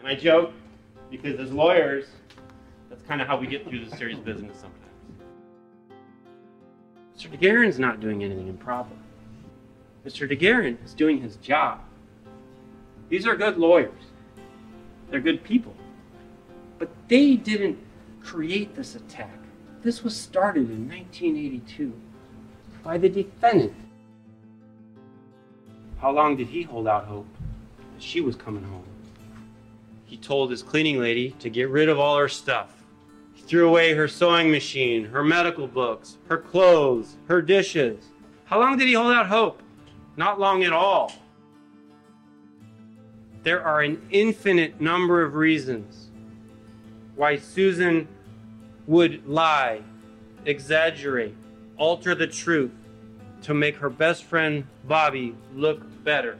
And 0.00 0.08
I 0.08 0.14
joke 0.14 0.52
because 1.10 1.38
as 1.38 1.52
lawyers, 1.52 2.06
that's 2.88 3.02
kind 3.02 3.20
of 3.20 3.28
how 3.28 3.38
we 3.38 3.46
get 3.46 3.68
through 3.68 3.84
the 3.84 3.96
serious 3.96 4.18
business 4.18 4.58
sometimes. 4.58 4.80
Mr. 7.16 7.38
DeGuerin's 7.38 7.78
not 7.78 8.00
doing 8.00 8.24
anything 8.24 8.48
improper. 8.48 8.94
Mr. 10.06 10.28
DeGuerin 10.28 10.82
is 10.84 10.94
doing 10.94 11.20
his 11.20 11.36
job. 11.36 11.80
These 13.10 13.26
are 13.26 13.36
good 13.36 13.58
lawyers. 13.58 13.92
They're 15.10 15.20
good 15.20 15.44
people. 15.44 15.74
But 16.78 16.88
they 17.08 17.36
didn't 17.36 17.78
create 18.22 18.74
this 18.74 18.94
attack. 18.94 19.38
This 19.82 20.02
was 20.02 20.16
started 20.16 20.70
in 20.70 20.88
1982 20.88 21.92
by 22.82 22.96
the 22.96 23.08
defendant. 23.08 23.74
How 25.98 26.10
long 26.10 26.36
did 26.36 26.48
he 26.48 26.62
hold 26.62 26.88
out 26.88 27.04
hope 27.04 27.26
that 27.92 28.02
she 28.02 28.22
was 28.22 28.36
coming 28.36 28.62
home? 28.62 28.84
He 30.10 30.16
told 30.16 30.50
his 30.50 30.64
cleaning 30.64 30.98
lady 30.98 31.30
to 31.38 31.48
get 31.48 31.68
rid 31.68 31.88
of 31.88 32.00
all 32.00 32.18
her 32.18 32.28
stuff. 32.28 32.82
He 33.32 33.42
threw 33.42 33.68
away 33.68 33.94
her 33.94 34.08
sewing 34.08 34.50
machine, 34.50 35.04
her 35.04 35.22
medical 35.22 35.68
books, 35.68 36.18
her 36.28 36.36
clothes, 36.36 37.16
her 37.28 37.40
dishes. 37.40 38.06
How 38.46 38.58
long 38.58 38.76
did 38.76 38.88
he 38.88 38.94
hold 38.94 39.12
out 39.12 39.28
hope? 39.28 39.62
Not 40.16 40.40
long 40.40 40.64
at 40.64 40.72
all. 40.72 41.12
There 43.44 43.62
are 43.62 43.82
an 43.82 44.02
infinite 44.10 44.80
number 44.80 45.22
of 45.22 45.36
reasons 45.36 46.10
why 47.14 47.36
Susan 47.36 48.08
would 48.88 49.24
lie, 49.28 49.80
exaggerate, 50.44 51.36
alter 51.76 52.16
the 52.16 52.26
truth 52.26 52.72
to 53.42 53.54
make 53.54 53.76
her 53.76 53.88
best 53.88 54.24
friend 54.24 54.66
Bobby 54.88 55.36
look 55.54 55.80
better. 56.02 56.36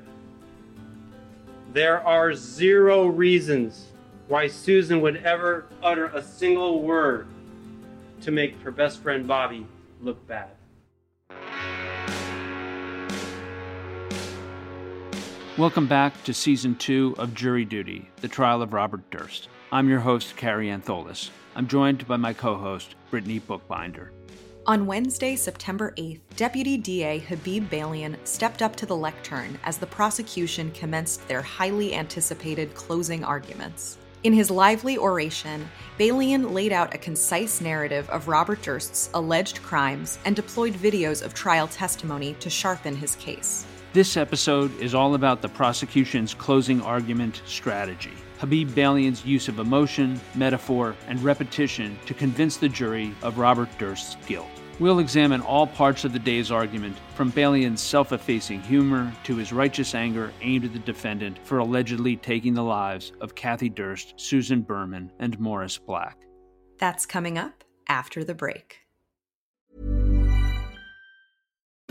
There 1.73 2.05
are 2.05 2.35
zero 2.35 3.07
reasons 3.07 3.87
why 4.27 4.49
Susan 4.49 5.01
would 5.03 5.19
ever 5.19 5.67
utter 5.81 6.07
a 6.07 6.21
single 6.21 6.83
word 6.83 7.29
to 8.23 8.33
make 8.33 8.61
her 8.63 8.73
best 8.73 9.01
friend 9.01 9.25
Bobby 9.25 9.65
look 10.01 10.27
bad. 10.27 10.51
Welcome 15.57 15.87
back 15.87 16.25
to 16.25 16.35
season 16.35 16.75
two 16.75 17.15
of 17.19 17.35
Jury 17.35 17.65
Duty, 17.65 18.11
the 18.17 18.27
trial 18.27 18.63
of 18.63 18.73
Robert 18.73 19.09
Durst. 19.13 19.49
I'm 19.71 19.89
your 19.89 20.01
host, 20.01 20.37
Carrie 20.37 20.71
Antholis. 20.71 21.31
I'm 21.55 21.69
joined 21.69 22.05
by 22.09 22.17
my 22.17 22.33
co 22.33 22.57
host, 22.57 22.97
Brittany 23.13 23.39
Bookbinder. 23.39 24.11
On 24.67 24.85
Wednesday, 24.87 25.37
September 25.37 25.95
8th, 25.97 26.21
Deputy 26.37 26.77
DA 26.77 27.19
Habib 27.19 27.71
Balian 27.71 28.15
stepped 28.25 28.61
up 28.61 28.77
to 28.77 28.85
the 28.85 28.95
lectern 28.95 29.59
as 29.65 29.79
the 29.79 29.87
prosecution 29.87 30.71
commenced 30.73 31.27
their 31.27 31.41
highly 31.41 31.95
anticipated 31.95 32.75
closing 32.75 33.25
arguments. 33.25 33.97
In 34.23 34.35
his 34.35 34.51
lively 34.51 34.99
oration, 34.99 35.67
Balian 35.99 36.53
laid 36.53 36.73
out 36.73 36.95
a 36.95 36.99
concise 36.99 37.63
narrative 37.63 38.09
of 38.11 38.29
Robert 38.29 38.61
Durst's 38.61 39.09
alleged 39.15 39.63
crimes 39.63 40.19
and 40.27 40.37
deployed 40.37 40.75
videos 40.75 41.25
of 41.25 41.33
trial 41.33 41.67
testimony 41.67 42.35
to 42.35 42.51
sharpen 42.51 42.95
his 42.95 43.17
case. 43.17 43.65
This 43.95 44.19
episode 44.19 44.79
is 44.79 44.95
all 44.95 45.15
about 45.15 45.41
the 45.41 45.49
prosecution's 45.49 46.35
closing 46.35 46.83
argument 46.83 47.41
strategy. 47.47 48.13
Habib 48.41 48.75
Balian's 48.75 49.23
use 49.27 49.49
of 49.49 49.59
emotion, 49.59 50.19
metaphor, 50.35 50.97
and 51.09 51.23
repetition 51.23 51.99
to 52.07 52.15
convince 52.15 52.57
the 52.57 52.71
jury 52.71 53.15
of 53.23 53.37
Robert 53.37 53.69
Durst's 53.77 54.17
guilt. 54.27 54.49
We'll 54.79 55.01
examine 55.01 55.43
all 55.43 55.67
parts 55.67 56.07
of 56.07 56.15
the 56.15 56.19
day's 56.19 56.51
argument, 56.51 56.97
from 57.15 57.29
Balian's 57.29 57.83
self 57.83 58.13
effacing 58.13 58.63
humor 58.63 59.13
to 59.25 59.37
his 59.37 59.53
righteous 59.53 59.95
anger 59.95 60.33
aimed 60.41 60.65
at 60.65 60.73
the 60.73 60.79
defendant 60.79 61.39
for 61.45 61.59
allegedly 61.59 62.17
taking 62.17 62.55
the 62.55 62.63
lives 62.63 63.13
of 63.21 63.35
Kathy 63.35 63.69
Durst, 63.69 64.15
Susan 64.17 64.63
Berman, 64.63 65.13
and 65.19 65.39
Morris 65.39 65.77
Black. 65.77 66.17
That's 66.79 67.05
coming 67.05 67.37
up 67.37 67.63
after 67.91 68.25
the 68.25 68.35
break. 68.35 68.80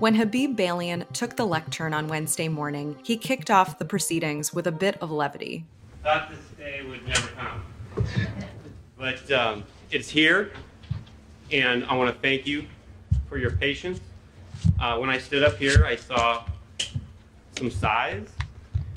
When 0.00 0.14
Habib 0.14 0.56
Balian 0.56 1.06
took 1.12 1.36
the 1.36 1.44
lectern 1.44 1.92
on 1.92 2.08
Wednesday 2.08 2.48
morning, 2.48 2.96
he 3.02 3.18
kicked 3.18 3.50
off 3.50 3.78
the 3.78 3.84
proceedings 3.84 4.50
with 4.54 4.66
a 4.66 4.72
bit 4.72 4.96
of 5.02 5.10
levity. 5.10 5.66
Thought 6.02 6.30
this 6.30 6.38
day 6.56 6.82
would 6.88 7.06
never 7.06 7.28
come. 7.36 7.62
But 8.96 9.30
um, 9.30 9.64
it's 9.90 10.08
here, 10.08 10.52
and 11.52 11.84
I 11.84 11.94
want 11.96 12.14
to 12.14 12.18
thank 12.22 12.46
you 12.46 12.64
for 13.28 13.36
your 13.36 13.50
patience. 13.50 14.00
Uh, 14.80 14.96
when 14.96 15.10
I 15.10 15.18
stood 15.18 15.42
up 15.42 15.58
here, 15.58 15.84
I 15.84 15.96
saw 15.96 16.46
some 17.58 17.70
sighs, 17.70 18.30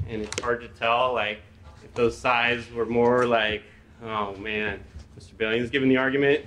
and 0.07 0.21
it's 0.21 0.39
hard 0.39 0.61
to 0.61 0.69
tell, 0.69 1.11
like, 1.13 1.41
if 1.83 1.93
those 1.95 2.17
sighs 2.17 2.71
were 2.71 2.85
more 2.85 3.25
like, 3.25 3.63
oh 4.05 4.37
man, 4.37 4.79
Mr. 5.19 5.33
Balian's 5.35 5.69
giving 5.69 5.89
the 5.89 5.97
argument, 5.97 6.45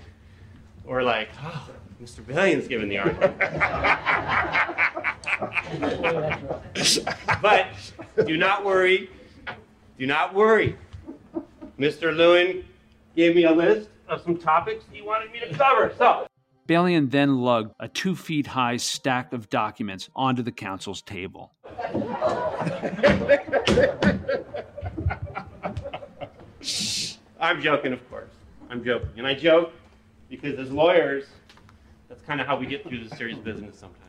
or 0.86 1.02
like, 1.02 1.28
oh, 1.42 1.68
Mr. 2.02 2.20
Balian's 2.22 2.68
giving 2.68 2.88
the 2.88 2.98
argument. 2.98 3.38
but 7.42 7.66
do 8.26 8.36
not 8.36 8.64
worry. 8.64 9.10
Do 9.98 10.06
not 10.06 10.34
worry. 10.34 10.76
Mr. 11.78 12.14
Lewin 12.14 12.64
gave 13.14 13.34
me 13.34 13.44
a 13.44 13.52
list 13.52 13.88
of 14.08 14.22
some 14.22 14.36
topics 14.36 14.84
he 14.92 15.02
wanted 15.02 15.32
me 15.32 15.40
to 15.40 15.54
cover. 15.54 15.92
So, 15.96 16.26
Balian 16.68 17.10
then 17.10 17.38
lugged 17.38 17.74
a 17.80 17.88
two 17.88 18.14
feet 18.14 18.46
high 18.46 18.76
stack 18.76 19.32
of 19.32 19.48
documents 19.48 20.10
onto 20.14 20.42
the 20.42 20.52
council's 20.52 21.00
table. 21.02 21.52
I'm 27.38 27.60
joking, 27.60 27.92
of 27.92 28.10
course. 28.10 28.30
I'm 28.68 28.82
joking. 28.84 29.10
And 29.16 29.26
I 29.26 29.34
joke 29.34 29.72
because 30.28 30.58
as 30.58 30.70
lawyers, 30.70 31.24
that's 32.08 32.22
kind 32.22 32.40
of 32.40 32.46
how 32.46 32.56
we 32.56 32.66
get 32.66 32.82
through 32.86 33.04
the 33.08 33.16
serious 33.16 33.38
business 33.38 33.78
sometimes. 33.78 34.02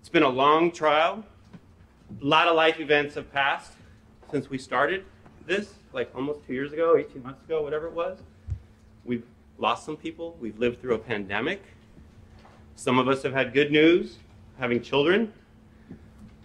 It's 0.00 0.08
been 0.08 0.22
a 0.22 0.28
long 0.28 0.70
trial. 0.70 1.24
A 2.20 2.24
lot 2.24 2.46
of 2.48 2.54
life 2.54 2.80
events 2.80 3.14
have 3.14 3.32
passed 3.32 3.72
since 4.30 4.50
we 4.50 4.58
started 4.58 5.04
this, 5.46 5.74
like 5.92 6.10
almost 6.14 6.46
two 6.46 6.52
years 6.52 6.72
ago, 6.72 6.96
18 6.96 7.22
months 7.22 7.42
ago, 7.44 7.62
whatever 7.62 7.86
it 7.86 7.92
was. 7.92 8.18
We've 9.04 9.24
lost 9.58 9.84
some 9.84 9.96
people. 9.96 10.36
We've 10.40 10.58
lived 10.58 10.80
through 10.80 10.94
a 10.94 10.98
pandemic. 10.98 11.62
Some 12.74 12.98
of 12.98 13.08
us 13.08 13.22
have 13.22 13.32
had 13.32 13.54
good 13.54 13.72
news, 13.72 14.16
having 14.58 14.82
children. 14.82 15.32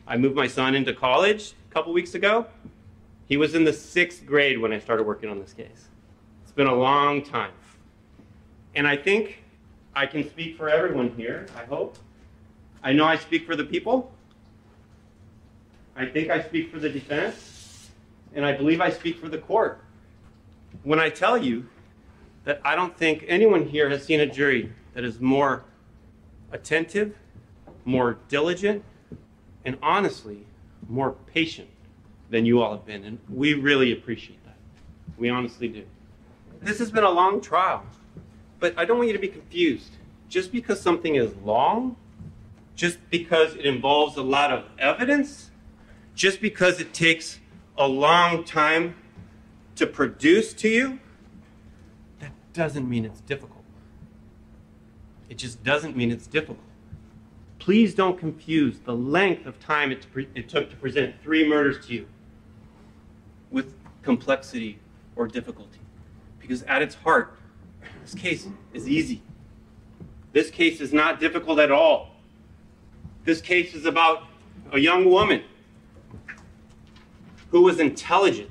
I 0.08 0.18
moved 0.18 0.36
my 0.36 0.48
son 0.48 0.76
into 0.76 0.94
college 0.94 1.54
a 1.70 1.74
couple 1.74 1.94
weeks 1.94 2.16
ago. 2.16 2.46
He 3.28 3.38
was 3.38 3.56
in 3.56 3.64
the 3.64 3.74
sixth 3.74 4.26
grade 4.26 4.60
when 4.60 4.74
I 4.74 4.80
started 4.80 5.04
working 5.04 5.30
on 5.30 5.40
this 5.40 5.54
case. 5.54 5.90
It's 6.44 6.52
been 6.52 6.68
a 6.68 6.76
long 6.76 7.22
time. 7.22 7.52
And 8.76 8.88
I 8.88 8.98
think 8.98 9.44
I 9.96 10.06
can 10.06 10.28
speak 10.30 10.58
for 10.58 10.70
everyone 10.70 11.14
here, 11.18 11.48
I 11.58 11.66
hope. 11.66 11.98
I 12.84 12.94
know 12.94 13.06
I 13.06 13.18
speak 13.18 13.46
for 13.46 13.56
the 13.56 13.64
people. 13.64 14.12
I 15.96 16.06
think 16.06 16.30
I 16.30 16.42
speak 16.42 16.72
for 16.72 16.80
the 16.80 16.90
defense. 16.90 17.90
And 18.34 18.46
I 18.46 18.54
believe 18.54 18.80
I 18.80 18.90
speak 18.90 19.18
for 19.20 19.28
the 19.28 19.38
court 19.38 19.84
when 20.84 21.00
I 21.00 21.10
tell 21.10 21.38
you 21.38 21.68
that 22.46 22.62
I 22.64 22.76
don't 22.76 22.98
think 22.98 23.26
anyone 23.28 23.68
here 23.68 23.90
has 23.90 24.04
seen 24.04 24.22
a 24.22 24.26
jury 24.26 24.72
that 24.94 25.04
is 25.04 25.20
more 25.20 25.64
attentive, 26.52 27.16
more 27.86 28.18
diligent, 28.30 28.84
and 29.66 29.78
honestly, 29.82 30.46
more 30.90 31.12
patient 31.34 31.70
than 32.30 32.46
you 32.46 32.62
all 32.62 32.72
have 32.72 32.86
been. 32.86 33.04
And 33.04 33.20
we 33.30 33.54
really 33.54 33.92
appreciate 33.92 34.44
that. 34.46 34.56
We 35.18 35.30
honestly 35.30 35.68
do. 35.68 35.86
This 36.62 36.80
has 36.80 36.90
been 36.90 37.04
a 37.04 37.12
long 37.12 37.42
trial, 37.42 37.84
but 38.62 38.78
I 38.78 38.86
don't 38.86 38.98
want 38.98 39.08
you 39.08 39.14
to 39.14 39.20
be 39.20 39.28
confused. 39.28 39.98
Just 40.30 40.54
because 40.54 40.80
something 40.80 41.16
is 41.16 41.36
long, 41.44 41.98
just 42.76 42.98
because 43.10 43.56
it 43.56 43.66
involves 43.66 44.16
a 44.16 44.22
lot 44.22 44.52
of 44.52 44.64
evidence, 44.80 45.52
just 46.16 46.40
because 46.40 46.80
it 46.80 46.94
takes 46.94 47.40
a 47.78 47.88
long 47.88 48.46
time 48.46 48.96
to 49.76 49.86
produce 49.86 50.54
to 50.54 50.70
you, 50.70 51.00
that 52.20 52.32
doesn't 52.54 52.88
mean 52.88 53.04
it's 53.04 53.20
difficult. 53.22 53.64
It 55.28 55.38
just 55.38 55.64
doesn't 55.64 55.98
mean 55.98 56.12
it's 56.12 56.28
difficult. 56.28 56.60
Please 57.58 57.96
don't 57.96 58.18
confuse 58.18 58.80
the 58.80 58.96
length 58.96 59.46
of 59.46 59.60
time 59.60 59.92
it, 59.92 60.06
it 60.36 60.48
took 60.48 60.70
to 60.70 60.76
present 60.76 61.16
three 61.24 61.48
murders 61.48 61.86
to 61.88 61.94
you 61.94 62.08
with 63.50 63.74
complexity 64.04 64.80
or 65.16 65.28
difficulty. 65.28 65.80
Because 66.40 66.64
at 66.64 66.82
its 66.82 66.96
heart, 66.96 67.38
this 68.12 68.22
case 68.22 68.48
is 68.74 68.90
easy. 68.90 69.22
This 70.34 70.50
case 70.50 70.82
is 70.82 70.92
not 70.92 71.20
difficult 71.22 71.60
at 71.60 71.72
all. 71.72 72.16
This 73.24 73.40
case 73.40 73.74
is 73.74 73.86
about 73.86 74.24
a 74.74 74.80
young 74.80 75.06
woman 75.06 75.44
who 77.52 77.62
was 77.62 77.80
intelligent, 77.80 78.50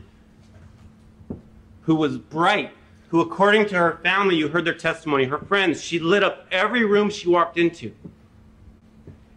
who 1.82 1.94
was 1.94 2.16
bright, 2.16 2.72
who, 3.08 3.20
according 3.20 3.66
to 3.66 3.76
her 3.76 3.98
family, 4.02 4.36
you 4.36 4.48
heard 4.48 4.64
their 4.64 4.74
testimony, 4.74 5.24
her 5.24 5.38
friends, 5.38 5.82
she 5.82 5.98
lit 5.98 6.22
up 6.22 6.46
every 6.50 6.84
room 6.84 7.10
she 7.10 7.28
walked 7.28 7.58
into. 7.58 7.92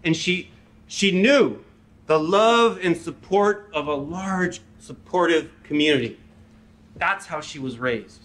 And 0.06 0.16
she, 0.16 0.52
she 0.88 1.12
knew 1.12 1.64
the 2.06 2.20
love 2.20 2.80
and 2.82 2.96
support 2.96 3.70
of 3.74 3.88
a 3.88 3.96
large, 3.96 4.62
supportive 4.80 5.52
community. 5.64 6.18
That's 6.96 7.26
how 7.26 7.42
she 7.42 7.60
was 7.60 7.78
raised. 7.78 8.22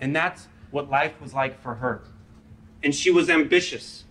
And 0.00 0.14
that's 0.14 0.48
what 0.72 0.90
life 0.90 1.20
was 1.20 1.32
like 1.32 1.62
for 1.62 1.76
her. 1.76 2.02
And 2.82 2.92
she 2.92 3.12
was 3.12 3.30
ambitious. 3.30 4.04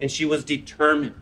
And 0.00 0.10
she 0.10 0.24
was 0.24 0.44
determined. 0.44 1.14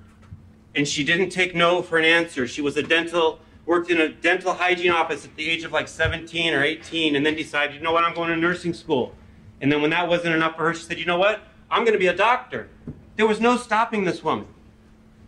And 0.74 0.86
she 0.86 1.04
didn't 1.04 1.30
take 1.30 1.54
no 1.54 1.80
for 1.80 1.98
an 1.98 2.04
answer. 2.04 2.46
She 2.46 2.60
was 2.60 2.76
a 2.76 2.82
dental 2.82 3.40
worked 3.64 3.90
in 3.90 4.00
a 4.00 4.08
dental 4.08 4.52
hygiene 4.52 4.90
office 4.90 5.24
at 5.24 5.34
the 5.36 5.48
age 5.48 5.64
of 5.64 5.72
like 5.72 5.88
17 5.88 6.52
or 6.52 6.62
18 6.62 7.16
and 7.16 7.24
then 7.24 7.36
decided, 7.36 7.76
you 7.76 7.80
know 7.80 7.92
what, 7.92 8.04
I'm 8.04 8.14
going 8.14 8.30
to 8.30 8.36
nursing 8.36 8.74
school. 8.74 9.14
And 9.60 9.70
then 9.70 9.80
when 9.80 9.90
that 9.90 10.08
wasn't 10.08 10.34
enough 10.34 10.56
for 10.56 10.64
her, 10.64 10.74
she 10.74 10.82
said, 10.82 10.98
you 10.98 11.06
know 11.06 11.18
what, 11.18 11.40
I'm 11.70 11.84
going 11.84 11.92
to 11.92 11.98
be 11.98 12.08
a 12.08 12.16
doctor. 12.16 12.68
There 13.16 13.26
was 13.26 13.40
no 13.40 13.56
stopping 13.56 14.04
this 14.04 14.22
woman, 14.22 14.46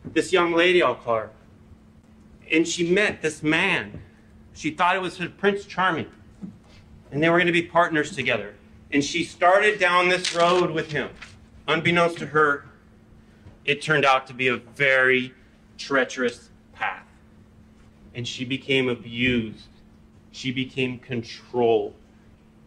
this 0.04 0.32
young 0.32 0.52
lady, 0.52 0.82
I'll 0.82 0.96
call 0.96 1.16
her. 1.16 1.30
And 2.50 2.66
she 2.66 2.90
met 2.90 3.22
this 3.22 3.42
man. 3.42 4.02
She 4.52 4.70
thought 4.70 4.96
it 4.96 5.02
was 5.02 5.20
Prince 5.38 5.64
Charming. 5.64 6.10
And 7.10 7.22
they 7.22 7.30
were 7.30 7.36
going 7.36 7.46
to 7.46 7.52
be 7.52 7.62
partners 7.62 8.14
together. 8.14 8.54
And 8.94 9.04
she 9.04 9.24
started 9.24 9.80
down 9.80 10.08
this 10.08 10.32
road 10.36 10.70
with 10.70 10.92
him. 10.92 11.10
Unbeknownst 11.66 12.16
to 12.18 12.26
her, 12.26 12.64
it 13.64 13.82
turned 13.82 14.04
out 14.04 14.28
to 14.28 14.32
be 14.32 14.46
a 14.46 14.56
very 14.56 15.34
treacherous 15.76 16.48
path 16.72 17.04
and 18.14 18.26
she 18.26 18.44
became 18.44 18.88
abused. 18.88 19.66
She 20.30 20.52
became 20.52 21.00
controlled. 21.00 21.94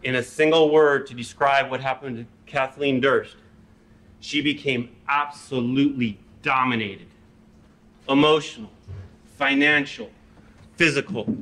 In 0.04 0.16
a 0.16 0.24
single 0.24 0.70
word 0.70 1.08
to 1.08 1.14
describe 1.14 1.72
what 1.72 1.80
happened 1.80 2.18
to 2.18 2.26
Kathleen 2.46 3.00
Durst, 3.00 3.38
she 4.20 4.42
became 4.42 4.90
absolutely 5.08 6.20
dominated 6.42 7.08
emotional, 8.10 8.70
financial, 9.38 10.10
physical. 10.76 11.38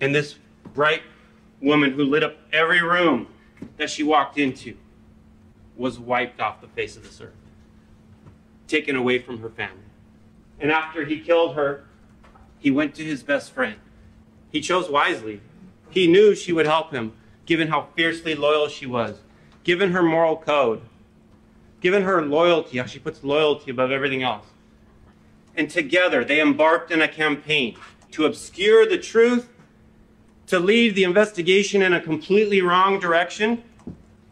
And 0.00 0.12
this 0.12 0.36
bright 0.74 1.02
woman 1.60 1.92
who 1.92 2.04
lit 2.04 2.24
up 2.24 2.36
every 2.52 2.82
room 2.82 3.28
that 3.76 3.90
she 3.90 4.02
walked 4.02 4.38
into 4.38 4.76
was 5.76 5.98
wiped 5.98 6.40
off 6.40 6.60
the 6.60 6.68
face 6.68 6.96
of 6.96 7.02
this 7.02 7.20
earth, 7.20 7.34
taken 8.66 8.96
away 8.96 9.18
from 9.18 9.40
her 9.40 9.50
family. 9.50 9.82
And 10.58 10.70
after 10.70 11.04
he 11.04 11.20
killed 11.20 11.54
her, 11.54 11.84
he 12.58 12.70
went 12.70 12.94
to 12.94 13.04
his 13.04 13.22
best 13.22 13.52
friend. 13.52 13.76
He 14.50 14.60
chose 14.60 14.88
wisely. 14.88 15.40
He 15.90 16.06
knew 16.06 16.34
she 16.34 16.52
would 16.52 16.66
help 16.66 16.92
him, 16.92 17.12
given 17.44 17.68
how 17.68 17.88
fiercely 17.94 18.34
loyal 18.34 18.68
she 18.68 18.86
was, 18.86 19.20
given 19.64 19.92
her 19.92 20.02
moral 20.02 20.36
code, 20.36 20.80
given 21.80 22.02
her 22.02 22.22
loyalty, 22.22 22.78
how 22.78 22.86
she 22.86 22.98
puts 22.98 23.22
loyalty 23.22 23.70
above 23.70 23.90
everything 23.90 24.22
else. 24.22 24.46
And 25.54 25.70
together 25.70 26.24
they 26.24 26.40
embarked 26.40 26.90
in 26.90 27.02
a 27.02 27.08
campaign 27.08 27.76
to 28.12 28.24
obscure 28.24 28.86
the 28.86 28.98
truth, 28.98 29.48
to 30.46 30.58
lead 30.58 30.94
the 30.94 31.04
investigation 31.04 31.82
in 31.82 31.92
a 31.92 32.00
completely 32.00 32.62
wrong 32.62 33.00
direction. 33.00 33.62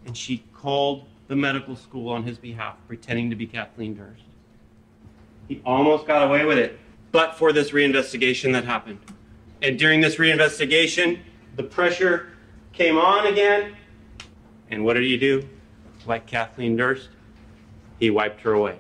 And 0.06 0.16
she 0.16 0.44
called 0.52 1.05
the 1.28 1.37
medical 1.37 1.76
school 1.76 2.11
on 2.11 2.22
his 2.22 2.38
behalf, 2.38 2.76
pretending 2.87 3.31
to 3.31 3.37
be 3.37 3.46
Kathleen 3.46 3.94
Durst. 3.94 4.22
He 5.49 5.61
almost 5.64 6.06
got 6.06 6.26
away 6.26 6.44
with 6.44 6.58
it 6.58 6.78
but 7.14 7.37
for 7.37 7.52
this 7.52 7.70
reinvestigation 7.70 8.52
that 8.55 8.64
happened. 8.64 8.99
And 9.62 9.78
during 9.78 10.00
this 10.00 10.16
reinvestigation, 10.16 11.20
the 11.55 11.62
pressure 11.62 12.31
came 12.72 12.99
on 12.99 13.28
again. 13.28 13.76
And 14.69 14.84
what 14.84 14.94
did 14.94 15.05
he 15.05 15.17
do? 15.17 15.49
Like 16.06 16.26
Kathleen 16.26 16.75
Durst, 16.75 17.10
he 18.00 18.10
wiped 18.10 18.40
her 18.40 18.55
away. 18.55 18.78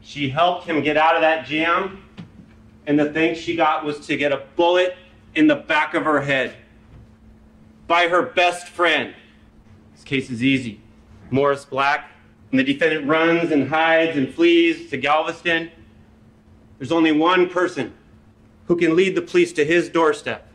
She 0.00 0.30
helped 0.30 0.66
him 0.66 0.82
get 0.82 0.96
out 0.96 1.14
of 1.14 1.20
that 1.20 1.44
jam, 1.44 2.02
and 2.86 2.98
the 2.98 3.12
thing 3.12 3.34
she 3.34 3.54
got 3.54 3.84
was 3.84 4.06
to 4.06 4.16
get 4.16 4.32
a 4.32 4.44
bullet 4.56 4.96
in 5.36 5.46
the 5.46 5.54
back 5.54 5.94
of 5.94 6.04
her 6.04 6.22
head 6.22 6.56
by 7.86 8.08
her 8.08 8.22
best 8.22 8.66
friend. 8.68 9.14
This 9.94 10.02
case 10.02 10.30
is 10.30 10.42
easy. 10.42 10.80
Morris 11.30 11.64
Black, 11.64 12.10
and 12.50 12.58
the 12.58 12.64
defendant 12.64 13.06
runs 13.06 13.52
and 13.52 13.68
hides 13.68 14.16
and 14.16 14.32
flees 14.32 14.90
to 14.90 14.96
Galveston. 14.96 15.70
There's 16.78 16.92
only 16.92 17.12
one 17.12 17.48
person 17.48 17.92
who 18.66 18.76
can 18.76 18.96
lead 18.96 19.14
the 19.14 19.22
police 19.22 19.52
to 19.54 19.64
his 19.64 19.88
doorstep, 19.88 20.48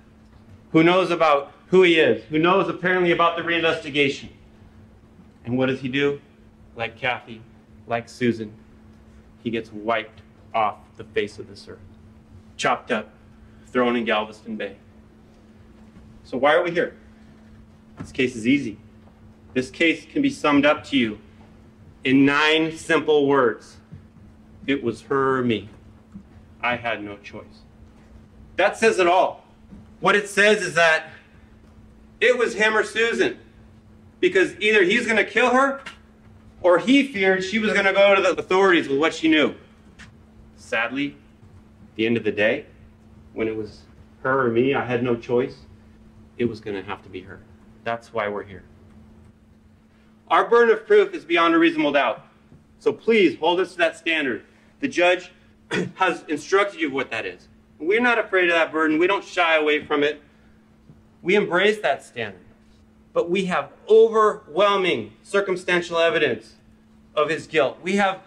who 0.72 0.84
knows 0.84 1.12
about 1.12 1.54
who 1.68 1.84
he 1.84 2.00
is, 2.00 2.24
who 2.26 2.40
knows 2.40 2.68
apparently 2.68 3.12
about 3.12 3.38
the 3.38 3.44
reinvestigation. 3.44 4.30
And 5.46 5.58
what 5.58 5.68
does 5.68 5.80
he 5.80 5.88
do? 5.88 6.20
Like 6.76 6.98
Kathy, 6.98 7.42
like 7.88 8.10
Susan, 8.10 8.54
he 9.44 9.50
gets 9.50 9.72
wiped 9.72 10.22
off 10.54 10.78
the 10.98 11.04
face 11.04 11.40
of 11.40 11.48
this 11.48 11.68
earth, 11.68 11.80
chopped 12.58 12.92
up, 12.92 13.10
thrown 13.72 13.96
in 13.96 14.06
Galveston 14.06 14.56
Bay. 14.56 14.76
So, 16.24 16.38
why 16.38 16.56
are 16.56 16.64
we 16.64 16.72
here? 16.72 16.98
This 17.98 18.12
case 18.12 18.36
is 18.36 18.48
easy. 18.48 18.78
This 19.54 19.70
case 19.70 20.06
can 20.06 20.22
be 20.22 20.30
summed 20.30 20.66
up 20.66 20.84
to 20.86 20.98
you 20.98 21.20
in 22.04 22.26
nine 22.26 22.76
simple 22.76 23.28
words 23.28 23.78
it 24.68 24.84
was 24.84 25.02
her 25.04 25.40
or 25.40 25.44
me. 25.44 25.70
I 26.62 26.76
had 26.76 27.04
no 27.04 27.18
choice. 27.18 27.64
That 28.56 28.78
says 28.78 29.00
it 29.00 29.08
all. 29.08 29.44
What 30.00 30.16
it 30.16 30.30
says 30.30 30.62
is 30.62 30.76
that 30.76 31.08
it 32.20 32.38
was 32.38 32.54
him 32.54 32.78
or 32.78 32.84
Susan. 32.84 33.40
Because 34.20 34.56
either 34.60 34.84
he's 34.84 35.06
going 35.06 35.18
to 35.18 35.26
kill 35.26 35.52
her 35.52 35.82
or 36.62 36.78
he 36.78 37.08
feared 37.08 37.44
she 37.44 37.58
was 37.58 37.74
going 37.74 37.86
to 37.86 37.94
go 37.94 38.14
to 38.14 38.22
the 38.22 38.40
authorities 38.40 38.88
with 38.88 39.00
what 39.00 39.14
she 39.14 39.28
knew. 39.28 39.56
Sadly, 40.56 41.08
at 41.90 41.96
the 41.96 42.06
end 42.06 42.18
of 42.18 42.24
the 42.24 42.32
day, 42.32 42.68
when 43.34 43.48
it 43.48 43.56
was 43.56 43.82
her 44.24 44.48
or 44.48 44.50
me, 44.50 44.74
I 44.74 44.86
had 44.86 45.04
no 45.04 45.16
choice. 45.16 45.56
It 46.38 46.46
was 46.46 46.60
going 46.60 46.76
to 46.76 46.84
have 46.84 47.02
to 47.04 47.10
be 47.10 47.22
her. 47.22 47.40
That's 47.84 48.14
why 48.14 48.28
we're 48.28 48.44
here. 48.44 48.64
Our 50.30 50.50
burden 50.50 50.76
of 50.76 50.88
proof 50.88 51.14
is 51.14 51.26
beyond 51.26 51.54
a 51.54 51.60
reasonable 51.60 51.92
doubt. 51.92 52.26
So 52.80 52.94
please 52.94 53.38
hold 53.38 53.60
us 53.60 53.74
to 53.74 53.78
that 53.80 53.98
standard. 53.98 54.44
The 54.80 54.88
judge 54.88 55.32
has 55.96 56.24
instructed 56.28 56.80
you 56.80 56.88
of 56.88 56.94
what 56.94 57.12
that 57.12 57.26
is. 57.26 57.48
We're 57.80 58.02
not 58.02 58.20
afraid 58.20 58.46
of 58.46 58.56
that 58.56 58.72
burden. 58.72 59.00
We 59.00 59.08
don't 59.08 59.24
shy 59.24 59.56
away 59.56 59.86
from 59.86 60.04
it. 60.04 60.22
We 61.22 61.36
embrace 61.36 61.80
that 61.82 62.04
standard. 62.04 62.42
But 63.14 63.30
we 63.30 63.46
have 63.46 63.72
overwhelming 63.90 65.14
circumstantial 65.24 65.98
evidence 65.98 66.56
of 67.16 67.30
his 67.30 67.48
guilt. 67.48 67.80
We 67.84 67.98
have 67.98 68.22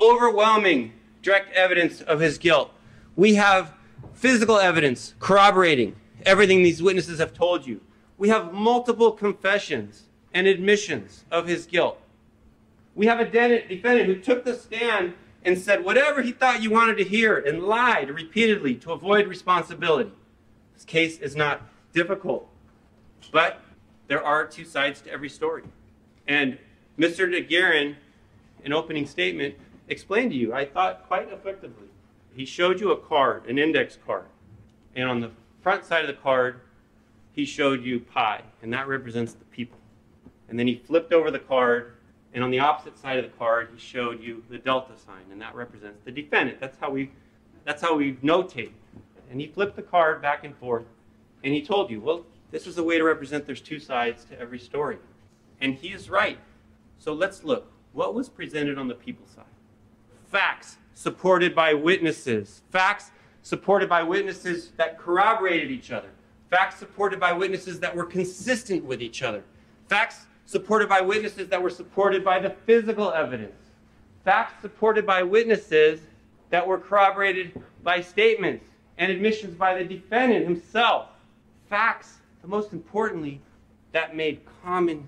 overwhelming 0.00 0.92
direct 1.22 1.52
evidence 1.54 2.00
of 2.00 2.20
his 2.20 2.38
guilt. 2.38 2.72
We 3.16 3.34
have 3.34 3.74
physical 4.12 4.58
evidence 4.58 5.14
corroborating 5.18 5.96
everything 6.24 6.62
these 6.62 6.82
witnesses 6.82 7.18
have 7.18 7.32
told 7.32 7.66
you. 7.66 7.80
We 8.18 8.28
have 8.28 8.52
multiple 8.52 9.12
confessions 9.12 10.08
and 10.34 10.46
admissions 10.46 11.24
of 11.30 11.46
his 11.46 11.66
guilt. 11.66 11.98
We 12.94 13.06
have 13.06 13.20
a 13.20 13.24
defendant 13.24 14.06
who 14.06 14.16
took 14.16 14.44
the 14.44 14.54
stand 14.54 15.14
and 15.42 15.58
said 15.58 15.84
whatever 15.84 16.22
he 16.22 16.32
thought 16.32 16.62
you 16.62 16.70
wanted 16.70 16.98
to 16.98 17.04
hear 17.04 17.38
and 17.38 17.62
lied 17.62 18.10
repeatedly 18.10 18.74
to 18.76 18.92
avoid 18.92 19.26
responsibility. 19.26 20.12
This 20.74 20.84
case 20.84 21.18
is 21.18 21.34
not 21.34 21.62
difficult, 21.92 22.48
but 23.32 23.62
there 24.08 24.22
are 24.22 24.46
two 24.46 24.64
sides 24.64 25.00
to 25.02 25.10
every 25.10 25.28
story. 25.28 25.62
And 26.28 26.58
Mr. 26.98 27.26
DeGuerin, 27.26 27.96
in 28.64 28.72
opening 28.72 29.06
statement, 29.06 29.54
explained 29.88 30.32
to 30.32 30.36
you, 30.36 30.52
I 30.52 30.66
thought 30.66 31.06
quite 31.06 31.32
effectively. 31.32 31.88
He 32.34 32.44
showed 32.44 32.80
you 32.80 32.92
a 32.92 32.96
card, 32.96 33.46
an 33.46 33.58
index 33.58 33.98
card, 34.06 34.26
and 34.94 35.08
on 35.08 35.20
the 35.20 35.30
front 35.62 35.84
side 35.84 36.04
of 36.04 36.08
the 36.08 36.20
card, 36.20 36.60
he 37.32 37.44
showed 37.44 37.82
you 37.84 38.00
pi, 38.00 38.42
and 38.62 38.72
that 38.72 38.88
represents 38.88 39.32
the 39.32 39.44
people. 39.46 39.78
And 40.48 40.58
then 40.58 40.66
he 40.66 40.76
flipped 40.76 41.12
over 41.12 41.30
the 41.30 41.38
card 41.38 41.92
and 42.32 42.44
on 42.44 42.50
the 42.50 42.60
opposite 42.60 42.96
side 42.98 43.18
of 43.18 43.24
the 43.24 43.36
card, 43.36 43.70
he 43.72 43.78
showed 43.78 44.22
you 44.22 44.42
the 44.48 44.58
delta 44.58 44.92
sign, 44.96 45.24
and 45.32 45.40
that 45.40 45.54
represents 45.54 46.00
the 46.04 46.12
defendant. 46.12 46.60
That's 46.60 46.78
how 46.78 46.90
we, 46.90 47.10
that's 47.64 47.82
how 47.82 47.96
we 47.96 48.14
notate. 48.14 48.70
And 49.30 49.40
he 49.40 49.48
flipped 49.48 49.76
the 49.76 49.82
card 49.82 50.22
back 50.22 50.44
and 50.44 50.56
forth, 50.56 50.84
and 51.42 51.52
he 51.52 51.62
told 51.62 51.90
you, 51.90 52.00
well, 52.00 52.24
this 52.50 52.66
is 52.66 52.78
a 52.78 52.84
way 52.84 52.98
to 52.98 53.04
represent 53.04 53.46
there's 53.46 53.60
two 53.60 53.80
sides 53.80 54.24
to 54.26 54.38
every 54.38 54.58
story. 54.58 54.98
And 55.60 55.74
he 55.74 55.88
is 55.88 56.08
right. 56.08 56.38
So 56.98 57.12
let's 57.12 57.44
look. 57.44 57.72
What 57.92 58.14
was 58.14 58.28
presented 58.28 58.78
on 58.78 58.88
the 58.88 58.94
people 58.94 59.26
side? 59.26 59.44
facts 60.30 60.76
supported 60.94 61.54
by 61.54 61.74
witnesses, 61.74 62.62
facts 62.70 63.10
supported 63.42 63.88
by 63.88 64.02
witnesses 64.02 64.70
that 64.76 64.98
corroborated 64.98 65.70
each 65.70 65.90
other, 65.90 66.10
facts 66.50 66.76
supported 66.76 67.18
by 67.18 67.32
witnesses 67.32 67.80
that 67.80 67.94
were 67.94 68.04
consistent 68.04 68.84
with 68.84 69.00
each 69.00 69.22
other, 69.22 69.42
facts 69.88 70.26
supported 70.44 70.88
by 70.88 71.00
witnesses 71.00 71.48
that 71.48 71.62
were 71.62 71.70
supported 71.70 72.24
by 72.24 72.38
the 72.38 72.50
physical 72.50 73.12
evidence, 73.12 73.54
facts 74.24 74.60
supported 74.60 75.06
by 75.06 75.22
witnesses 75.22 76.00
that 76.50 76.66
were 76.66 76.78
corroborated 76.78 77.60
by 77.82 78.00
statements 78.00 78.64
and 78.98 79.10
admissions 79.10 79.54
by 79.54 79.74
the 79.74 79.84
defendant 79.84 80.44
himself, 80.44 81.08
facts, 81.68 82.18
but 82.40 82.50
most 82.50 82.72
importantly, 82.72 83.40
that 83.92 84.14
made 84.14 84.40
common 84.62 85.06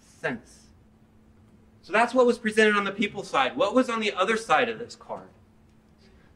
sense. 0.00 0.61
So 1.82 1.92
that's 1.92 2.14
what 2.14 2.26
was 2.26 2.38
presented 2.38 2.76
on 2.76 2.84
the 2.84 2.92
people's 2.92 3.28
side. 3.28 3.56
What 3.56 3.74
was 3.74 3.90
on 3.90 4.00
the 4.00 4.12
other 4.12 4.36
side 4.36 4.68
of 4.68 4.78
this 4.78 4.94
card? 4.94 5.28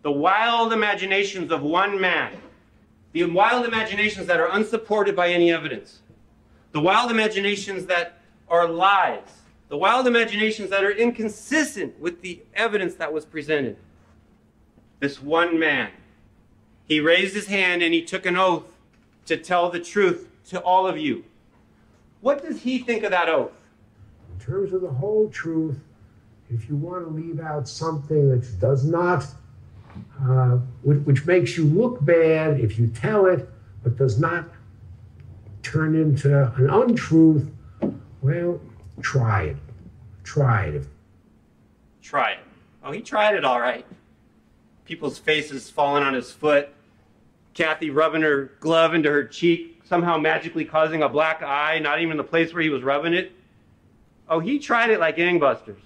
The 0.02 0.10
wild 0.10 0.72
imaginations 0.72 1.50
of 1.50 1.62
one 1.62 2.00
man. 2.00 2.32
The 3.12 3.24
wild 3.24 3.64
imaginations 3.64 4.26
that 4.26 4.40
are 4.40 4.50
unsupported 4.50 5.14
by 5.14 5.28
any 5.28 5.52
evidence. 5.52 6.00
The 6.72 6.80
wild 6.80 7.10
imaginations 7.10 7.86
that 7.86 8.18
are 8.48 8.68
lies. 8.68 9.42
The 9.68 9.76
wild 9.76 10.06
imaginations 10.06 10.70
that 10.70 10.84
are 10.84 10.90
inconsistent 10.90 11.98
with 11.98 12.22
the 12.22 12.42
evidence 12.54 12.94
that 12.96 13.12
was 13.12 13.24
presented. 13.24 13.76
This 15.00 15.22
one 15.22 15.58
man, 15.58 15.90
he 16.86 17.00
raised 17.00 17.34
his 17.34 17.46
hand 17.46 17.82
and 17.82 17.94
he 17.94 18.02
took 18.02 18.26
an 18.26 18.36
oath 18.36 18.76
to 19.26 19.36
tell 19.36 19.70
the 19.70 19.80
truth 19.80 20.28
to 20.50 20.60
all 20.60 20.86
of 20.86 20.98
you. 20.98 21.24
What 22.20 22.42
does 22.42 22.62
he 22.62 22.78
think 22.78 23.02
of 23.02 23.10
that 23.10 23.28
oath? 23.28 23.52
In 24.38 24.44
terms 24.44 24.74
of 24.74 24.82
the 24.82 24.90
whole 24.90 25.30
truth, 25.30 25.78
if 26.50 26.68
you 26.68 26.76
want 26.76 27.04
to 27.06 27.10
leave 27.10 27.40
out 27.40 27.66
something 27.66 28.28
that 28.28 28.60
does 28.60 28.84
not, 28.84 29.24
uh, 30.22 30.58
which, 30.82 30.98
which 31.06 31.26
makes 31.26 31.56
you 31.56 31.64
look 31.64 32.04
bad 32.04 32.60
if 32.60 32.78
you 32.78 32.88
tell 32.88 33.26
it, 33.26 33.48
but 33.82 33.96
does 33.96 34.20
not 34.20 34.44
turn 35.62 35.94
into 35.96 36.52
an 36.56 36.68
untruth, 36.68 37.50
well, 38.20 38.60
try 39.00 39.44
it. 39.44 39.56
Try 40.22 40.66
it. 40.66 40.86
Try 42.02 42.32
it. 42.32 42.38
Oh, 42.84 42.92
he 42.92 43.00
tried 43.00 43.36
it 43.36 43.44
all 43.44 43.60
right. 43.60 43.86
People's 44.84 45.18
faces 45.18 45.70
falling 45.70 46.02
on 46.02 46.12
his 46.12 46.30
foot. 46.30 46.68
Kathy 47.54 47.88
rubbing 47.88 48.22
her 48.22 48.52
glove 48.60 48.94
into 48.94 49.10
her 49.10 49.24
cheek, 49.24 49.80
somehow 49.84 50.18
magically 50.18 50.66
causing 50.66 51.02
a 51.02 51.08
black 51.08 51.42
eye, 51.42 51.78
not 51.78 52.02
even 52.02 52.18
the 52.18 52.24
place 52.24 52.52
where 52.52 52.62
he 52.62 52.68
was 52.68 52.82
rubbing 52.82 53.14
it. 53.14 53.32
Oh, 54.28 54.40
he 54.40 54.58
tried 54.58 54.90
it 54.90 55.00
like 55.00 55.16
gangbusters. 55.16 55.78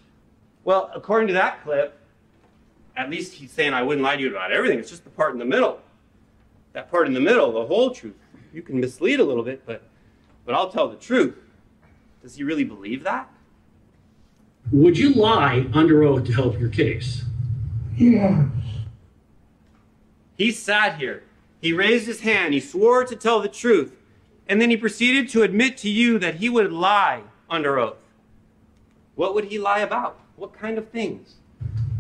Well, 0.65 0.91
according 0.95 1.29
to 1.29 1.35
that 1.35 1.63
clip, 1.63 1.99
at 2.97 3.11
least 3.11 3.35
he's 3.35 3.51
saying 3.51 3.73
I 3.73 3.83
wouldn't 3.83 4.05
lie 4.05 4.17
to 4.17 4.23
you 4.23 4.31
about 4.31 4.53
everything. 4.53 4.79
It's 4.79 4.91
just 4.91 5.05
the 5.05 5.11
part 5.11 5.33
in 5.33 5.39
the 5.39 5.45
middle. 5.45 5.81
That 6.73 6.91
part 6.91 7.07
in 7.07 7.15
the 7.15 7.21
middle, 7.21 7.53
the 7.53 7.67
whole 7.67 7.91
truth. 7.91 8.15
You 8.53 8.63
can 8.63 8.81
mislead 8.81 9.21
a 9.21 9.25
little 9.25 9.43
bit, 9.43 9.65
but 9.67 9.83
but 10.45 10.55
I'll 10.55 10.71
tell 10.71 10.89
the 10.89 10.97
truth. 10.97 11.37
Does 12.23 12.35
he 12.35 12.45
really 12.45 12.65
believe 12.65 13.05
that? 13.05 13.31
Would 14.73 14.99
you 14.99 15.15
lie 15.15 15.67
under 15.73 16.03
oath 16.05 16.25
to 16.25 16.33
help 16.33 16.59
your 16.59 16.69
case? 16.69 17.25
Yes. 17.97 18.49
He 20.37 20.51
sat 20.51 20.99
here. 20.99 21.23
He 21.61 21.73
raised 21.73 22.07
his 22.07 22.21
hand. 22.21 22.55
He 22.55 22.61
swore 22.61 23.05
to 23.05 23.17
tell 23.17 23.41
the 23.41 23.49
truth. 23.49 23.95
And 24.49 24.61
then 24.61 24.71
he 24.71 24.77
proceeded 24.77 25.29
to 25.31 25.43
admit 25.43 25.77
to 25.79 25.89
you 25.89 26.19
that 26.19 26.37
he 26.37 26.49
would 26.49 26.73
lie 26.73 27.23
under 27.49 27.79
oath. 27.79 27.99
What 29.15 29.35
would 29.35 29.45
he 29.45 29.59
lie 29.59 29.81
about? 29.81 30.21
What 30.37 30.53
kind 30.53 30.79
of 30.79 30.89
things? 30.89 31.35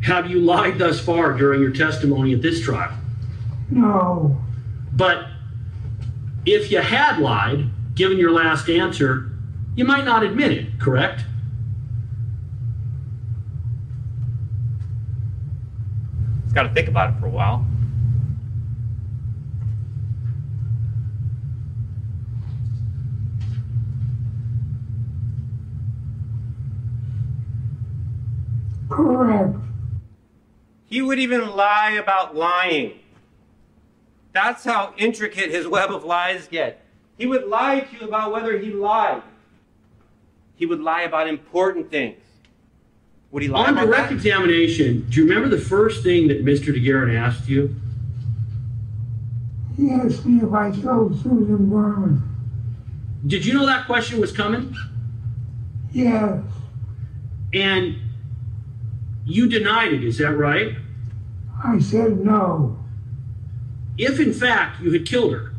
Have 0.02 0.30
you 0.30 0.40
lied 0.40 0.78
thus 0.78 0.98
far 0.98 1.34
during 1.34 1.60
your 1.60 1.72
testimony 1.72 2.32
at 2.32 2.42
this 2.42 2.62
trial? 2.62 2.96
No. 3.70 4.40
But 4.92 5.26
if 6.46 6.70
you 6.70 6.80
had 6.80 7.18
lied, 7.18 7.66
given 7.94 8.18
your 8.18 8.30
last 8.30 8.68
answer, 8.68 9.32
you 9.76 9.84
might 9.84 10.04
not 10.04 10.22
admit 10.22 10.52
it, 10.52 10.80
correct? 10.80 11.24
He's 16.44 16.52
got 16.52 16.62
to 16.64 16.72
think 16.74 16.88
about 16.88 17.14
it 17.14 17.20
for 17.20 17.26
a 17.26 17.30
while. 17.30 17.64
Correct. 28.90 29.56
He 30.86 31.00
would 31.00 31.18
even 31.18 31.50
lie 31.50 31.92
about 31.92 32.34
lying. 32.36 32.98
That's 34.32 34.64
how 34.64 34.92
intricate 34.96 35.50
his 35.50 35.66
web 35.66 35.90
of 35.90 36.04
lies 36.04 36.48
get. 36.48 36.84
He 37.16 37.26
would 37.26 37.46
lie 37.46 37.80
to 37.80 37.96
you 37.96 38.06
about 38.08 38.32
whether 38.32 38.58
he 38.58 38.72
lied. 38.72 39.22
He 40.56 40.66
would 40.66 40.80
lie 40.80 41.02
about 41.02 41.28
important 41.28 41.90
things. 41.90 42.18
Would 43.30 43.42
he 43.44 43.48
lie 43.48 43.66
On 43.66 43.74
about 43.74 43.86
direct 43.86 44.08
that? 44.08 44.14
examination, 44.16 45.06
do 45.08 45.20
you 45.22 45.28
remember 45.28 45.48
the 45.48 45.62
first 45.62 46.02
thing 46.02 46.26
that 46.28 46.44
Mr. 46.44 46.74
DeGuerin 46.74 47.16
asked 47.16 47.48
you? 47.48 47.74
He 49.76 49.90
asked 49.92 50.26
me 50.26 50.42
if 50.46 50.52
I 50.52 50.70
killed 50.72 51.14
Susan 51.22 51.70
Berman. 51.70 52.22
Did 53.26 53.46
you 53.46 53.54
know 53.54 53.66
that 53.66 53.86
question 53.86 54.20
was 54.20 54.32
coming? 54.32 54.74
Yes. 55.92 56.42
And 57.54 57.96
you 59.30 59.48
denied 59.48 59.92
it, 59.92 60.04
is 60.04 60.18
that 60.18 60.32
right? 60.32 60.74
I 61.64 61.78
said 61.78 62.18
no. 62.24 62.78
If 63.96 64.18
in 64.18 64.32
fact 64.32 64.80
you 64.82 64.90
had 64.92 65.06
killed 65.06 65.32
her, 65.32 65.54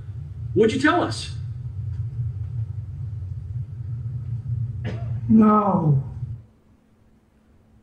would 0.55 0.73
you 0.73 0.79
tell 0.79 1.01
us? 1.01 1.31
No. 5.29 6.03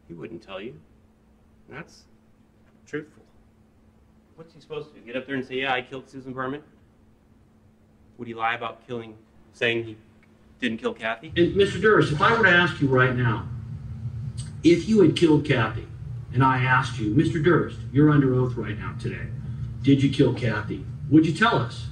He 0.07 0.15
wouldn't 0.15 0.43
tell 0.43 0.61
you. 0.61 0.75
That's 1.71 2.03
truthful. 2.87 3.23
What's 4.37 4.55
he 4.55 4.61
supposed 4.61 4.93
to 4.93 5.01
do? 5.01 5.07
Get 5.07 5.17
up 5.17 5.27
there 5.27 5.37
and 5.37 5.45
say, 5.45 5.57
"Yeah, 5.57 5.73
I 5.73 5.83
killed 5.83 6.09
Susan 6.09 6.33
Berman"? 6.33 6.63
Would 8.19 8.29
he 8.29 8.35
lie 8.35 8.55
about 8.55 8.87
killing, 8.87 9.15
saying 9.53 9.85
he 9.85 9.97
didn't 10.61 10.79
kill 10.79 10.93
Kathy? 10.93 11.29
And 11.29 11.55
Mr. 11.55 11.81
Durst, 11.81 12.13
if 12.13 12.21
I 12.21 12.37
were 12.37 12.45
to 12.45 12.51
ask 12.51 12.81
you 12.81 12.89
right 12.89 13.15
now, 13.15 13.49
if 14.63 14.89
you 14.89 15.01
had 15.01 15.17
killed 15.17 15.45
Kathy, 15.45 15.87
and 16.33 16.43
I 16.43 16.59
asked 16.59 16.99
you, 16.99 17.15
Mr. 17.15 17.43
Durst, 17.43 17.79
you're 17.93 18.11
under 18.11 18.35
oath 18.35 18.55
right 18.57 18.79
now 18.79 18.95
today, 19.01 19.29
did 19.83 20.03
you 20.03 20.11
kill 20.11 20.35
Kathy? 20.35 20.85
Would 21.11 21.27
you 21.27 21.33
tell 21.33 21.57
us? 21.57 21.87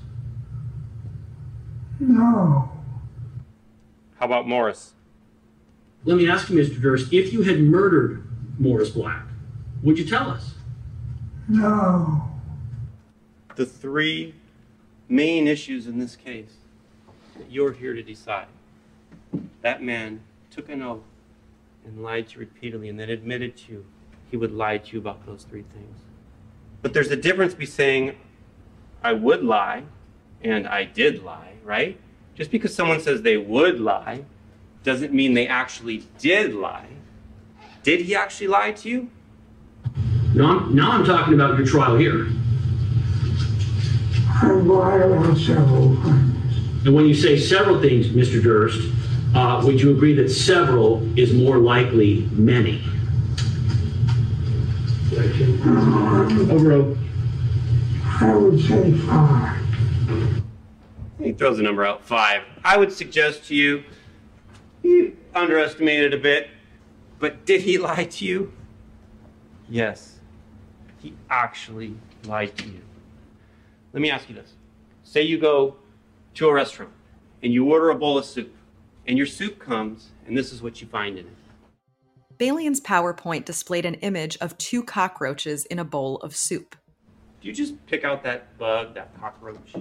No. 1.99 2.71
How 4.19 4.27
about 4.27 4.47
Morris? 4.47 4.93
Let 6.05 6.17
me 6.17 6.29
ask 6.29 6.51
you, 6.51 6.59
Mr. 6.59 6.81
Durst, 6.81 7.13
if 7.13 7.33
you 7.33 7.43
had 7.43 7.61
murdered 7.61 8.27
Morris 8.59 8.91
Black, 8.91 9.25
would 9.83 9.99
you 9.99 10.05
tell 10.07 10.31
us? 10.31 10.55
No. 11.49 12.31
The 13.55 13.67
three 13.67 14.35
main 15.09 15.47
issues 15.47 15.87
in 15.87 15.99
this 15.99 16.17
case 16.17 16.55
that 17.37 17.51
you're 17.51 17.73
here 17.73 17.95
to 17.95 18.03
decide. 18.03 18.47
That 19.63 19.83
man 19.83 20.21
took 20.51 20.69
an 20.69 20.83
oath 20.83 21.03
and 21.87 22.03
lied 22.03 22.29
to 22.29 22.35
you 22.35 22.41
repeatedly 22.41 22.89
and 22.89 23.01
then 23.01 23.09
admitted 23.09 23.57
to 23.57 23.73
you 23.73 23.87
he 24.31 24.37
would 24.37 24.53
lie 24.53 24.79
to 24.79 24.93
you 24.93 24.99
about 24.99 25.25
those 25.25 25.45
three 25.45 25.65
things. 25.73 25.99
But 26.83 26.93
there's 26.93 27.11
a 27.11 27.17
difference 27.17 27.55
between 27.55 27.69
saying, 27.69 28.17
I 29.03 29.13
would 29.13 29.45
lie 29.45 29.85
and 30.43 30.67
I 30.67 30.85
did 30.85 31.23
lie, 31.23 31.55
right? 31.65 31.99
Just 32.35 32.51
because 32.51 32.75
someone 32.75 33.01
says 33.01 33.23
they 33.23 33.37
would 33.37 33.81
lie 33.81 34.25
doesn't 34.83 35.13
mean 35.13 35.35
they 35.35 35.47
actually 35.47 36.07
did 36.19 36.55
lie. 36.55 36.89
Did 37.83 38.01
he 38.01 38.15
actually 38.15 38.49
lie 38.49 38.73
to 38.73 38.89
you? 38.89 39.11
Now 40.35 40.59
I'm, 40.59 40.75
now 40.75 40.91
I'm 40.93 41.05
talking 41.05 41.35
about 41.35 41.57
your 41.57 41.67
trial 41.67 41.97
here. 41.97 42.27
I 44.29 44.51
lied 44.51 45.13
on 45.13 45.37
several 45.37 45.95
things. 46.03 46.87
And 46.87 46.95
when 46.95 47.07
you 47.07 47.15
say 47.15 47.39
several 47.39 47.81
things, 47.81 48.09
Mr. 48.09 48.43
Durst, 48.43 48.93
uh, 49.37 49.61
would 49.63 49.81
you 49.81 49.91
agree 49.91 50.15
that 50.15 50.31
several 50.31 51.03
is 51.19 51.33
more 51.33 51.59
likely 51.59 52.27
many? 52.33 52.83
Over 56.51 56.73
oath. 56.73 56.99
I 58.05 58.35
would 58.35 58.61
say 58.61 58.93
five. 58.93 59.63
He 61.21 61.33
throws 61.33 61.59
the 61.59 61.63
number 61.63 61.85
out 61.85 62.03
five. 62.03 62.45
I 62.65 62.79
would 62.79 62.93
suggest 62.93 63.45
to 63.49 63.55
you, 63.55 63.85
you 64.83 65.17
underestimated 65.35 66.15
a 66.15 66.19
bit, 66.19 66.49
but 67.19 67.45
did 67.45 67.61
he 67.61 67.77
lie 67.77 68.05
to 68.05 68.25
you? 68.25 68.53
Yes, 69.69 70.19
he 70.99 71.15
actually 71.29 71.95
lied 72.25 72.57
to 72.57 72.67
you. 72.67 72.81
Let 73.93 74.01
me 74.01 74.11
ask 74.11 74.29
you 74.31 74.35
this. 74.35 74.55
Say 75.03 75.23
you 75.23 75.39
go 75.39 75.77
to 76.35 76.49
a 76.49 76.53
restaurant 76.53 76.93
and 77.43 77.53
you 77.53 77.71
order 77.71 77.91
a 77.91 77.95
bowl 77.95 78.17
of 78.17 78.25
soup, 78.25 78.56
and 79.07 79.17
your 79.17 79.27
soup 79.27 79.59
comes, 79.59 80.11
and 80.27 80.37
this 80.37 80.53
is 80.53 80.63
what 80.63 80.81
you 80.81 80.87
find 80.87 81.19
in 81.19 81.27
it 81.27 81.37
Balian's 82.39 82.81
PowerPoint 82.81 83.45
displayed 83.45 83.87
an 83.87 83.95
image 83.95 84.37
of 84.41 84.57
two 84.59 84.83
cockroaches 84.83 85.65
in 85.67 85.79
a 85.79 85.85
bowl 85.85 86.17
of 86.19 86.37
soup. 86.37 86.77
Do 87.41 87.49
you 87.49 87.55
just 87.55 87.75
pick 87.87 88.05
out 88.05 88.23
that 88.25 88.59
bug, 88.59 88.95
that 88.95 89.19
cockroach, 89.19 89.75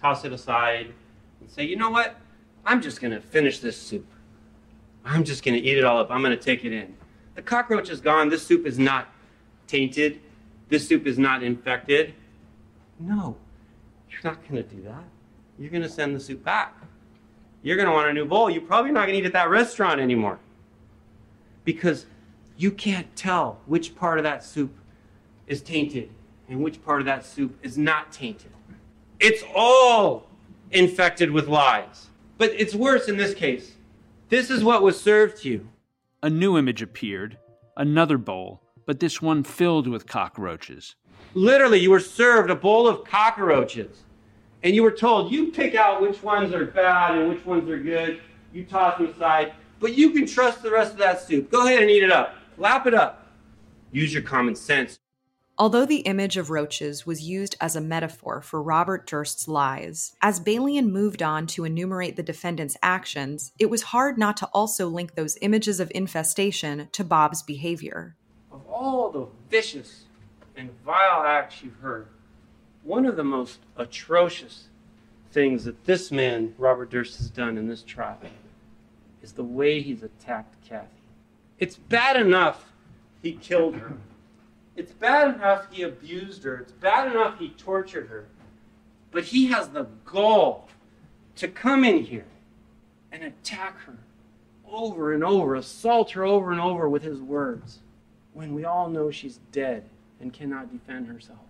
toss 0.00 0.24
it 0.24 0.32
aside, 0.32 0.94
and 1.40 1.50
say, 1.50 1.64
you 1.64 1.76
know 1.76 1.90
what? 1.90 2.16
I'm 2.64 2.80
just 2.80 3.00
going 3.00 3.12
to 3.12 3.20
finish 3.20 3.58
this 3.58 3.76
soup. 3.76 4.06
I'm 5.04 5.24
just 5.24 5.44
going 5.44 5.54
to 5.54 5.60
eat 5.60 5.76
it 5.76 5.84
all 5.84 5.98
up. 5.98 6.10
I'm 6.10 6.22
going 6.22 6.36
to 6.36 6.42
take 6.42 6.64
it 6.64 6.72
in. 6.72 6.94
The 7.34 7.42
cockroach 7.42 7.90
is 7.90 8.00
gone. 8.00 8.28
This 8.28 8.46
soup 8.46 8.66
is 8.66 8.78
not 8.78 9.08
tainted. 9.66 10.20
This 10.68 10.86
soup 10.86 11.06
is 11.06 11.18
not 11.18 11.42
infected. 11.42 12.14
No, 12.98 13.36
you're 14.10 14.20
not 14.24 14.42
going 14.48 14.62
to 14.62 14.62
do 14.62 14.82
that. 14.82 15.04
You're 15.58 15.70
going 15.70 15.82
to 15.82 15.88
send 15.88 16.14
the 16.14 16.20
soup 16.20 16.44
back. 16.44 16.79
You're 17.62 17.76
going 17.76 17.88
to 17.88 17.94
want 17.94 18.08
a 18.08 18.12
new 18.12 18.24
bowl. 18.24 18.50
You're 18.50 18.62
probably 18.62 18.90
not 18.90 19.06
going 19.06 19.14
to 19.14 19.18
eat 19.18 19.26
at 19.26 19.32
that 19.34 19.50
restaurant 19.50 20.00
anymore. 20.00 20.38
Because 21.64 22.06
you 22.56 22.70
can't 22.70 23.14
tell 23.16 23.60
which 23.66 23.94
part 23.94 24.18
of 24.18 24.24
that 24.24 24.42
soup 24.44 24.74
is 25.46 25.60
tainted 25.60 26.10
and 26.48 26.62
which 26.62 26.82
part 26.84 27.00
of 27.00 27.06
that 27.06 27.24
soup 27.24 27.58
is 27.62 27.76
not 27.76 28.12
tainted. 28.12 28.50
It's 29.18 29.42
all 29.54 30.28
infected 30.70 31.30
with 31.30 31.48
lies. 31.48 32.08
But 32.38 32.52
it's 32.56 32.74
worse 32.74 33.08
in 33.08 33.16
this 33.16 33.34
case. 33.34 33.72
This 34.30 34.50
is 34.50 34.64
what 34.64 34.82
was 34.82 35.00
served 35.00 35.42
to 35.42 35.48
you. 35.48 35.68
A 36.22 36.30
new 36.30 36.56
image 36.56 36.82
appeared, 36.82 37.36
another 37.76 38.16
bowl, 38.16 38.62
but 38.86 39.00
this 39.00 39.20
one 39.20 39.42
filled 39.42 39.86
with 39.86 40.06
cockroaches. 40.06 40.94
Literally, 41.34 41.78
you 41.78 41.90
were 41.90 42.00
served 42.00 42.50
a 42.50 42.54
bowl 42.54 42.88
of 42.88 43.04
cockroaches. 43.04 44.04
And 44.62 44.74
you 44.74 44.82
were 44.82 44.90
told, 44.90 45.32
you 45.32 45.50
pick 45.50 45.74
out 45.74 46.02
which 46.02 46.22
ones 46.22 46.52
are 46.52 46.66
bad 46.66 47.16
and 47.16 47.28
which 47.28 47.44
ones 47.46 47.68
are 47.70 47.78
good. 47.78 48.20
You 48.52 48.64
toss 48.64 48.98
them 48.98 49.08
aside. 49.08 49.54
But 49.78 49.96
you 49.96 50.10
can 50.10 50.26
trust 50.26 50.62
the 50.62 50.70
rest 50.70 50.92
of 50.92 50.98
that 50.98 51.22
soup. 51.22 51.50
Go 51.50 51.66
ahead 51.66 51.80
and 51.80 51.90
eat 51.90 52.02
it 52.02 52.12
up. 52.12 52.34
Lap 52.58 52.86
it 52.86 52.92
up. 52.92 53.28
Use 53.90 54.12
your 54.12 54.22
common 54.22 54.54
sense. 54.54 54.98
Although 55.56 55.84
the 55.84 56.00
image 56.00 56.38
of 56.38 56.48
roaches 56.48 57.04
was 57.04 57.28
used 57.28 57.54
as 57.60 57.76
a 57.76 57.82
metaphor 57.82 58.40
for 58.40 58.62
Robert 58.62 59.06
Durst's 59.06 59.46
lies, 59.46 60.14
as 60.22 60.40
Balian 60.40 60.90
moved 60.90 61.22
on 61.22 61.46
to 61.48 61.64
enumerate 61.64 62.16
the 62.16 62.22
defendant's 62.22 62.78
actions, 62.82 63.52
it 63.58 63.68
was 63.68 63.82
hard 63.82 64.16
not 64.16 64.38
to 64.38 64.46
also 64.54 64.88
link 64.88 65.14
those 65.14 65.36
images 65.42 65.78
of 65.78 65.92
infestation 65.94 66.88
to 66.92 67.04
Bob's 67.04 67.42
behavior. 67.42 68.16
Of 68.50 68.66
all 68.66 69.10
the 69.10 69.26
vicious 69.50 70.04
and 70.56 70.70
vile 70.82 71.24
acts 71.24 71.62
you've 71.62 71.76
heard, 71.76 72.08
one 72.82 73.06
of 73.06 73.16
the 73.16 73.24
most 73.24 73.58
atrocious 73.76 74.68
things 75.32 75.64
that 75.64 75.84
this 75.84 76.10
man, 76.10 76.54
Robert 76.58 76.90
Durst, 76.90 77.18
has 77.18 77.30
done 77.30 77.56
in 77.56 77.68
this 77.68 77.82
trial 77.82 78.18
is 79.22 79.32
the 79.32 79.44
way 79.44 79.80
he's 79.80 80.02
attacked 80.02 80.54
Kathy. 80.66 80.88
It's 81.58 81.76
bad 81.76 82.16
enough 82.16 82.72
he 83.22 83.32
killed 83.32 83.76
her. 83.76 83.92
It's 84.76 84.92
bad 84.92 85.34
enough 85.34 85.66
he 85.70 85.82
abused 85.82 86.44
her. 86.44 86.56
It's 86.56 86.72
bad 86.72 87.10
enough 87.10 87.38
he 87.38 87.50
tortured 87.50 88.08
her. 88.08 88.26
But 89.10 89.24
he 89.24 89.46
has 89.48 89.68
the 89.68 89.86
gall 90.04 90.68
to 91.36 91.48
come 91.48 91.84
in 91.84 92.04
here 92.04 92.26
and 93.12 93.22
attack 93.22 93.78
her 93.80 93.98
over 94.70 95.12
and 95.12 95.22
over, 95.22 95.54
assault 95.54 96.12
her 96.12 96.24
over 96.24 96.52
and 96.52 96.60
over 96.60 96.88
with 96.88 97.02
his 97.02 97.20
words, 97.20 97.80
when 98.32 98.54
we 98.54 98.64
all 98.64 98.88
know 98.88 99.10
she's 99.10 99.40
dead 99.52 99.84
and 100.20 100.32
cannot 100.32 100.72
defend 100.72 101.08
herself. 101.08 101.40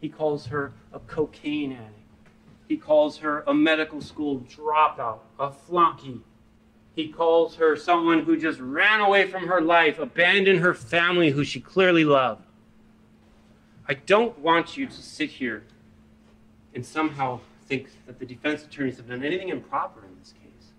He 0.00 0.08
calls 0.08 0.46
her 0.46 0.72
a 0.92 0.98
cocaine 1.00 1.72
addict. 1.72 1.92
He 2.68 2.76
calls 2.76 3.18
her 3.18 3.44
a 3.46 3.54
medical 3.54 4.00
school 4.00 4.40
dropout, 4.40 5.20
a 5.38 5.50
flunky. 5.50 6.20
He 6.94 7.08
calls 7.08 7.56
her 7.56 7.76
someone 7.76 8.24
who 8.24 8.36
just 8.36 8.58
ran 8.58 9.00
away 9.00 9.26
from 9.26 9.46
her 9.46 9.60
life, 9.60 9.98
abandoned 9.98 10.60
her 10.60 10.74
family 10.74 11.30
who 11.30 11.44
she 11.44 11.60
clearly 11.60 12.04
loved. 12.04 12.42
I 13.88 13.94
don't 13.94 14.36
want 14.38 14.76
you 14.76 14.86
to 14.86 14.92
sit 14.92 15.30
here 15.30 15.64
and 16.74 16.84
somehow 16.84 17.40
think 17.66 17.88
that 18.06 18.18
the 18.18 18.26
defense 18.26 18.64
attorneys 18.64 18.96
have 18.96 19.08
done 19.08 19.22
anything 19.22 19.48
improper 19.48 20.04
in 20.04 20.18
this 20.18 20.32
case. 20.32 20.70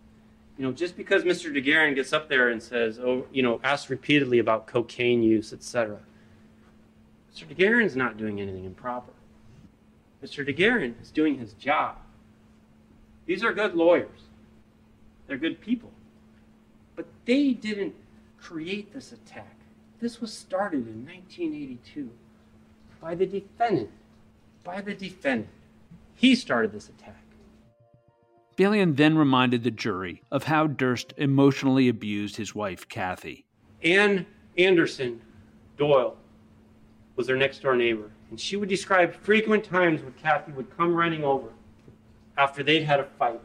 You 0.58 0.66
know, 0.66 0.72
just 0.72 0.98
because 0.98 1.24
Mr. 1.24 1.54
DeGuerin 1.54 1.96
gets 1.96 2.12
up 2.14 2.28
there 2.28 2.50
and 2.50 2.62
says, 2.62 3.00
oh, 3.00 3.26
you 3.32 3.44
know, 3.44 3.62
asks 3.64 3.90
repeatedly 3.90 4.40
about 4.40 4.68
cocaine 4.68 5.22
use, 5.22 5.54
etc. 5.54 6.00
Mr. 7.34 7.46
DeGuerin's 7.48 7.96
not 7.96 8.18
doing 8.18 8.42
anything 8.42 8.66
improper. 8.66 9.12
Mr. 10.24 10.48
DeGuerin 10.48 11.00
is 11.02 11.12
doing 11.12 11.38
his 11.38 11.54
job. 11.54 11.98
These 13.26 13.44
are 13.44 13.54
good 13.54 13.76
lawyers. 13.76 14.22
They're 15.28 15.38
good 15.38 15.62
people. 15.62 15.92
But 16.96 17.06
they 17.26 17.54
didn't 17.54 17.94
create 18.40 18.94
this 18.94 19.12
attack. 19.12 19.56
This 20.00 20.22
was 20.22 20.34
started 20.34 20.88
in 20.88 21.06
1982 21.06 22.10
by 23.02 23.16
the 23.16 23.26
defendant. 23.26 23.92
By 24.64 24.82
the 24.82 24.94
defendant. 24.94 25.50
He 26.16 26.36
started 26.36 26.72
this 26.72 26.90
attack. 26.90 27.22
Balian 28.58 28.96
then 28.96 29.18
reminded 29.18 29.64
the 29.64 29.72
jury 29.72 30.24
of 30.32 30.46
how 30.46 30.66
Durst 30.66 31.14
emotionally 31.18 31.88
abused 31.90 32.38
his 32.38 32.56
wife, 32.56 32.88
Kathy. 32.88 33.46
Ann 33.84 34.26
Anderson 34.58 35.22
Doyle 35.78 36.18
was 37.16 37.28
their 37.28 37.38
next 37.38 37.62
door 37.62 37.76
neighbor, 37.76 38.10
and 38.30 38.40
she 38.40 38.56
would 38.56 38.70
describe 38.70 39.14
frequent 39.14 39.64
times 39.64 40.02
when 40.02 40.14
Kathy 40.14 40.52
would 40.52 40.76
come 40.76 40.94
running 40.94 41.24
over 41.24 41.50
after 42.38 42.64
they'd 42.64 42.84
had 42.84 43.00
a 43.00 43.06
fight. 43.06 43.40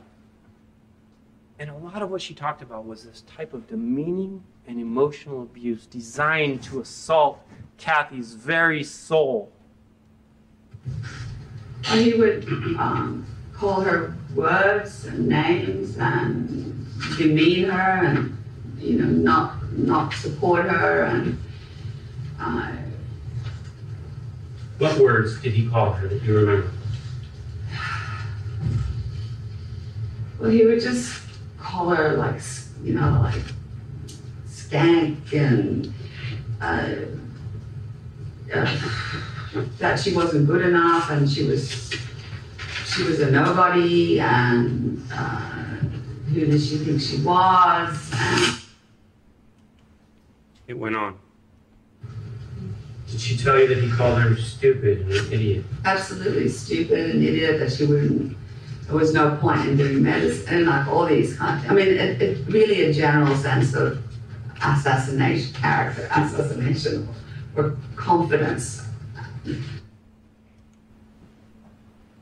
And 1.59 1.71
a 1.71 1.77
lot 1.77 2.03
of 2.03 2.11
what 2.11 2.21
she 2.21 2.35
talked 2.35 2.63
about 2.63 2.85
was 2.87 3.05
this 3.05 3.23
type 3.23 3.55
of 3.55 3.69
demeaning 3.69 4.43
and 4.67 4.81
emotional 4.81 5.43
abuse 5.43 5.87
designed 5.87 6.63
to 6.65 6.81
assault 6.81 7.41
Kathy's 7.79 8.35
very 8.35 8.83
soul. 8.83 9.53
Or 11.91 11.97
he 11.97 12.15
would 12.15 12.45
um, 12.79 13.27
call 13.53 13.81
her 13.81 14.17
words 14.35 15.05
and 15.05 15.29
names 15.29 15.97
and 15.99 16.87
demean 17.17 17.69
her 17.69 18.07
and 18.07 18.37
you 18.79 18.99
know 18.99 19.07
not 19.07 19.73
not 19.73 20.13
support 20.15 20.65
her 20.65 21.05
and 21.05 21.39
uh, 22.41 22.73
What 24.83 24.99
words 24.99 25.41
did 25.41 25.53
he 25.53 25.69
call 25.69 25.93
her 25.93 26.09
that 26.09 26.25
you 26.25 26.37
remember? 26.37 26.69
well 30.41 30.51
he 30.51 30.67
would 30.67 30.81
just 30.81 31.23
call 31.57 31.91
her 31.91 32.17
like 32.17 32.41
you 32.83 32.95
know 32.95 33.21
like 33.23 33.41
skank 34.45 35.33
and 35.33 35.95
uh, 36.61 36.95
uh, 38.53 38.79
that 39.79 40.01
she 40.01 40.17
wasn't 40.17 40.49
good 40.49 40.67
enough 40.67 41.11
and 41.11 41.31
she 41.31 41.45
was 41.45 41.95
she 42.85 43.05
was 43.05 43.21
a 43.21 43.31
nobody 43.31 44.19
and 44.19 45.01
uh, 45.13 45.77
who 46.27 46.45
did 46.47 46.61
she 46.61 46.79
think 46.79 47.01
she 47.01 47.23
was 47.23 48.11
and 48.17 48.59
It 50.67 50.77
went 50.77 50.97
on. 50.97 51.21
Did 53.13 53.21
she 53.21 53.37
tell 53.37 53.61
you 53.61 53.69
that 53.69 53.79
he 53.79 53.91
called 53.91 54.21
her 54.21 54.37
stupid 54.37 55.03
and 55.03 55.13
an 55.13 55.33
idiot? 55.33 55.65
absolutely 55.85 56.49
stupid 56.49 57.11
and 57.11 57.23
idiot 57.23 57.61
that 57.61 57.71
she 57.71 57.85
wouldn't 57.85 58.37
there 58.87 58.97
was 58.97 59.15
no 59.15 59.37
point 59.37 59.61
in 59.69 59.77
doing 59.77 60.03
medicine 60.03 60.55
and 60.55 60.67
like 60.67 60.87
all 60.89 61.07
these 61.07 61.37
kind 61.37 61.65
of 61.65 61.71
I 61.71 61.75
mean 61.75 61.89
it, 61.89 62.21
it 62.21 62.47
really 62.49 62.85
a 62.85 62.93
general 62.93 63.37
sense 63.37 63.75
of 63.75 64.03
assassination 64.65 65.55
character 65.55 66.09
assassination 66.11 67.09
or 67.55 67.77
confidence 67.97 68.83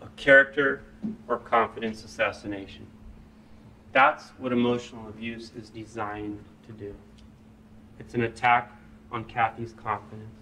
A 0.02 0.08
character 0.16 0.82
or 1.28 1.38
confidence 1.38 2.04
assassination. 2.04 2.86
That's 3.92 4.30
what 4.38 4.52
emotional 4.52 5.08
abuse 5.08 5.52
is 5.56 5.68
designed 5.68 6.42
to 6.66 6.72
do. 6.72 6.94
It's 7.98 8.14
an 8.14 8.22
attack 8.22 8.72
on 9.12 9.24
Kathy's 9.24 9.72
confidence. 9.72 10.39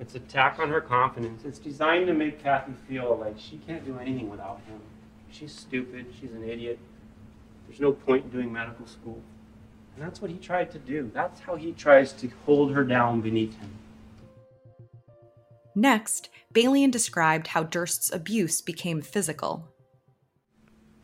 It's 0.00 0.14
attack 0.14 0.58
on 0.58 0.68
her 0.70 0.80
confidence. 0.80 1.44
It's 1.44 1.58
designed 1.58 2.06
to 2.06 2.14
make 2.14 2.42
Kathy 2.42 2.72
feel 2.88 3.16
like 3.20 3.34
she 3.38 3.58
can't 3.66 3.84
do 3.84 3.98
anything 3.98 4.30
without 4.30 4.60
him. 4.68 4.80
She's 5.30 5.52
stupid. 5.52 6.06
She's 6.18 6.32
an 6.32 6.48
idiot. 6.48 6.78
There's 7.66 7.80
no 7.80 7.92
point 7.92 8.24
in 8.24 8.30
doing 8.30 8.52
medical 8.52 8.86
school. 8.86 9.20
And 9.96 10.06
that's 10.06 10.22
what 10.22 10.30
he 10.30 10.38
tried 10.38 10.70
to 10.70 10.78
do. 10.78 11.10
That's 11.12 11.40
how 11.40 11.56
he 11.56 11.72
tries 11.72 12.12
to 12.14 12.30
hold 12.46 12.72
her 12.72 12.84
down 12.84 13.20
beneath 13.20 13.58
him. 13.58 13.70
Next, 15.74 16.28
Balian 16.54 16.90
described 16.90 17.48
how 17.48 17.64
Durst's 17.64 18.12
abuse 18.12 18.60
became 18.60 19.02
physical. 19.02 19.68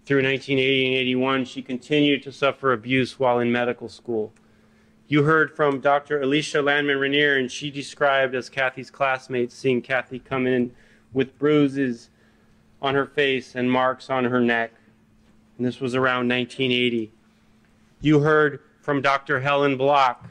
Through 0.07 0.23
1980 0.23 0.87
and 0.87 0.95
81, 0.97 1.45
she 1.47 1.63
continued 1.63 2.23
to 2.23 2.33
suffer 2.33 2.73
abuse 2.73 3.19
while 3.19 3.39
in 3.39 3.51
medical 3.51 3.89
school. 3.89 4.33
You 5.07 5.25
heard 5.25 5.55
from 5.55 5.81
Dr. 5.81 6.23
Alicia 6.23 6.63
Landman 6.63 6.99
Rainier, 6.99 7.37
and 7.37 7.53
she 7.53 7.71
described 7.71 8.35
as 8.35 8.49
Kathy's 8.49 8.91
classmates 8.91 9.55
seeing 9.55 9.83
Kathy 9.83 10.19
come 10.19 10.47
in 10.47 10.73
with 11.13 11.39
bruises 11.39 12.09
on 12.81 12.95
her 12.95 13.05
face 13.05 13.55
and 13.55 13.71
marks 13.71 14.09
on 14.09 14.25
her 14.25 14.41
neck. 14.41 14.73
And 15.59 15.67
this 15.67 15.79
was 15.79 15.95
around 15.95 16.29
1980. 16.29 17.13
You 18.01 18.21
heard 18.21 18.61
from 18.81 19.03
Dr. 19.03 19.41
Helen 19.41 19.77
Block. 19.77 20.31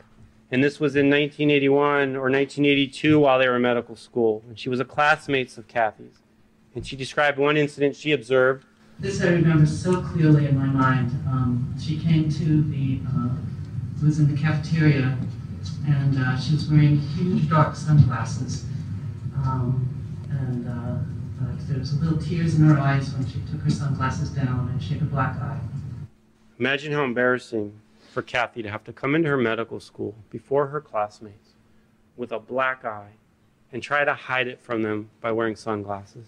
And 0.52 0.64
this 0.64 0.80
was 0.80 0.96
in 0.96 1.10
1981 1.10 2.16
or 2.16 2.30
1982 2.30 3.20
while 3.20 3.40
they 3.40 3.48
were 3.48 3.56
in 3.56 3.64
medical 3.64 3.96
school. 3.96 4.44
And 4.48 4.60
she 4.60 4.70
was 4.70 4.80
a 4.80 4.86
classmate 4.86 5.58
of 5.58 5.68
Kathy's. 5.68 6.22
And 6.76 6.86
she 6.86 6.96
described 6.96 7.40
one 7.40 7.58
incident 7.58 7.96
she 7.96 8.12
observed. 8.12 8.66
This 9.00 9.22
I 9.22 9.30
remember 9.30 9.66
so 9.66 10.02
clearly 10.02 10.46
in 10.46 10.56
my 10.56 10.68
mind. 10.68 11.10
Um, 11.28 11.74
she 11.82 11.98
came 11.98 12.30
to 12.30 12.62
the, 12.70 13.00
uh, 13.08 13.30
was 14.04 14.20
in 14.20 14.34
the 14.34 14.39
cafeteria, 14.39 15.18
and 15.88 16.18
uh, 16.20 16.38
she 16.38 16.54
was 16.54 16.70
wearing 16.70 17.00
huge 17.00 17.50
dark 17.50 17.76
sunglasses. 17.76 18.66
Um, 19.36 19.88
and 20.30 20.68
uh, 20.68 21.48
like 21.48 21.68
there 21.68 21.80
was 21.80 21.94
a 21.94 22.04
little 22.04 22.20
tears 22.20 22.56
in 22.56 22.66
her 22.66 22.80
eyes 22.80 23.13
when 23.13 23.26
she 23.28 23.39
took 23.52 23.62
her 23.62 23.70
sunglasses 23.70 24.30
down, 24.30 24.70
and 24.72 24.82
she 24.82 24.94
had 24.96 25.04
a 25.04 25.06
black 25.06 25.36
eye. 25.42 25.60
Imagine 26.60 26.94
how 26.94 27.04
embarrassing 27.04 27.80
for 28.12 28.22
Kathy 28.22 28.62
to 28.62 28.70
have 28.70 28.84
to 28.84 28.94
come 28.94 29.16
into 29.16 29.30
her 29.30 29.38
medical 29.38 29.80
school 29.80 30.16
before 30.30 30.68
her 30.68 30.80
classmates 30.80 31.50
with 32.16 32.32
a 32.32 32.39
black 32.39 32.86
eye 32.86 33.13
and 33.72 33.82
try 33.82 34.06
to 34.06 34.13
hide 34.13 34.48
it 34.48 34.62
from 34.62 34.84
them 34.84 35.10
by 35.20 35.32
wearing 35.32 35.56
sunglasses. 35.56 36.28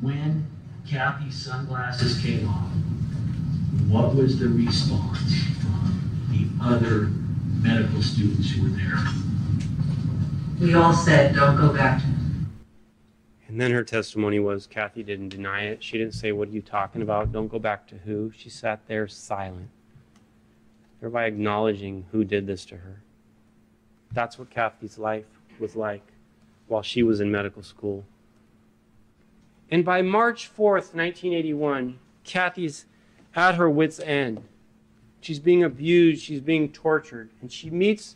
When 0.00 0.46
Kathy's 0.88 1.44
sunglasses 1.44 2.20
came 2.22 2.48
off, 2.48 2.70
what 3.88 4.14
was 4.14 4.38
the 4.38 4.48
response 4.48 5.44
from 5.60 5.65
the 6.36 6.64
other 6.64 7.10
medical 7.60 8.02
students 8.02 8.50
who 8.50 8.64
were 8.64 8.76
there? 8.76 8.98
We 10.60 10.74
all 10.74 10.92
said, 10.92 11.34
don't 11.34 11.56
go 11.56 11.72
back 11.72 12.00
to 12.00 12.06
And 13.48 13.60
then 13.60 13.70
her 13.70 13.84
testimony 13.84 14.38
was 14.38 14.66
Kathy 14.66 15.02
didn't 15.02 15.30
deny 15.30 15.62
it. 15.64 15.82
She 15.82 15.98
didn't 15.98 16.14
say, 16.14 16.32
What 16.32 16.48
are 16.48 16.52
you 16.52 16.62
talking 16.62 17.02
about? 17.02 17.32
Don't 17.32 17.48
go 17.48 17.58
back 17.58 17.86
to 17.88 17.96
who. 17.98 18.32
She 18.36 18.48
sat 18.50 18.86
there 18.86 19.06
silent, 19.06 19.68
thereby 21.00 21.26
acknowledging 21.26 22.06
who 22.12 22.24
did 22.24 22.46
this 22.46 22.64
to 22.66 22.76
her. 22.76 23.02
That's 24.12 24.38
what 24.38 24.50
Kathy's 24.50 24.98
life 24.98 25.26
was 25.58 25.76
like 25.76 26.02
while 26.68 26.82
she 26.82 27.02
was 27.02 27.20
in 27.20 27.30
medical 27.30 27.62
school. 27.62 28.04
And 29.70 29.84
by 29.84 30.00
March 30.02 30.48
4th, 30.48 30.94
1981, 30.94 31.98
Kathy's 32.24 32.86
at 33.34 33.56
her 33.56 33.68
wits' 33.68 34.00
end. 34.00 34.42
She's 35.26 35.40
being 35.40 35.64
abused, 35.64 36.22
she's 36.22 36.40
being 36.40 36.70
tortured, 36.70 37.30
and 37.40 37.50
she 37.50 37.68
meets 37.68 38.14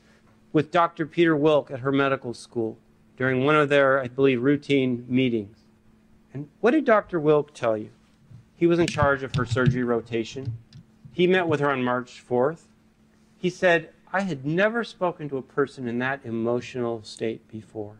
with 0.52 0.70
Dr. 0.70 1.06
Peter 1.06 1.34
Wilk 1.34 1.68
at 1.68 1.80
her 1.80 1.90
medical 1.90 2.32
school 2.34 2.78
during 3.16 3.44
one 3.44 3.56
of 3.56 3.68
their, 3.68 3.98
I 3.98 4.06
believe, 4.06 4.40
routine 4.40 5.04
meetings. 5.08 5.64
And 6.32 6.48
what 6.60 6.70
did 6.70 6.84
Dr. 6.84 7.18
Wilk 7.18 7.52
tell 7.52 7.76
you? 7.76 7.90
He 8.54 8.68
was 8.68 8.78
in 8.78 8.86
charge 8.86 9.24
of 9.24 9.34
her 9.34 9.44
surgery 9.44 9.82
rotation. 9.82 10.56
He 11.10 11.26
met 11.26 11.48
with 11.48 11.58
her 11.58 11.68
on 11.68 11.82
March 11.82 12.22
4th. 12.24 12.68
He 13.36 13.50
said, 13.50 13.90
I 14.12 14.20
had 14.20 14.46
never 14.46 14.84
spoken 14.84 15.28
to 15.30 15.36
a 15.36 15.42
person 15.42 15.88
in 15.88 15.98
that 15.98 16.20
emotional 16.24 17.02
state 17.02 17.48
before. 17.48 17.96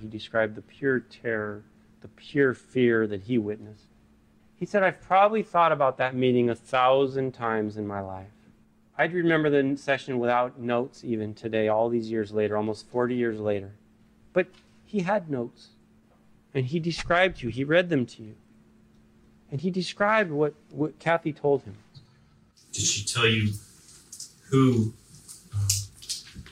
He 0.00 0.06
described 0.06 0.54
the 0.54 0.62
pure 0.62 1.00
terror, 1.00 1.64
the 2.00 2.08
pure 2.08 2.54
fear 2.54 3.06
that 3.08 3.24
he 3.24 3.36
witnessed. 3.36 3.91
He 4.62 4.66
said, 4.66 4.84
I've 4.84 5.00
probably 5.00 5.42
thought 5.42 5.72
about 5.72 5.96
that 5.96 6.14
meeting 6.14 6.48
a 6.48 6.54
thousand 6.54 7.32
times 7.32 7.76
in 7.76 7.84
my 7.84 8.00
life. 8.00 8.30
I'd 8.96 9.12
remember 9.12 9.50
the 9.50 9.76
session 9.76 10.20
without 10.20 10.56
notes 10.60 11.02
even 11.02 11.34
today, 11.34 11.66
all 11.66 11.88
these 11.88 12.12
years 12.12 12.30
later, 12.30 12.56
almost 12.56 12.86
40 12.86 13.16
years 13.16 13.40
later. 13.40 13.72
But 14.32 14.46
he 14.86 15.00
had 15.00 15.28
notes. 15.28 15.70
And 16.54 16.66
he 16.66 16.78
described 16.78 17.38
to 17.38 17.46
you, 17.46 17.52
he 17.52 17.64
read 17.64 17.88
them 17.88 18.06
to 18.06 18.22
you. 18.22 18.36
And 19.50 19.60
he 19.60 19.70
described 19.72 20.30
what, 20.30 20.54
what 20.70 20.96
Kathy 21.00 21.32
told 21.32 21.64
him. 21.64 21.74
Did 22.70 22.84
she 22.84 23.04
tell 23.04 23.26
you 23.26 23.54
who 24.48 24.94
um, 25.52 25.66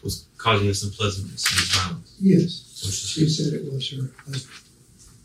was 0.03 0.27
causing 0.37 0.67
this 0.67 0.83
unpleasantness 0.83 1.49
and 1.49 1.61
this 1.61 1.77
violence? 1.77 2.17
Yes. 2.19 3.07
She 3.07 3.29
said 3.29 3.53
it 3.53 3.73
was 3.73 3.89
her 3.93 4.11
husband. 4.25 4.67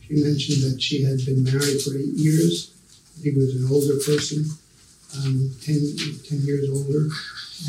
She 0.01 0.23
mentioned 0.23 0.71
that 0.71 0.79
she 0.79 1.01
had 1.01 1.17
been 1.25 1.43
married 1.43 1.81
for 1.81 1.97
eight 1.97 2.13
years. 2.13 2.74
He 3.21 3.31
was 3.31 3.55
an 3.55 3.67
older 3.71 3.97
person, 4.05 4.45
um, 5.17 5.51
10, 5.63 5.95
10 6.27 6.41
years 6.41 6.69
older, 6.69 7.09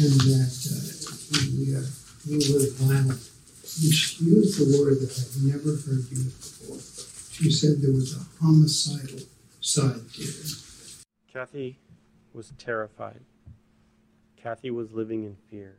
and 0.01 0.13
that 0.29 0.55
uh, 0.71 1.37
he, 1.51 1.75
uh, 1.75 1.83
he 2.27 2.53
was 2.53 2.73
violent. 2.75 3.31
And 3.83 3.93
she 3.93 4.25
used 4.25 4.59
the 4.59 4.79
word 4.79 5.01
that 5.01 5.13
I've 5.13 5.43
never 5.43 5.77
heard 5.77 6.11
used 6.11 6.37
before. 6.37 6.79
She 7.33 7.51
said 7.51 7.83
there 7.83 7.93
was 7.93 8.17
a 8.17 8.25
homicidal 8.43 9.21
side 9.61 10.09
to 10.15 10.23
it. 10.23 10.55
Kathy 11.33 11.79
was 12.33 12.53
terrified. 12.59 13.21
Kathy 14.37 14.71
was 14.71 14.93
living 14.93 15.25
in 15.25 15.37
fear. 15.51 15.79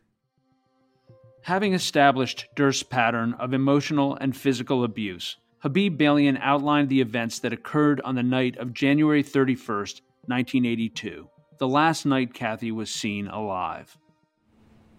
Having 1.44 1.74
established 1.74 2.48
Durst's 2.56 2.84
pattern 2.84 3.34
of 3.36 3.54
emotional 3.54 4.16
and 4.16 4.36
physical 4.36 4.84
abuse, 4.84 5.38
Habib 5.60 6.00
Balian 6.00 6.38
outlined 6.40 6.90
the 6.90 7.02
events 7.02 7.40
that 7.40 7.52
occurred 7.52 8.00
on 8.02 8.14
the 8.16 8.24
night 8.24 8.58
of 8.58 8.74
January 8.74 9.24
31st, 9.24 10.02
1982, 10.28 11.28
the 11.58 11.68
last 11.68 12.06
night 12.06 12.34
Kathy 12.34 12.72
was 12.72 12.92
seen 12.92 13.28
alive. 13.28 13.98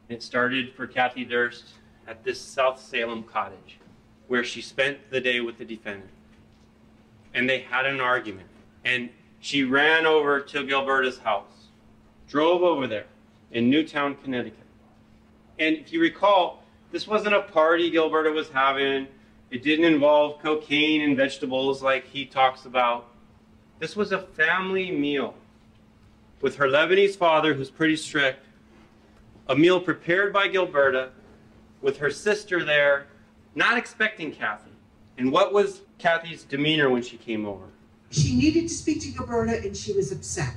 It 0.09 0.23
started 0.23 0.73
for 0.75 0.87
Kathy 0.87 1.25
Durst 1.25 1.65
at 2.09 2.25
this 2.25 2.41
South 2.41 2.81
Salem 2.81 3.23
cottage 3.23 3.79
where 4.27 4.43
she 4.43 4.61
spent 4.61 4.99
the 5.11 5.21
day 5.21 5.41
with 5.41 5.59
the 5.59 5.65
defendant. 5.65 6.11
And 7.35 7.49
they 7.49 7.61
had 7.61 7.87
an 7.87 8.01
argument. 8.01 8.49
And 8.85 9.11
she 9.41 9.65
ran 9.65 10.07
over 10.07 10.41
to 10.41 10.65
Gilberta's 10.65 11.19
house, 11.19 11.69
drove 12.29 12.63
over 12.63 12.87
there 12.87 13.07
in 13.53 13.71
Newtown, 13.71 14.17
Connecticut. 14.17 14.59
And 15.59 15.77
if 15.77 15.93
you 15.93 16.01
recall, 16.01 16.63
this 16.91 17.07
wasn't 17.07 17.35
a 17.35 17.43
party 17.43 17.91
Gilberta 17.91 18.33
was 18.33 18.49
having. 18.49 19.09
It 19.51 19.63
didn't 19.63 19.87
involve 19.87 20.43
cocaine 20.43 21.01
and 21.01 21.17
vegetables 21.17 21.83
like 21.83 22.07
he 22.07 22.27
talks 22.27 22.67
about. 22.67 23.09
This 23.79 23.97
was 23.97 24.13
a 24.13 24.21
family 24.21 24.91
meal 24.91 25.35
with 26.41 26.57
her 26.57 26.67
Lebanese 26.67 27.17
father, 27.17 27.55
who's 27.55 27.71
pretty 27.71 27.97
strict, 27.97 28.45
a 29.49 29.57
meal 29.57 29.81
prepared 29.81 30.33
by 30.33 30.49
Gilberta 30.49 31.11
with 31.81 31.97
her 31.99 32.11
sister 32.11 32.65
there, 32.65 33.07
not 33.55 33.79
expecting 33.79 34.33
Kathy. 34.33 34.71
And 35.17 35.33
what 35.33 35.53
was 35.53 35.83
Kathy's 35.99 36.45
demeanor 36.45 36.91
when 36.91 37.03
she 37.03 37.17
came 37.17 37.47
over? 37.47 37.65
She 38.11 38.37
needed 38.37 38.63
to 38.63 38.75
speak 38.75 39.01
to 39.03 39.09
Gilberta 39.09 39.65
and 39.65 39.77
she 39.77 39.93
was 39.93 40.13
upset. 40.13 40.55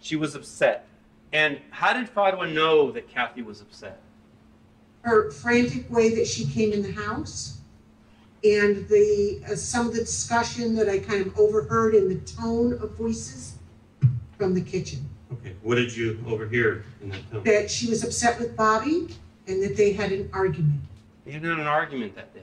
She 0.00 0.16
was 0.16 0.34
upset. 0.34 0.86
And 1.32 1.58
how 1.70 1.92
did 1.92 2.12
Fadwa 2.14 2.52
know 2.52 2.90
that 2.92 3.08
Kathy 3.08 3.42
was 3.42 3.60
upset? 3.60 4.00
Her 5.02 5.30
frantic 5.30 5.90
way 5.90 6.14
that 6.14 6.26
she 6.26 6.46
came 6.46 6.72
in 6.72 6.82
the 6.82 6.92
house 6.92 7.57
and 8.44 8.88
the 8.88 9.42
uh, 9.46 9.56
some 9.56 9.86
of 9.88 9.94
the 9.94 10.00
discussion 10.00 10.74
that 10.76 10.88
I 10.88 10.98
kind 10.98 11.26
of 11.26 11.38
overheard 11.38 11.94
in 11.94 12.08
the 12.08 12.20
tone 12.20 12.74
of 12.74 12.96
voices 12.96 13.56
from 14.36 14.54
the 14.54 14.60
kitchen. 14.60 15.08
Okay, 15.32 15.54
what 15.62 15.74
did 15.74 15.94
you 15.94 16.22
overhear 16.26 16.84
in 17.02 17.10
that 17.10 17.30
tone? 17.30 17.44
That 17.44 17.70
she 17.70 17.88
was 17.88 18.04
upset 18.04 18.38
with 18.38 18.56
Bobby 18.56 19.08
and 19.46 19.62
that 19.62 19.76
they 19.76 19.92
had 19.92 20.12
an 20.12 20.30
argument. 20.32 20.80
They 21.24 21.32
had 21.32 21.44
an 21.44 21.60
argument 21.60 22.14
that 22.14 22.32
day. 22.32 22.42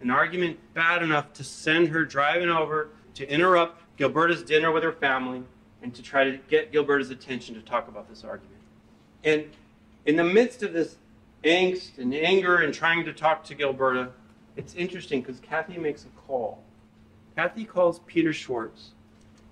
An 0.00 0.10
argument 0.10 0.58
bad 0.74 1.02
enough 1.02 1.32
to 1.34 1.44
send 1.44 1.88
her 1.88 2.04
driving 2.04 2.50
over 2.50 2.90
to 3.14 3.28
interrupt 3.28 3.82
Gilberta's 3.98 4.42
dinner 4.42 4.70
with 4.70 4.82
her 4.82 4.92
family 4.92 5.42
and 5.82 5.94
to 5.94 6.02
try 6.02 6.24
to 6.24 6.38
get 6.48 6.72
Gilberta's 6.72 7.10
attention 7.10 7.54
to 7.54 7.60
talk 7.60 7.88
about 7.88 8.08
this 8.08 8.24
argument. 8.24 8.58
And 9.24 9.46
in 10.06 10.16
the 10.16 10.24
midst 10.24 10.62
of 10.62 10.72
this 10.72 10.96
angst 11.44 11.98
and 11.98 12.14
anger 12.14 12.58
and 12.58 12.72
trying 12.72 13.04
to 13.04 13.12
talk 13.12 13.44
to 13.44 13.54
Gilberta, 13.54 14.10
it's 14.56 14.74
interesting 14.74 15.20
because 15.20 15.40
Kathy 15.40 15.78
makes 15.78 16.04
a 16.04 16.08
call. 16.26 16.62
Kathy 17.36 17.64
calls 17.64 18.00
Peter 18.06 18.32
Schwartz 18.32 18.90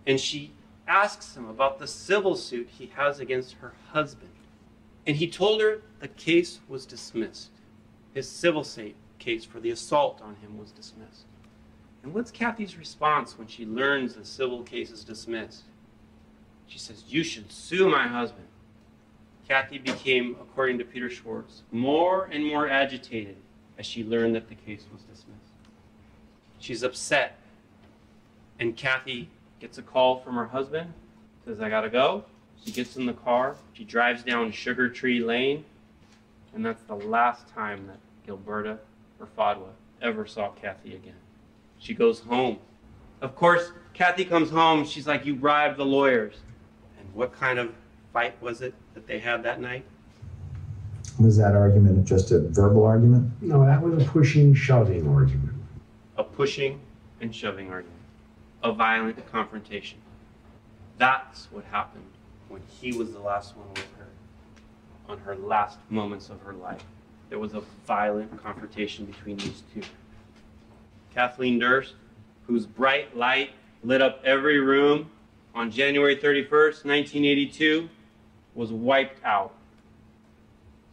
and 0.07 0.21
she 0.21 0.53
asks 0.87 1.37
him 1.37 1.49
about 1.49 1.79
the 1.79 1.87
civil 1.87 2.35
suit 2.35 2.69
he 2.69 2.91
has 2.97 3.21
against 3.21 3.55
her 3.55 3.73
husband. 3.93 4.31
And 5.07 5.17
he 5.17 5.29
told 5.29 5.61
her 5.61 5.83
the 6.01 6.09
case 6.09 6.61
was 6.69 6.85
dismissed. 6.85 7.51
His 8.13 8.29
civil 8.29 8.67
case 9.19 9.45
for 9.45 9.61
the 9.61 9.71
assault 9.71 10.21
on 10.21 10.37
him 10.37 10.59
was 10.59 10.73
dismissed. 10.73 11.25
And 12.03 12.15
what's 12.15 12.31
Kathy's 12.31 12.77
response 12.77 13.39
when 13.39 13.47
she 13.47 13.65
learns 13.67 14.15
the 14.15 14.25
civil 14.25 14.63
case 14.63 14.91
is 14.91 15.05
dismissed? 15.05 15.65
She 16.67 16.79
says, 16.79 17.05
You 17.09 17.23
should 17.23 17.53
sue 17.53 17.89
my 17.89 18.07
husband. 18.07 18.47
Kathy 19.49 19.79
became, 19.79 20.37
according 20.41 20.79
to 20.79 20.85
Peter 20.85 21.11
Schwartz, 21.11 21.63
more 21.73 22.27
and 22.27 22.45
more 22.45 22.69
agitated 22.69 23.37
as 23.81 23.87
she 23.87 24.05
learned 24.05 24.35
that 24.35 24.47
the 24.51 24.55
case 24.55 24.85
was 24.93 25.01
dismissed. 25.05 25.55
She's 26.59 26.83
upset. 26.83 27.39
And 28.59 28.77
Kathy 28.77 29.31
gets 29.59 29.79
a 29.79 29.83
call 29.83 30.21
from 30.21 30.35
her 30.35 30.45
husband, 30.45 30.93
says, 31.47 31.63
I 31.63 31.71
gotta 31.71 31.89
go. 31.89 32.27
She 32.63 32.73
gets 32.73 32.99
in 32.99 33.07
the 33.07 33.15
car, 33.15 33.57
she 33.73 33.85
drives 33.85 34.23
down 34.23 34.53
Sugar 34.53 34.91
Tree 34.91 35.21
Lane, 35.21 35.65
and 36.55 36.65
that's 36.65 36.83
the 36.83 36.95
last 36.95 37.49
time 37.49 37.87
that 37.87 37.97
Gilberta 38.29 38.77
or 39.19 39.27
Fadwa 39.39 39.71
ever 40.03 40.27
saw 40.27 40.51
Kathy 40.51 40.95
again. 40.95 41.15
She 41.79 41.95
goes 41.95 42.21
home. 42.21 42.59
Of 43.23 43.35
course, 43.35 43.73
Kathy 43.95 44.27
comes 44.27 44.51
home, 44.51 44.85
she's 44.85 45.07
like, 45.07 45.25
You 45.25 45.35
bribed 45.35 45.79
the 45.79 45.87
lawyers. 45.87 46.35
And 46.99 47.09
what 47.15 47.33
kind 47.33 47.59
of 47.59 47.73
fight 48.13 48.41
was 48.43 48.61
it 48.61 48.75
that 48.93 49.07
they 49.07 49.21
had 49.21 49.43
that 49.45 49.59
night? 49.59 49.87
Was 51.21 51.37
that 51.37 51.55
argument 51.55 52.07
just 52.07 52.31
a 52.31 52.41
verbal 52.41 52.85
argument? 52.85 53.31
No, 53.43 53.67
that 53.67 53.83
was 53.83 54.03
a 54.03 54.07
pushing, 54.09 54.55
shoving 54.55 55.07
argument. 55.07 55.55
A 56.17 56.25
pushing 56.25 56.81
and 57.21 57.35
shoving 57.35 57.71
argument, 57.71 58.01
a 58.63 58.73
violent 58.73 59.31
confrontation. 59.31 59.99
That's 60.97 61.49
what 61.53 61.65
happened 61.65 62.05
when 62.49 62.63
he 62.81 62.93
was 62.93 63.13
the 63.13 63.19
last 63.19 63.55
one 63.55 63.69
with 63.75 63.87
her 63.99 64.07
on 65.11 65.19
her 65.19 65.37
last 65.37 65.79
moments 65.91 66.31
of 66.31 66.41
her 66.41 66.55
life. 66.55 66.85
There 67.29 67.39
was 67.39 67.53
a 67.53 67.63
violent 67.87 68.43
confrontation 68.43 69.05
between 69.05 69.37
these 69.37 69.63
two. 69.75 69.83
Kathleen 71.15 71.59
Durst, 71.59 71.95
whose 72.47 72.65
bright 72.65 73.15
light 73.15 73.51
lit 73.83 74.01
up 74.01 74.23
every 74.25 74.59
room 74.59 75.11
on 75.55 75.71
January 75.71 76.17
31st, 76.17 76.85
1982, 76.85 77.89
was 78.55 78.73
wiped 78.73 79.23
out, 79.25 79.55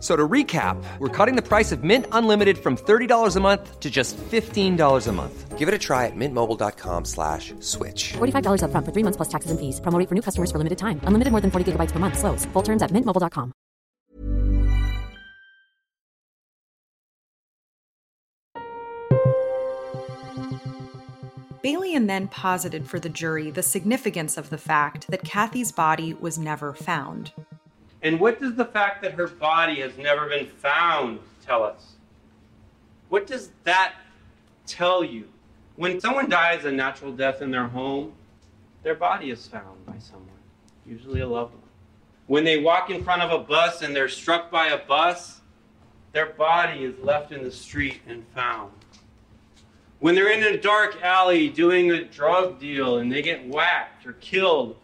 F- 0.00 0.04
So 0.04 0.16
to 0.16 0.26
recap, 0.26 0.82
we're 0.98 1.08
cutting 1.08 1.36
the 1.36 1.42
price 1.46 1.72
of 1.72 1.84
Mint 1.84 2.06
Unlimited 2.12 2.56
from 2.56 2.76
$30 2.76 3.36
a 3.36 3.40
month 3.40 3.80
to 3.80 3.90
just 3.90 4.16
$15 4.16 5.06
a 5.06 5.12
month. 5.12 5.58
Give 5.58 5.68
it 5.68 5.74
a 5.74 5.78
try 5.78 6.06
at 6.06 6.16
mintmobile.com 6.16 7.04
slash 7.04 7.52
switch. 7.60 8.14
$45 8.14 8.62
upfront 8.64 8.86
for 8.86 8.92
three 8.92 9.04
months 9.04 9.18
plus 9.18 9.28
taxes 9.28 9.50
and 9.50 9.60
fees. 9.60 9.78
Promo 9.82 9.98
rate 9.98 10.08
for 10.08 10.14
new 10.14 10.22
customers 10.22 10.50
for 10.50 10.56
limited 10.56 10.78
time. 10.78 11.00
Unlimited 11.04 11.32
more 11.32 11.42
than 11.42 11.50
40 11.50 11.72
gigabytes 11.72 11.92
per 11.92 11.98
month. 11.98 12.16
Slows. 12.18 12.46
Full 12.54 12.62
terms 12.62 12.80
at 12.82 12.90
mintmobile.com. 12.92 13.52
Balian 21.62 22.06
then 22.06 22.28
posited 22.28 22.88
for 22.88 22.98
the 22.98 23.08
jury 23.08 23.50
the 23.50 23.62
significance 23.62 24.36
of 24.38 24.48
the 24.50 24.58
fact 24.58 25.06
that 25.08 25.24
Kathy's 25.24 25.72
body 25.72 26.14
was 26.14 26.38
never 26.38 26.72
found. 26.72 27.32
And 28.02 28.18
what 28.18 28.40
does 28.40 28.54
the 28.54 28.64
fact 28.64 29.02
that 29.02 29.12
her 29.12 29.26
body 29.26 29.80
has 29.80 29.96
never 29.98 30.26
been 30.26 30.46
found 30.46 31.20
tell 31.44 31.62
us? 31.62 31.92
What 33.08 33.26
does 33.26 33.50
that 33.64 33.94
tell 34.66 35.04
you? 35.04 35.28
When 35.76 36.00
someone 36.00 36.28
dies 36.28 36.64
a 36.64 36.70
natural 36.70 37.12
death 37.12 37.42
in 37.42 37.50
their 37.50 37.66
home, 37.66 38.12
their 38.82 38.94
body 38.94 39.30
is 39.30 39.46
found 39.46 39.84
by 39.84 39.98
someone, 39.98 40.28
usually 40.86 41.20
a 41.20 41.26
loved 41.26 41.52
one. 41.52 41.62
When 42.26 42.44
they 42.44 42.58
walk 42.58 42.90
in 42.90 43.02
front 43.02 43.22
of 43.22 43.32
a 43.32 43.42
bus 43.42 43.82
and 43.82 43.94
they're 43.94 44.08
struck 44.08 44.50
by 44.50 44.68
a 44.68 44.78
bus, 44.78 45.40
their 46.12 46.26
body 46.26 46.84
is 46.84 46.98
left 47.02 47.32
in 47.32 47.42
the 47.42 47.50
street 47.50 48.00
and 48.06 48.24
found. 48.34 48.72
When 49.98 50.14
they're 50.14 50.32
in 50.32 50.42
a 50.42 50.56
dark 50.56 51.02
alley 51.02 51.48
doing 51.48 51.90
a 51.90 52.04
drug 52.04 52.58
deal 52.58 52.98
and 52.98 53.12
they 53.12 53.20
get 53.20 53.46
whacked 53.46 54.06
or 54.06 54.14
killed, 54.14 54.76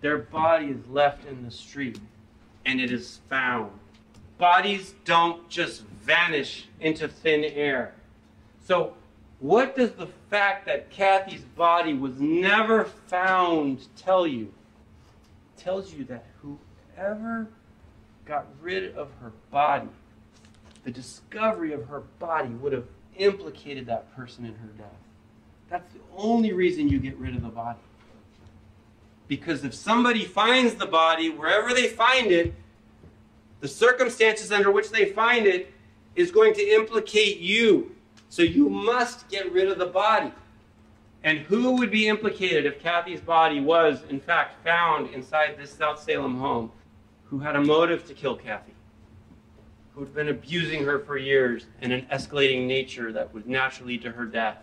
their 0.00 0.18
body 0.18 0.66
is 0.66 0.86
left 0.88 1.26
in 1.26 1.42
the 1.42 1.50
street 1.50 1.98
and 2.68 2.82
it 2.82 2.92
is 2.92 3.20
found. 3.30 3.72
Bodies 4.36 4.94
don't 5.06 5.48
just 5.48 5.82
vanish 6.02 6.68
into 6.80 7.08
thin 7.08 7.42
air. 7.42 7.94
So, 8.66 8.92
what 9.40 9.74
does 9.74 9.92
the 9.92 10.08
fact 10.28 10.66
that 10.66 10.90
Kathy's 10.90 11.40
body 11.56 11.94
was 11.94 12.20
never 12.20 12.84
found 12.84 13.86
tell 13.96 14.26
you? 14.26 14.52
It 15.56 15.60
tells 15.62 15.94
you 15.94 16.04
that 16.04 16.26
whoever 16.42 17.48
got 18.26 18.46
rid 18.60 18.94
of 18.94 19.08
her 19.22 19.32
body, 19.50 19.88
the 20.84 20.90
discovery 20.90 21.72
of 21.72 21.86
her 21.86 22.00
body 22.18 22.50
would 22.50 22.74
have 22.74 22.86
implicated 23.16 23.86
that 23.86 24.14
person 24.14 24.44
in 24.44 24.54
her 24.54 24.68
death. 24.76 24.92
That's 25.70 25.90
the 25.94 26.00
only 26.16 26.52
reason 26.52 26.88
you 26.88 26.98
get 26.98 27.16
rid 27.16 27.34
of 27.34 27.42
the 27.42 27.48
body. 27.48 27.78
Because 29.28 29.62
if 29.62 29.74
somebody 29.74 30.24
finds 30.24 30.74
the 30.74 30.86
body, 30.86 31.28
wherever 31.28 31.74
they 31.74 31.86
find 31.86 32.32
it, 32.32 32.54
the 33.60 33.68
circumstances 33.68 34.50
under 34.50 34.70
which 34.70 34.90
they 34.90 35.06
find 35.06 35.46
it 35.46 35.72
is 36.16 36.30
going 36.30 36.54
to 36.54 36.62
implicate 36.62 37.38
you. 37.38 37.94
So 38.30 38.42
you 38.42 38.68
must 38.68 39.28
get 39.28 39.52
rid 39.52 39.68
of 39.68 39.78
the 39.78 39.86
body. 39.86 40.32
And 41.24 41.38
who 41.40 41.72
would 41.76 41.90
be 41.90 42.08
implicated 42.08 42.64
if 42.64 42.80
Kathy's 42.80 43.20
body 43.20 43.60
was, 43.60 44.02
in 44.08 44.20
fact, 44.20 44.62
found 44.64 45.12
inside 45.14 45.56
this 45.58 45.72
South 45.72 46.00
Salem 46.00 46.38
home? 46.38 46.70
Who 47.24 47.38
had 47.38 47.56
a 47.56 47.60
motive 47.60 48.06
to 48.06 48.14
kill 48.14 48.36
Kathy? 48.36 48.72
Who 49.94 50.00
had 50.00 50.14
been 50.14 50.28
abusing 50.28 50.84
her 50.84 51.00
for 51.00 51.18
years 51.18 51.66
in 51.82 51.92
an 51.92 52.06
escalating 52.12 52.66
nature 52.66 53.12
that 53.12 53.34
would 53.34 53.46
naturally 53.46 53.94
lead 53.94 54.02
to 54.02 54.12
her 54.12 54.24
death? 54.24 54.58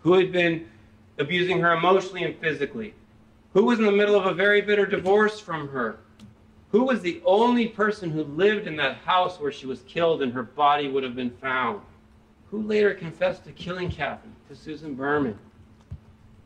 Who 0.00 0.12
had 0.12 0.30
been 0.30 0.68
abusing 1.18 1.60
her 1.60 1.72
emotionally 1.72 2.24
and 2.24 2.36
physically? 2.36 2.94
Who 3.52 3.64
was 3.64 3.78
in 3.78 3.84
the 3.84 3.92
middle 3.92 4.14
of 4.14 4.26
a 4.26 4.34
very 4.34 4.60
bitter 4.60 4.86
divorce 4.86 5.40
from 5.40 5.68
her? 5.68 5.98
Who 6.70 6.84
was 6.84 7.02
the 7.02 7.20
only 7.24 7.66
person 7.66 8.10
who 8.10 8.22
lived 8.22 8.68
in 8.68 8.76
that 8.76 8.98
house 8.98 9.40
where 9.40 9.50
she 9.50 9.66
was 9.66 9.82
killed 9.82 10.22
and 10.22 10.32
her 10.32 10.44
body 10.44 10.88
would 10.88 11.02
have 11.02 11.16
been 11.16 11.30
found? 11.30 11.80
Who 12.50 12.62
later 12.62 12.94
confessed 12.94 13.44
to 13.44 13.52
killing 13.52 13.90
Kathy, 13.90 14.28
to 14.48 14.54
Susan 14.54 14.94
Berman? 14.94 15.36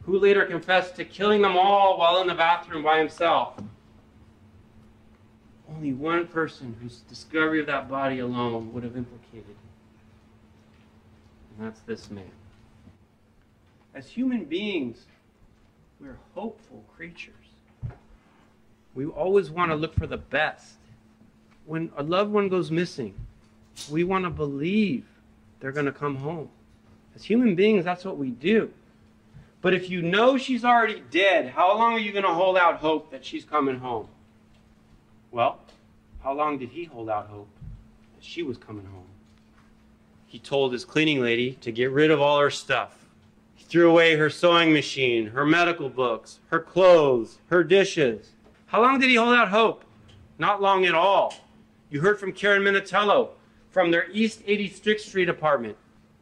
Who 0.04 0.18
later 0.18 0.46
confessed 0.46 0.96
to 0.96 1.04
killing 1.04 1.42
them 1.42 1.56
all 1.56 1.98
while 1.98 2.20
in 2.22 2.26
the 2.26 2.34
bathroom 2.34 2.82
by 2.82 2.98
himself? 2.98 3.54
Only 5.68 5.92
one 5.92 6.26
person 6.26 6.76
whose 6.80 7.00
discovery 7.00 7.60
of 7.60 7.66
that 7.66 7.88
body 7.88 8.20
alone 8.20 8.72
would 8.72 8.82
have 8.82 8.96
implicated. 8.96 9.44
Him. 9.46 9.56
And 11.58 11.66
that's 11.66 11.80
this 11.80 12.10
man. 12.10 12.30
As 13.94 14.08
human 14.08 14.44
beings, 14.44 15.06
we're 16.00 16.18
hopeful 16.34 16.84
creatures. 16.96 17.34
We 18.94 19.06
always 19.06 19.50
want 19.50 19.70
to 19.70 19.76
look 19.76 19.94
for 19.94 20.06
the 20.06 20.16
best. 20.16 20.74
When 21.66 21.90
a 21.96 22.02
loved 22.02 22.30
one 22.30 22.48
goes 22.48 22.70
missing, 22.70 23.14
we 23.90 24.04
want 24.04 24.24
to 24.24 24.30
believe 24.30 25.04
they're 25.60 25.72
going 25.72 25.86
to 25.86 25.92
come 25.92 26.16
home. 26.16 26.48
As 27.14 27.24
human 27.24 27.54
beings, 27.54 27.84
that's 27.84 28.04
what 28.04 28.18
we 28.18 28.30
do. 28.30 28.70
But 29.60 29.72
if 29.72 29.88
you 29.88 30.02
know 30.02 30.36
she's 30.36 30.64
already 30.64 31.02
dead, 31.10 31.48
how 31.48 31.76
long 31.76 31.94
are 31.94 31.98
you 31.98 32.12
going 32.12 32.24
to 32.24 32.34
hold 32.34 32.58
out 32.58 32.76
hope 32.76 33.10
that 33.10 33.24
she's 33.24 33.44
coming 33.44 33.78
home? 33.78 34.08
Well, 35.30 35.58
how 36.22 36.34
long 36.34 36.58
did 36.58 36.68
he 36.68 36.84
hold 36.84 37.08
out 37.08 37.28
hope 37.28 37.48
that 38.14 38.22
she 38.22 38.42
was 38.42 38.58
coming 38.58 38.84
home? 38.84 39.06
He 40.26 40.38
told 40.38 40.72
his 40.72 40.84
cleaning 40.84 41.20
lady 41.22 41.52
to 41.62 41.72
get 41.72 41.90
rid 41.90 42.10
of 42.10 42.20
all 42.20 42.40
her 42.40 42.50
stuff. 42.50 43.03
Threw 43.74 43.90
away 43.90 44.14
her 44.14 44.30
sewing 44.30 44.72
machine, 44.72 45.26
her 45.30 45.44
medical 45.44 45.88
books, 45.88 46.38
her 46.50 46.60
clothes, 46.60 47.40
her 47.46 47.64
dishes. 47.64 48.30
How 48.66 48.80
long 48.80 49.00
did 49.00 49.10
he 49.10 49.16
hold 49.16 49.34
out 49.34 49.48
hope? 49.48 49.84
Not 50.38 50.62
long 50.62 50.84
at 50.84 50.94
all. 50.94 51.34
You 51.90 52.00
heard 52.00 52.20
from 52.20 52.32
Karen 52.32 52.62
Minatello 52.62 53.30
from 53.70 53.90
their 53.90 54.08
East 54.12 54.46
86th 54.46 55.00
Street 55.00 55.28
apartment. 55.28 55.76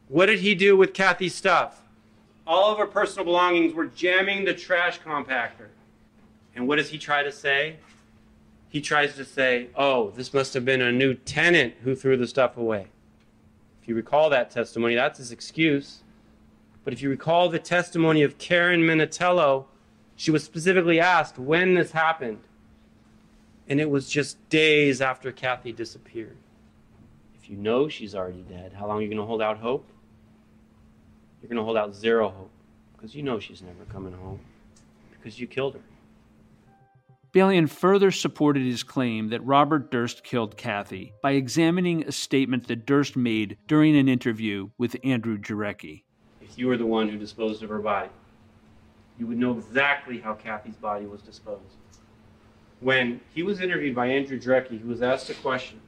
What 0.07 0.25
did 0.25 0.39
he 0.39 0.55
do 0.55 0.75
with 0.75 0.95
Kathy's 0.95 1.35
stuff? 1.35 1.83
All 2.47 2.71
of 2.71 2.79
her 2.79 2.87
personal 2.87 3.23
belongings 3.23 3.75
were 3.75 3.85
jamming 3.85 4.45
the 4.45 4.55
trash 4.55 4.99
compactor. 4.99 5.67
And 6.55 6.67
what 6.67 6.77
does 6.77 6.89
he 6.89 6.97
try 6.97 7.21
to 7.21 7.31
say? 7.31 7.75
He 8.67 8.81
tries 8.81 9.13
to 9.17 9.23
say, 9.23 9.67
oh, 9.75 10.09
this 10.15 10.33
must 10.33 10.55
have 10.55 10.65
been 10.65 10.81
a 10.81 10.91
new 10.91 11.13
tenant 11.13 11.75
who 11.83 11.93
threw 11.93 12.17
the 12.17 12.25
stuff 12.25 12.57
away. 12.57 12.87
If 13.79 13.87
you 13.87 13.93
recall 13.93 14.31
that 14.31 14.49
testimony, 14.49 14.95
that's 14.95 15.19
his 15.19 15.31
excuse. 15.31 15.99
But 16.83 16.93
if 16.93 17.01
you 17.01 17.09
recall 17.09 17.49
the 17.49 17.59
testimony 17.59 18.23
of 18.23 18.37
Karen 18.37 18.81
Minatello, 18.81 19.65
she 20.15 20.31
was 20.31 20.43
specifically 20.43 20.99
asked 20.99 21.37
when 21.37 21.75
this 21.75 21.91
happened. 21.91 22.41
And 23.67 23.79
it 23.79 23.89
was 23.89 24.09
just 24.09 24.49
days 24.49 25.01
after 25.01 25.31
Kathy 25.31 25.71
disappeared. 25.71 26.37
If 27.35 27.49
you 27.49 27.55
know 27.55 27.87
she's 27.87 28.13
already 28.13 28.43
dead, 28.43 28.73
how 28.73 28.87
long 28.87 28.99
are 28.99 29.01
you 29.01 29.07
going 29.07 29.17
to 29.17 29.25
hold 29.25 29.41
out 29.41 29.57
hope? 29.57 29.87
You're 31.41 31.49
going 31.49 31.57
to 31.57 31.63
hold 31.63 31.77
out 31.77 31.95
zero 31.95 32.29
hope 32.29 32.51
because 32.93 33.15
you 33.15 33.23
know 33.23 33.39
she's 33.39 33.61
never 33.61 33.83
coming 33.91 34.13
home 34.13 34.39
because 35.11 35.39
you 35.39 35.47
killed 35.47 35.73
her. 35.75 35.81
Balian 37.33 37.67
further 37.67 38.11
supported 38.11 38.63
his 38.63 38.83
claim 38.83 39.29
that 39.29 39.43
Robert 39.43 39.89
Durst 39.89 40.23
killed 40.23 40.55
Kathy 40.55 41.13
by 41.21 41.31
examining 41.31 42.03
a 42.03 42.11
statement 42.11 42.67
that 42.67 42.85
Durst 42.85 43.17
made 43.17 43.57
during 43.67 43.97
an 43.97 44.07
interview 44.07 44.69
with 44.77 44.95
Andrew 45.03 45.37
Jarecki. 45.39 46.03
You 46.55 46.67
were 46.67 46.77
the 46.77 46.85
one 46.85 47.09
who 47.09 47.17
disposed 47.17 47.63
of 47.63 47.69
her 47.69 47.79
body, 47.79 48.09
you 49.19 49.27
would 49.27 49.37
know 49.37 49.57
exactly 49.57 50.19
how 50.19 50.33
Kathy's 50.33 50.75
body 50.75 51.05
was 51.05 51.21
disposed. 51.21 51.61
When 52.79 53.21
he 53.33 53.43
was 53.43 53.61
interviewed 53.61 53.95
by 53.95 54.07
Andrew 54.07 54.39
Jarecki, 54.39 54.81
he 54.81 54.87
was 54.87 55.01
asked 55.01 55.29
a 55.29 55.33
question. 55.35 55.79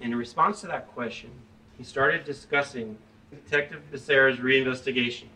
And 0.00 0.12
in 0.12 0.18
response 0.18 0.60
to 0.62 0.66
that 0.68 0.88
question, 0.94 1.30
he 1.76 1.84
started 1.84 2.24
discussing 2.24 2.96
Detective 3.30 3.82
Becerra's 3.92 4.38
reinvestigation. 4.38 5.26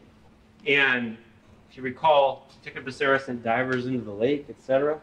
And 0.67 1.17
if 1.71 1.77
you 1.77 1.83
recall, 1.83 2.49
Detective 2.63 2.85
Becerra 2.85 3.21
sent 3.21 3.43
divers 3.43 3.87
into 3.87 4.05
the 4.05 4.13
lake, 4.13 4.47
etc. 4.49 5.01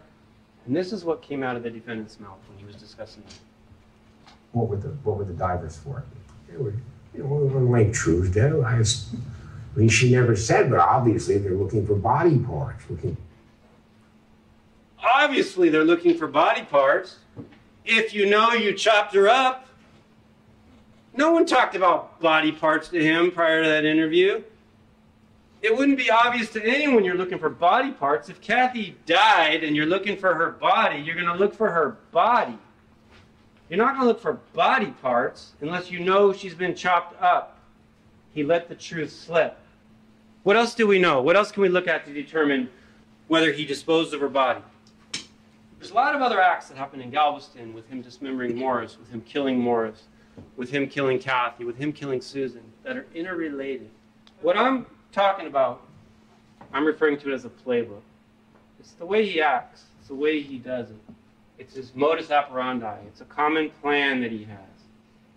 And 0.65 0.75
this 0.75 0.91
is 0.91 1.03
what 1.03 1.21
came 1.21 1.43
out 1.43 1.55
of 1.55 1.63
the 1.63 1.69
defendant's 1.69 2.19
mouth 2.19 2.37
when 2.47 2.57
he 2.57 2.65
was 2.65 2.75
discussing 2.75 3.23
it. 3.27 3.33
What 4.51 4.67
were 4.67 4.77
the 4.77 4.89
What 5.03 5.17
were 5.17 5.25
the 5.25 5.33
divers 5.33 5.77
for? 5.77 6.03
They 6.49 6.57
were, 6.57 6.73
you 7.13 7.23
know, 7.23 7.57
on 7.57 7.71
Lake 7.71 7.93
Truesdale. 7.93 8.65
I, 8.65 8.83
I 9.75 9.79
mean, 9.79 9.89
she 9.89 10.11
never 10.11 10.35
said, 10.35 10.69
but 10.69 10.79
obviously 10.79 11.37
they're 11.37 11.53
looking 11.53 11.85
for 11.85 11.95
body 11.95 12.39
parts. 12.39 12.83
Looking. 12.89 13.15
Obviously, 15.01 15.69
they're 15.69 15.83
looking 15.83 16.17
for 16.17 16.27
body 16.27 16.63
parts. 16.63 17.17
If 17.85 18.13
you 18.13 18.25
know 18.25 18.53
you 18.53 18.73
chopped 18.73 19.13
her 19.15 19.29
up, 19.29 19.67
no 21.15 21.31
one 21.31 21.45
talked 21.45 21.75
about 21.75 22.19
body 22.19 22.51
parts 22.51 22.89
to 22.89 23.01
him 23.01 23.31
prior 23.31 23.63
to 23.63 23.69
that 23.69 23.85
interview. 23.85 24.43
It 25.61 25.75
wouldn't 25.75 25.97
be 25.97 26.09
obvious 26.09 26.49
to 26.51 26.63
anyone 26.63 27.03
you're 27.03 27.15
looking 27.17 27.39
for 27.39 27.49
body 27.49 27.91
parts. 27.91 28.29
If 28.29 28.39
Kathy 28.39 28.95
died 29.05 29.63
and 29.63 29.75
you're 29.75 29.85
looking 29.85 30.17
for 30.17 30.33
her 30.33 30.51
body, 30.51 30.99
you're 30.99 31.15
going 31.15 31.27
to 31.27 31.35
look 31.35 31.53
for 31.53 31.69
her 31.69 31.97
body. 32.11 32.57
You're 33.69 33.77
not 33.77 33.95
going 33.95 34.01
to 34.01 34.07
look 34.07 34.21
for 34.21 34.33
body 34.53 34.93
parts 35.01 35.53
unless 35.61 35.91
you 35.91 35.99
know 35.99 36.31
she's 36.31 36.55
been 36.55 36.75
chopped 36.75 37.21
up. 37.21 37.58
He 38.33 38.43
let 38.43 38.69
the 38.69 38.75
truth 38.75 39.11
slip. 39.11 39.57
What 40.43 40.55
else 40.55 40.73
do 40.73 40.87
we 40.87 40.99
know? 40.99 41.21
What 41.21 41.35
else 41.35 41.51
can 41.51 41.61
we 41.61 41.69
look 41.69 41.87
at 41.87 42.05
to 42.05 42.13
determine 42.13 42.69
whether 43.27 43.51
he 43.51 43.65
disposed 43.65 44.13
of 44.13 44.21
her 44.21 44.29
body? 44.29 44.61
There's 45.79 45.91
a 45.91 45.95
lot 45.95 46.15
of 46.15 46.21
other 46.21 46.41
acts 46.41 46.67
that 46.67 46.77
happened 46.77 47.01
in 47.01 47.09
Galveston 47.09 47.73
with 47.73 47.87
him 47.87 48.01
dismembering 48.01 48.57
Morris, 48.57 48.97
with 48.99 49.09
him 49.09 49.21
killing 49.21 49.57
Morris, 49.57 50.03
with 50.57 50.69
him 50.69 50.87
killing 50.87 51.19
Kathy, 51.19 51.63
with 51.63 51.77
him 51.77 51.93
killing 51.93 52.21
Susan 52.21 52.63
that 52.83 52.97
are 52.97 53.05
interrelated. 53.15 53.89
What 54.41 54.57
I'm 54.57 54.85
talking 55.11 55.47
about, 55.47 55.81
I'm 56.73 56.85
referring 56.85 57.17
to 57.19 57.31
it 57.31 57.33
as 57.33 57.45
a 57.45 57.49
playbook. 57.49 58.01
It's 58.79 58.91
the 58.93 59.05
way 59.05 59.25
he 59.25 59.41
acts, 59.41 59.85
it's 59.99 60.09
the 60.09 60.15
way 60.15 60.41
he 60.41 60.57
does 60.57 60.89
it. 60.89 60.99
It's 61.57 61.75
his 61.75 61.93
modus 61.95 62.31
operandi, 62.31 62.97
it's 63.07 63.21
a 63.21 63.25
common 63.25 63.69
plan 63.81 64.21
that 64.21 64.31
he 64.31 64.45
has. 64.45 64.59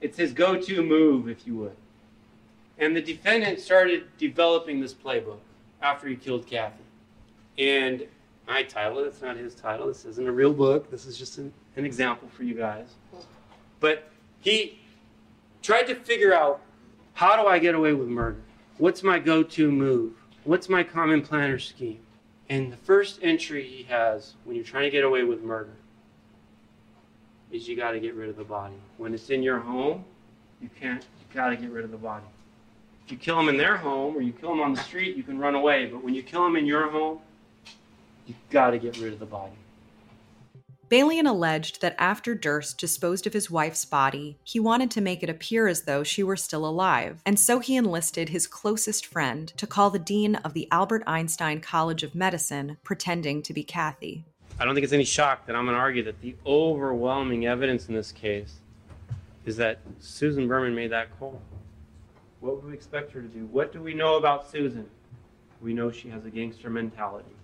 It's 0.01 0.17
his 0.17 0.33
go 0.33 0.61
to 0.61 0.83
move, 0.83 1.29
if 1.29 1.47
you 1.47 1.57
would. 1.57 1.77
And 2.79 2.97
the 2.97 3.03
defendant 3.03 3.61
started 3.61 4.05
developing 4.19 4.81
this 4.81 4.95
playbook 4.95 5.39
after 5.81 6.09
he 6.09 6.17
killed 6.17 6.47
Kathy. 6.47 6.83
And 7.59 8.07
my 8.47 8.63
title, 8.63 9.01
it's 9.01 9.23
not 9.23 9.37
his 9.37 9.55
title, 9.55 9.87
this 9.87 10.05
isn't 10.05 10.27
a 10.27 10.33
real 10.33 10.53
book, 10.53 10.91
this 10.91 11.07
is 11.07 11.17
just 11.17 11.39
an, 11.39 11.53
an 11.77 11.85
example 11.85 12.29
for 12.29 12.43
you 12.43 12.55
guys. 12.55 12.89
But 13.81 14.09
he 14.41 14.81
tried 15.63 15.85
to 15.85 15.95
figure 15.95 16.35
out 16.35 16.61
how 17.15 17.41
do 17.41 17.47
I 17.47 17.59
get 17.59 17.75
away 17.75 17.93
with 17.93 18.09
murder? 18.09 18.41
What's 18.79 19.03
my 19.03 19.19
go 19.19 19.43
to 19.43 19.71
move? 19.71 20.15
What's 20.45 20.69
my 20.69 20.83
common 20.83 21.23
planner 21.23 21.59
scheme? 21.59 22.01
And 22.49 22.73
the 22.73 22.77
first 22.77 23.21
entry 23.23 23.65
he 23.65 23.85
has 23.85 24.35
when 24.45 24.57
you're 24.57 24.65
trying 24.65 24.85
to 24.85 24.91
get 24.91 25.05
away 25.05 25.25
with 25.25 25.43
murder 25.43 25.75
is 27.51 27.69
you 27.69 27.77
got 27.77 27.93
to 27.93 28.01
get 28.01 28.15
rid 28.15 28.29
of 28.29 28.37
the 28.37 28.45
body. 28.45 28.75
When 28.97 29.15
it's 29.15 29.31
in 29.31 29.43
your 29.43 29.59
home, 29.59 30.05
you 30.61 30.69
can't, 30.81 31.03
you 31.03 31.35
got 31.35 31.51
to 31.51 31.57
get 31.57 31.71
rid 31.71 31.85
of 31.85 31.91
the 31.91 31.97
body. 31.97 32.25
If 33.05 33.13
you 33.13 33.19
kill 33.19 33.37
them 33.37 33.49
in 33.49 33.57
their 33.57 33.77
home 33.77 34.17
or 34.17 34.21
you 34.21 34.33
kill 34.33 34.51
them 34.51 34.61
on 34.61 34.75
the 34.75 34.81
street, 34.81 35.17
you 35.17 35.23
can 35.23 35.39
run 35.39 35.55
away. 35.55 35.87
But 35.87 36.05
when 36.05 36.15
you 36.15 36.23
kill 36.23 36.45
them 36.45 36.57
in 36.57 36.67
your 36.67 36.91
home, 36.91 37.19
you've 38.27 38.37
got 38.51 38.71
to 38.71 38.79
get 38.79 38.99
rid 38.99 39.13
of 39.13 39.19
the 39.19 39.27
body. 39.27 39.53
Balian 40.93 41.27
alleged 41.27 41.81
that 41.81 41.97
after 41.99 42.35
Durst 42.35 42.77
disposed 42.77 43.27
of 43.27 43.33
his 43.33 43.51
wife's 43.51 43.87
body, 43.87 44.37
he 44.45 44.61
wanted 44.61 44.91
to 44.91 45.01
make 45.01 45.23
it 45.23 45.31
appear 45.31 45.67
as 45.67 45.85
though 45.85 46.03
she 46.03 46.23
were 46.23 46.37
still 46.37 46.67
alive, 46.67 47.23
and 47.25 47.41
so 47.41 47.61
he 47.61 47.77
enlisted 47.77 48.29
his 48.29 48.47
closest 48.47 49.07
friend 49.07 49.55
to 49.57 49.67
call 49.67 49.89
the 49.89 49.99
dean 49.99 50.35
of 50.37 50.53
the 50.53 50.69
Albert 50.71 51.03
Einstein 51.07 51.63
College 51.63 52.03
of 52.03 52.15
Medicine, 52.15 52.77
pretending 52.85 53.41
to 53.41 53.55
be 53.55 53.65
Kathy. 53.65 54.27
I 54.61 54.67
don't 54.67 54.75
think 54.75 54.85
it's 54.85 54.93
any 54.93 55.05
shock 55.05 55.47
that 55.47 55.57
I'm 55.57 55.65
going 55.65 55.75
to 55.75 55.81
argue 55.81 56.03
that 56.03 56.21
the 56.21 56.37
overwhelming 56.45 57.47
evidence 57.47 57.89
in 57.89 57.95
this 57.95 58.13
case 58.13 58.57
is 59.47 59.57
that 59.57 59.79
Susan 59.99 60.47
Berman 60.47 60.75
made 60.75 60.93
that 60.93 61.09
call. 61.19 61.41
What 62.43 62.57
would 62.57 62.65
we 62.65 62.75
expect 62.75 63.13
her 63.13 63.23
to 63.23 63.29
do? 63.29 63.47
What 63.47 63.73
do 63.73 63.81
we 63.81 63.95
know 63.95 64.17
about 64.17 64.51
Susan? 64.51 64.91
We 65.63 65.73
know 65.73 65.93
she 65.93 66.09
has 66.09 66.25
a 66.25 66.31
gangster 66.31 66.69
mentality. 66.69 67.37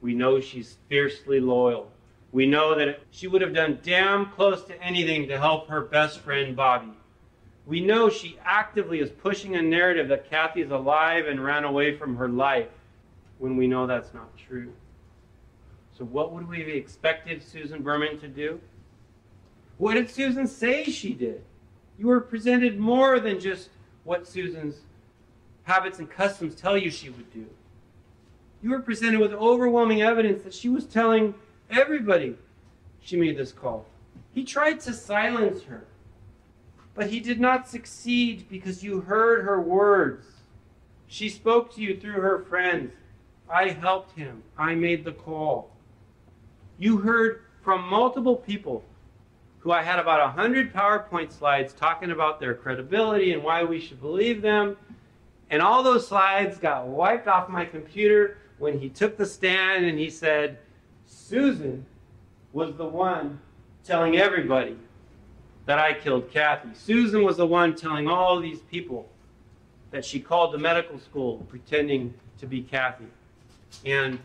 We 0.00 0.14
know 0.14 0.40
she's 0.40 0.78
fiercely 0.88 1.40
loyal. 1.40 1.90
We 2.32 2.46
know 2.46 2.74
that 2.74 3.00
she 3.10 3.26
would 3.26 3.42
have 3.42 3.52
done 3.52 3.80
damn 3.82 4.30
close 4.30 4.64
to 4.64 4.82
anything 4.82 5.28
to 5.28 5.38
help 5.38 5.68
her 5.68 5.82
best 5.82 6.20
friend 6.20 6.56
Bobby. 6.56 6.94
We 7.66 7.82
know 7.82 8.08
she 8.08 8.38
actively 8.42 9.00
is 9.00 9.10
pushing 9.10 9.56
a 9.56 9.62
narrative 9.62 10.08
that 10.08 10.30
Kathy 10.30 10.62
is 10.62 10.70
alive 10.70 11.26
and 11.26 11.44
ran 11.44 11.64
away 11.64 11.94
from 11.98 12.16
her 12.16 12.28
life 12.28 12.70
when 13.38 13.58
we 13.58 13.66
know 13.66 13.86
that's 13.86 14.14
not 14.14 14.34
true. 14.38 14.72
So, 15.92 16.06
what 16.06 16.32
would 16.32 16.48
we 16.48 16.60
have 16.60 16.68
expected 16.68 17.42
Susan 17.42 17.82
Berman 17.82 18.18
to 18.20 18.28
do? 18.28 18.58
What 19.76 19.94
did 19.94 20.08
Susan 20.08 20.46
say 20.46 20.84
she 20.84 21.12
did? 21.12 21.44
You 21.98 22.06
were 22.06 22.22
presented 22.22 22.78
more 22.78 23.20
than 23.20 23.38
just 23.38 23.68
what 24.04 24.26
Susan's 24.26 24.80
habits 25.64 25.98
and 25.98 26.10
customs 26.10 26.54
tell 26.54 26.76
you 26.76 26.90
she 26.90 27.10
would 27.10 27.32
do. 27.32 27.46
You 28.62 28.70
were 28.70 28.80
presented 28.80 29.20
with 29.20 29.32
overwhelming 29.32 30.02
evidence 30.02 30.42
that 30.42 30.54
she 30.54 30.68
was 30.68 30.84
telling 30.84 31.34
everybody 31.70 32.36
she 33.00 33.16
made 33.16 33.36
this 33.36 33.52
call. 33.52 33.86
He 34.32 34.44
tried 34.44 34.80
to 34.80 34.92
silence 34.92 35.62
her, 35.64 35.84
but 36.94 37.10
he 37.10 37.20
did 37.20 37.40
not 37.40 37.68
succeed 37.68 38.46
because 38.50 38.82
you 38.82 39.00
heard 39.00 39.44
her 39.44 39.60
words. 39.60 40.26
She 41.06 41.28
spoke 41.28 41.74
to 41.74 41.80
you 41.80 41.98
through 41.98 42.20
her 42.20 42.44
friends. 42.48 42.92
I 43.50 43.70
helped 43.70 44.16
him. 44.16 44.42
I 44.56 44.74
made 44.74 45.04
the 45.04 45.12
call. 45.12 45.70
You 46.78 46.98
heard 46.98 47.42
from 47.62 47.88
multiple 47.88 48.36
people 48.36 48.84
who 49.60 49.72
I 49.72 49.82
had 49.82 49.98
about 49.98 50.20
100 50.34 50.72
PowerPoint 50.72 51.30
slides 51.32 51.72
talking 51.72 52.10
about 52.10 52.40
their 52.40 52.54
credibility 52.54 53.32
and 53.32 53.42
why 53.42 53.62
we 53.62 53.78
should 53.78 54.00
believe 54.00 54.42
them. 54.42 54.76
And 55.50 55.60
all 55.60 55.82
those 55.82 56.06
slides 56.06 56.58
got 56.58 56.86
wiped 56.86 57.28
off 57.28 57.48
my 57.48 57.64
computer 57.64 58.38
when 58.58 58.78
he 58.78 58.88
took 58.88 59.16
the 59.16 59.26
stand 59.26 59.84
and 59.84 59.98
he 59.98 60.08
said, 60.08 60.58
Susan 61.06 61.84
was 62.52 62.74
the 62.74 62.86
one 62.86 63.40
telling 63.84 64.16
everybody 64.16 64.76
that 65.66 65.78
I 65.78 65.92
killed 65.92 66.30
Kathy. 66.30 66.70
Susan 66.74 67.22
was 67.22 67.36
the 67.36 67.46
one 67.46 67.74
telling 67.74 68.08
all 68.08 68.40
these 68.40 68.60
people 68.60 69.08
that 69.90 70.04
she 70.04 70.20
called 70.20 70.54
the 70.54 70.58
medical 70.58 70.98
school 70.98 71.44
pretending 71.48 72.14
to 72.38 72.46
be 72.46 72.62
Kathy. 72.62 73.06
And 73.84 74.18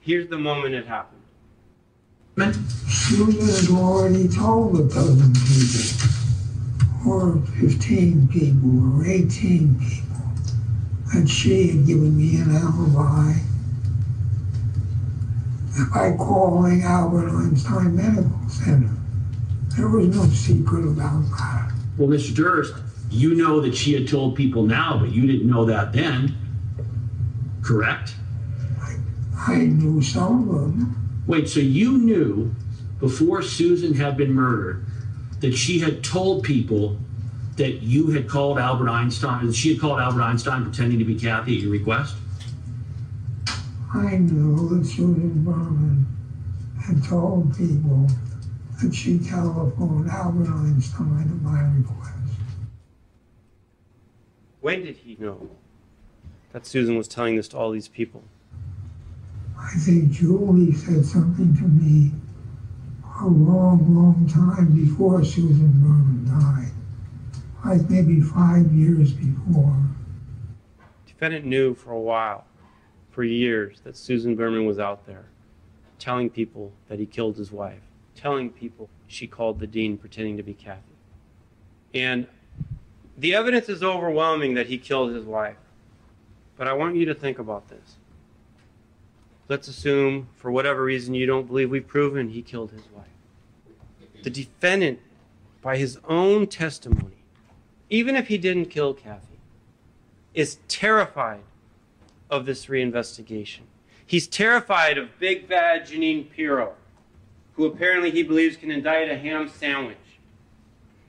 here's 0.00 0.28
the 0.28 0.38
moment 0.38 0.74
it 0.74 0.86
happened. 0.86 1.22
Susan 3.02 3.48
had 3.48 3.76
already 3.76 4.28
told 4.28 4.78
a 4.78 4.84
dozen 4.84 5.32
people, 5.34 7.10
or 7.10 7.42
15 7.60 8.28
people, 8.28 9.00
or 9.00 9.04
18 9.04 9.74
people, 9.80 10.22
that 11.12 11.28
she 11.28 11.66
had 11.66 11.84
given 11.86 12.16
me 12.16 12.36
an 12.36 12.54
alibi 12.54 13.34
by 15.92 16.16
calling 16.16 16.82
Albert 16.84 17.28
Einstein 17.30 17.96
Medical 17.96 18.48
Center. 18.48 18.94
There 19.76 19.88
was 19.88 20.06
no 20.06 20.24
secret 20.26 20.84
about 20.86 21.24
that. 21.30 21.72
Well, 21.98 22.08
Mr. 22.08 22.32
Durst, 22.34 22.74
you 23.10 23.34
know 23.34 23.60
that 23.60 23.74
she 23.74 23.94
had 23.94 24.06
told 24.06 24.36
people 24.36 24.62
now, 24.64 24.96
but 24.98 25.10
you 25.10 25.26
didn't 25.26 25.50
know 25.50 25.64
that 25.64 25.92
then. 25.92 26.36
Correct? 27.62 28.14
I 29.36 29.56
knew 29.56 30.00
some 30.00 30.48
of 30.48 30.78
them. 30.78 31.22
Wait, 31.26 31.48
so 31.48 31.58
you 31.58 31.98
knew 31.98 32.54
before 33.02 33.42
Susan 33.42 33.94
had 33.94 34.16
been 34.16 34.32
murdered 34.32 34.86
that 35.40 35.52
she 35.52 35.80
had 35.80 36.04
told 36.04 36.44
people 36.44 36.96
that 37.56 37.82
you 37.82 38.12
had 38.12 38.28
called 38.28 38.60
Albert 38.60 38.88
Einstein, 38.88 39.48
that 39.48 39.56
she 39.56 39.72
had 39.72 39.80
called 39.80 39.98
Albert 39.98 40.22
Einstein 40.22 40.62
pretending 40.62 41.00
to 41.00 41.04
be 41.04 41.16
Kathy 41.18 41.56
at 41.56 41.62
your 41.62 41.72
request? 41.72 42.14
I 43.92 44.18
knew 44.18 44.68
that 44.68 44.86
Susan 44.86 45.42
Berman 45.42 46.06
had 46.80 47.02
told 47.02 47.56
people 47.56 48.08
that 48.80 48.94
she 48.94 49.18
telephoned 49.18 50.08
Albert 50.08 50.48
Einstein 50.48 51.22
at 51.22 51.42
my 51.42 51.60
request. 51.76 52.38
When 54.60 54.84
did 54.84 54.98
he 54.98 55.16
know 55.18 55.50
that 56.52 56.66
Susan 56.66 56.96
was 56.96 57.08
telling 57.08 57.34
this 57.34 57.48
to 57.48 57.58
all 57.58 57.72
these 57.72 57.88
people? 57.88 58.22
I 59.58 59.70
think 59.70 60.12
Julie 60.12 60.72
said 60.72 61.04
something 61.04 61.56
to 61.56 61.62
me 61.64 62.12
a 63.20 63.26
long, 63.26 63.94
long 63.94 64.28
time 64.28 64.74
before 64.74 65.24
Susan 65.24 65.72
Berman 65.80 66.24
died. 66.26 66.72
Like 67.64 67.90
maybe 67.90 68.20
five 68.20 68.72
years 68.72 69.12
before. 69.12 69.76
Defendant 71.06 71.44
knew 71.44 71.74
for 71.74 71.92
a 71.92 72.00
while, 72.00 72.44
for 73.10 73.22
years, 73.24 73.80
that 73.84 73.96
Susan 73.96 74.34
Berman 74.34 74.66
was 74.66 74.78
out 74.78 75.06
there 75.06 75.26
telling 75.98 76.28
people 76.28 76.72
that 76.88 76.98
he 76.98 77.06
killed 77.06 77.36
his 77.36 77.52
wife, 77.52 77.82
telling 78.16 78.50
people 78.50 78.88
she 79.06 79.26
called 79.28 79.60
the 79.60 79.66
dean 79.68 79.96
pretending 79.96 80.36
to 80.36 80.42
be 80.42 80.54
Kathy. 80.54 80.82
And 81.94 82.26
The 83.16 83.34
evidence 83.34 83.68
is 83.68 83.82
overwhelming 83.82 84.54
that 84.54 84.66
he 84.66 84.78
killed 84.78 85.14
his 85.14 85.24
wife. 85.24 85.58
But 86.56 86.66
I 86.66 86.72
want 86.72 86.96
you 86.96 87.04
to 87.06 87.14
think 87.14 87.38
about 87.38 87.68
this. 87.68 87.96
Let's 89.48 89.68
assume, 89.68 90.28
for 90.36 90.50
whatever 90.50 90.84
reason, 90.84 91.14
you 91.14 91.26
don't 91.26 91.46
believe 91.46 91.70
we've 91.70 91.86
proven 91.86 92.30
he 92.30 92.42
killed 92.42 92.70
his 92.70 92.84
wife. 92.94 93.06
The 94.22 94.30
defendant, 94.30 95.00
by 95.60 95.76
his 95.76 95.98
own 96.08 96.46
testimony, 96.46 97.16
even 97.90 98.16
if 98.16 98.28
he 98.28 98.38
didn't 98.38 98.66
kill 98.66 98.94
Kathy, 98.94 99.38
is 100.32 100.58
terrified 100.68 101.42
of 102.30 102.46
this 102.46 102.66
reinvestigation. 102.66 103.60
He's 104.06 104.26
terrified 104.26 104.96
of 104.96 105.18
big 105.18 105.48
bad 105.48 105.86
Jeanine 105.86 106.30
Pirro, 106.30 106.74
who 107.54 107.66
apparently 107.66 108.10
he 108.10 108.22
believes 108.22 108.56
can 108.56 108.70
indict 108.70 109.10
a 109.10 109.18
ham 109.18 109.48
sandwich. 109.48 109.96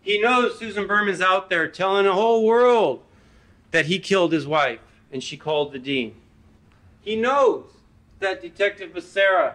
He 0.01 0.21
knows 0.21 0.59
Susan 0.59 0.85
Berman's 0.85 1.21
out 1.21 1.49
there 1.49 1.67
telling 1.67 2.05
the 2.05 2.13
whole 2.13 2.45
world 2.45 3.03
that 3.71 3.85
he 3.85 3.99
killed 3.99 4.33
his 4.33 4.45
wife 4.45 4.81
and 5.11 5.23
she 5.23 5.37
called 5.37 5.71
the 5.71 5.79
dean. 5.79 6.15
He 7.01 7.15
knows 7.15 7.65
that 8.23 8.41
Detective 8.41 8.91
Becerra 8.91 9.53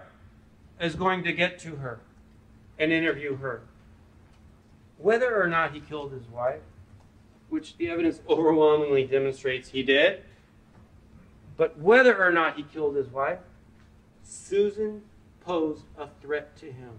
is 0.80 0.94
going 0.94 1.24
to 1.24 1.32
get 1.32 1.58
to 1.60 1.76
her 1.76 1.98
and 2.78 2.92
interview 2.92 3.36
her. 3.36 3.62
Whether 4.98 5.40
or 5.40 5.48
not 5.48 5.72
he 5.72 5.80
killed 5.80 6.12
his 6.12 6.26
wife, 6.28 6.60
which 7.48 7.76
the 7.76 7.88
evidence 7.88 8.20
overwhelmingly 8.28 9.04
demonstrates 9.04 9.70
he 9.70 9.82
did, 9.82 10.22
but 11.56 11.78
whether 11.78 12.22
or 12.22 12.30
not 12.30 12.56
he 12.56 12.62
killed 12.62 12.94
his 12.94 13.08
wife, 13.08 13.40
Susan 14.22 15.02
posed 15.40 15.84
a 15.98 16.08
threat 16.20 16.56
to 16.58 16.66
him. 16.66 16.90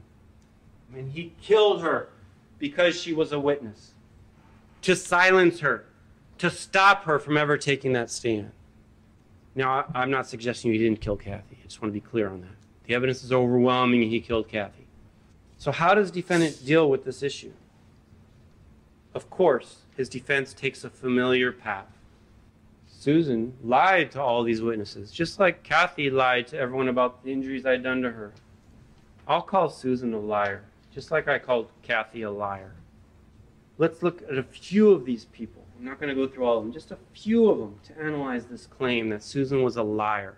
I 0.91 0.95
mean, 0.95 1.09
he 1.11 1.33
killed 1.41 1.81
her 1.81 2.09
because 2.57 2.99
she 2.99 3.13
was 3.13 3.31
a 3.31 3.39
witness, 3.39 3.91
to 4.81 4.95
silence 4.95 5.59
her, 5.59 5.85
to 6.39 6.49
stop 6.49 7.03
her 7.03 7.19
from 7.19 7.37
ever 7.37 7.57
taking 7.57 7.93
that 7.93 8.09
stand. 8.09 8.51
Now, 9.55 9.85
I- 9.93 10.01
I'm 10.01 10.11
not 10.11 10.27
suggesting 10.27 10.71
you 10.71 10.77
didn't 10.77 11.01
kill 11.01 11.17
Kathy. 11.17 11.57
I 11.61 11.65
just 11.65 11.81
want 11.81 11.93
to 11.93 11.99
be 11.99 12.05
clear 12.05 12.29
on 12.29 12.41
that. 12.41 12.55
The 12.85 12.95
evidence 12.95 13.23
is 13.23 13.31
overwhelming 13.31 14.03
he 14.09 14.19
killed 14.19 14.47
Kathy. 14.47 14.87
So, 15.57 15.71
how 15.71 15.93
does 15.93 16.11
defendant 16.11 16.65
deal 16.65 16.89
with 16.89 17.03
this 17.03 17.21
issue? 17.21 17.51
Of 19.13 19.29
course, 19.29 19.79
his 19.97 20.07
defense 20.07 20.53
takes 20.53 20.83
a 20.83 20.89
familiar 20.89 21.51
path. 21.51 21.87
Susan 22.87 23.53
lied 23.63 24.11
to 24.11 24.21
all 24.21 24.43
these 24.43 24.61
witnesses, 24.61 25.11
just 25.11 25.39
like 25.39 25.63
Kathy 25.63 26.09
lied 26.09 26.47
to 26.47 26.57
everyone 26.57 26.87
about 26.87 27.23
the 27.23 27.31
injuries 27.31 27.65
I'd 27.65 27.83
done 27.83 28.01
to 28.01 28.11
her. 28.11 28.33
I'll 29.27 29.41
call 29.41 29.69
Susan 29.69 30.13
a 30.13 30.19
liar, 30.19 30.63
just 30.93 31.11
like 31.11 31.27
I 31.27 31.39
called 31.39 31.69
Kathy 31.81 32.23
a 32.23 32.31
liar. 32.31 32.73
Let's 33.77 34.03
look 34.03 34.21
at 34.23 34.37
a 34.37 34.43
few 34.43 34.91
of 34.91 35.05
these 35.05 35.25
people. 35.25 35.63
I'm 35.79 35.85
not 35.85 35.99
going 35.99 36.13
to 36.13 36.15
go 36.15 36.27
through 36.27 36.43
all 36.43 36.57
of 36.57 36.63
them, 36.65 36.73
just 36.73 36.91
a 36.91 36.97
few 37.13 37.49
of 37.49 37.57
them 37.57 37.79
to 37.85 37.97
analyze 37.97 38.45
this 38.47 38.65
claim 38.65 39.07
that 39.09 39.23
Susan 39.23 39.63
was 39.63 39.77
a 39.77 39.83
liar. 39.83 40.35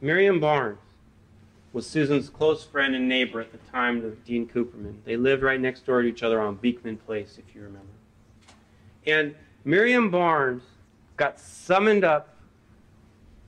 Miriam 0.00 0.38
Barnes 0.38 0.78
was 1.72 1.84
Susan's 1.84 2.30
close 2.30 2.62
friend 2.62 2.94
and 2.94 3.08
neighbor 3.08 3.40
at 3.40 3.50
the 3.50 3.58
time 3.72 4.04
of 4.04 4.24
Dean 4.24 4.46
Cooperman. 4.46 4.98
They 5.04 5.16
lived 5.16 5.42
right 5.42 5.60
next 5.60 5.84
door 5.84 6.02
to 6.02 6.08
each 6.08 6.22
other 6.22 6.40
on 6.40 6.54
Beekman 6.54 6.98
Place, 6.98 7.38
if 7.38 7.56
you 7.56 7.62
remember. 7.62 7.88
And 9.04 9.34
Miriam 9.64 10.10
Barnes 10.10 10.62
got 11.16 11.40
summoned 11.40 12.04
up 12.04 12.36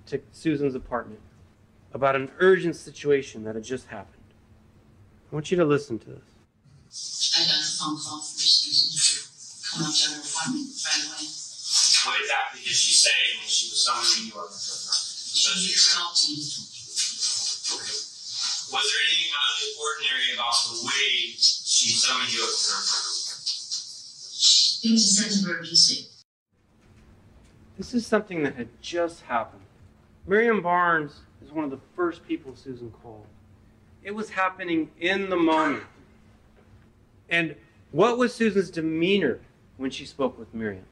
to 0.07 0.21
Susan's 0.33 0.75
apartment 0.75 1.21
about 1.93 2.17
an 2.17 2.33
urgent 2.41 2.75
situation 2.75 3.45
that 3.45 3.55
had 3.55 3.63
just 3.63 3.87
happened. 3.87 4.15
I 5.31 5.35
want 5.35 5.53
you 5.53 5.57
to 5.59 5.65
listen 5.65 6.01
to 6.01 6.07
this. 6.07 6.23
Come 9.77 9.87
up 9.87 9.95
to 9.95 10.11
her 10.11 10.21
apartment 10.25 10.73
right 10.73 11.05
away. 11.05 11.29
What 11.29 12.17
exactly 12.21 12.61
did 12.65 12.73
she 12.73 12.93
say 12.97 13.13
when 13.37 13.49
she 13.49 13.69
was 13.69 13.85
summoning 13.85 14.33
you 14.33 14.41
up? 14.41 14.49
She 14.49 15.53
was 15.53 15.69
to 15.69 15.77
talk 15.93 16.17
to 16.17 16.33
me. 16.33 16.41
Was 18.73 18.85
there 18.89 19.03
anything 19.05 19.33
out 19.37 19.53
of 19.53 19.61
the 19.61 19.71
ordinary 19.77 20.33
about 20.35 20.57
the 20.65 20.81
way 20.87 21.37
she 21.37 21.93
summoned 21.93 22.33
you 22.33 22.41
up 22.41 22.49
to 22.49 22.73
her 22.73 22.81
apartment? 22.81 23.27
It 24.83 24.91
was 24.93 25.05
a 25.05 25.13
sense 25.13 25.45
of 25.45 25.51
urgency. 25.51 26.07
This 27.77 27.93
is 27.93 28.07
something 28.07 28.43
that 28.45 28.55
had 28.55 28.69
just 28.81 29.23
happened. 29.23 29.63
Miriam 30.27 30.63
Barnes 30.63 31.21
is 31.45 31.53
one 31.53 31.65
of 31.65 31.71
the 31.71 31.81
first 31.95 32.27
people 32.27 32.57
Susan 32.57 32.91
called. 33.03 33.27
It 34.03 34.15
was 34.15 34.31
happening 34.31 34.91
in 35.01 35.29
the 35.29 35.37
moment. 35.37 35.85
And 37.29 37.57
what 37.91 38.17
was 38.17 38.35
Susan's 38.35 38.71
demeanor 38.71 39.41
when 39.77 39.91
she 39.91 40.05
spoke 40.05 40.39
with 40.39 40.53
Miriam? 40.55 40.85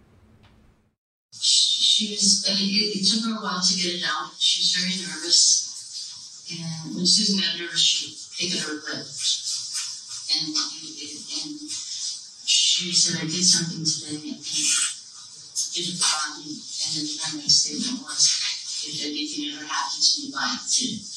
She 1.32 2.11
was, 2.11 2.47
I 2.51 2.55
mean, 2.55 2.70
it, 2.70 3.01
it 3.01 3.05
took 3.07 3.24
her 3.24 3.39
a 3.39 3.43
while 3.43 3.61
to 3.61 3.74
get 3.76 3.95
it 3.95 4.05
out. 4.07 4.32
She 4.39 4.61
was 4.62 4.74
very 4.78 4.97
nervous. 5.03 5.70
And 6.51 6.97
when 6.97 7.07
Susan 7.07 7.41
got 7.41 7.59
nervous, 7.59 7.80
she 7.80 8.11
would 8.11 8.20
pick 8.39 8.59
at 8.59 8.66
her 8.66 8.74
lip. 8.74 9.07
And, 10.35 10.49
and 10.51 11.70
she 12.47 12.93
said, 12.93 13.22
I 13.22 13.24
did 13.24 13.45
something 13.45 13.85
today 13.85 14.30
and 14.30 14.43
did 14.43 15.89
it 15.89 15.99
for 15.99 16.39
me. 16.39 16.55
And 16.55 16.91
then 16.95 17.07
my 17.22 17.41
next 17.41 17.62
statement 17.62 18.03
was, 18.03 18.26
if 18.87 19.07
anything 19.07 19.55
ever 19.55 19.64
happens 19.64 20.16
to 20.16 20.26
me, 20.26 20.35
I 20.37 20.59
did 20.68 20.99
it. 20.99 21.14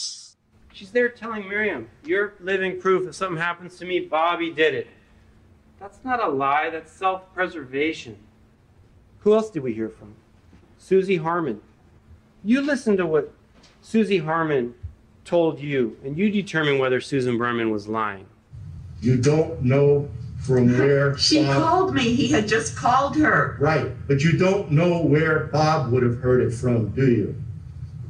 She's 0.74 0.92
there 0.92 1.10
telling 1.10 1.50
Miriam, 1.50 1.90
You're 2.06 2.36
living 2.40 2.80
proof 2.80 3.08
if 3.08 3.16
something 3.16 3.42
happens 3.42 3.78
to 3.78 3.86
me, 3.86 4.02
Bobby 4.02 4.52
did 4.52 4.76
it. 4.76 4.88
That's 5.80 6.00
not 6.04 6.24
a 6.24 6.28
lie, 6.30 6.70
that's 6.70 6.92
self 6.92 7.34
preservation. 7.34 8.18
Who 9.20 9.36
else 9.36 9.50
did 9.50 9.64
we 9.64 9.74
hear 9.74 9.90
from? 9.90 10.16
Susie 10.78 11.18
Harmon. 11.18 11.62
You 12.44 12.62
listen 12.62 12.98
to 12.98 13.06
what 13.06 13.34
Susie 13.82 14.20
Harmon 14.20 14.74
told 15.26 15.60
you, 15.60 15.98
and 16.04 16.18
you 16.18 16.30
determine 16.30 16.80
whether 16.80 17.02
Susan 17.02 17.38
Berman 17.38 17.72
was 17.72 17.88
lying. 17.88 18.26
You 19.02 19.18
don't 19.18 19.62
know 19.62 20.10
from 20.40 20.68
where 20.78 21.18
She 21.18 21.44
Bob. 21.44 21.62
called 21.62 21.94
me. 21.94 22.14
He 22.14 22.30
had 22.32 22.48
just 22.48 22.76
called 22.76 23.16
her. 23.18 23.58
Right, 23.60 23.92
but 24.08 24.24
you 24.24 24.38
don't 24.38 24.72
know 24.72 25.02
where 25.04 25.46
Bob 25.46 25.92
would 25.92 26.04
have 26.04 26.20
heard 26.20 26.42
it 26.42 26.52
from, 26.54 26.90
do 26.92 27.12
you? 27.12 27.36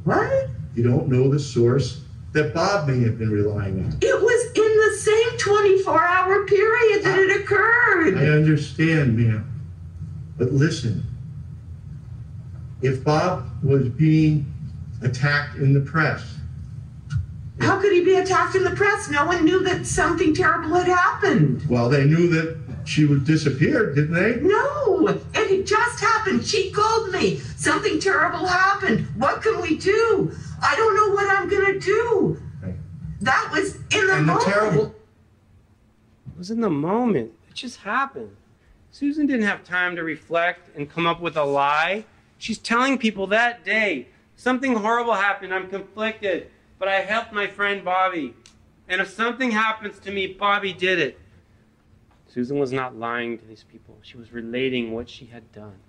What? 0.04 0.48
You 0.74 0.84
don't 0.84 1.08
know 1.08 1.28
the 1.28 1.38
source 1.40 2.02
that 2.32 2.54
Bob 2.54 2.86
may 2.88 3.00
have 3.02 3.18
been 3.18 3.30
relying 3.30 3.84
on. 3.84 3.98
It 4.00 4.20
was 4.22 4.28
in 4.28 4.37
the 4.37 4.37
same 4.37 4.37
24 5.48 6.04
hour 6.04 6.44
period 6.46 7.02
that 7.04 7.18
it 7.18 7.40
occurred. 7.40 8.18
I 8.18 8.26
understand, 8.28 9.16
ma'am. 9.16 9.44
But 10.36 10.52
listen, 10.52 11.02
if 12.82 13.02
Bob 13.02 13.48
was 13.62 13.88
being 13.88 14.52
attacked 15.02 15.56
in 15.56 15.72
the 15.72 15.80
press, 15.80 16.36
How 17.60 17.80
could 17.80 17.92
he 17.92 18.04
be 18.04 18.14
attacked 18.14 18.54
in 18.54 18.62
the 18.62 18.70
press? 18.70 19.08
No 19.10 19.24
one 19.26 19.44
knew 19.44 19.62
that 19.64 19.86
something 19.86 20.34
terrible 20.34 20.74
had 20.76 20.86
happened. 20.86 21.66
well, 21.68 21.88
they 21.88 22.04
knew 22.04 22.28
that 22.28 22.56
she 22.84 23.04
would 23.04 23.24
disappear, 23.24 23.92
didn't 23.94 24.14
they? 24.14 24.36
No, 24.40 25.08
it 25.08 25.50
had 25.50 25.66
just 25.66 26.00
happened. 26.00 26.46
She 26.46 26.70
called 26.70 27.10
me. 27.12 27.38
Something 27.56 27.98
terrible 28.00 28.46
happened. 28.46 29.06
What 29.16 29.42
can 29.42 29.60
we 29.60 29.76
do? 29.76 30.30
I 30.62 30.76
don't 30.76 30.94
know 30.96 31.14
what 31.14 31.28
I'm 31.36 31.48
going 31.48 31.72
to 31.74 31.80
do. 31.80 32.42
That 33.22 33.50
was 33.52 33.74
in 33.76 34.06
the 34.06 34.12
And 34.14 34.28
the 34.28 34.32
moment. 34.32 34.44
terrible 34.46 34.94
It 36.38 36.42
was 36.42 36.52
in 36.52 36.60
the 36.60 36.70
moment. 36.70 37.32
It 37.50 37.54
just 37.54 37.78
happened. 37.78 38.36
Susan 38.92 39.26
didn't 39.26 39.46
have 39.46 39.64
time 39.64 39.96
to 39.96 40.04
reflect 40.04 40.70
and 40.76 40.88
come 40.88 41.04
up 41.04 41.20
with 41.20 41.36
a 41.36 41.42
lie. 41.42 42.04
She's 42.38 42.58
telling 42.58 42.96
people 42.96 43.26
that 43.26 43.64
day 43.64 44.06
something 44.36 44.76
horrible 44.76 45.14
happened. 45.14 45.52
I'm 45.52 45.68
conflicted, 45.68 46.48
but 46.78 46.86
I 46.86 47.00
helped 47.00 47.32
my 47.32 47.48
friend 47.48 47.84
Bobby. 47.84 48.34
And 48.88 49.00
if 49.00 49.10
something 49.10 49.50
happens 49.50 49.98
to 49.98 50.12
me, 50.12 50.28
Bobby 50.28 50.72
did 50.72 51.00
it. 51.00 51.18
Susan 52.28 52.60
was 52.60 52.70
not 52.70 52.94
lying 52.94 53.36
to 53.36 53.44
these 53.44 53.64
people. 53.64 53.98
She 54.02 54.16
was 54.16 54.32
relating 54.32 54.92
what 54.92 55.10
she 55.10 55.26
had 55.26 55.50
done. 55.50 55.80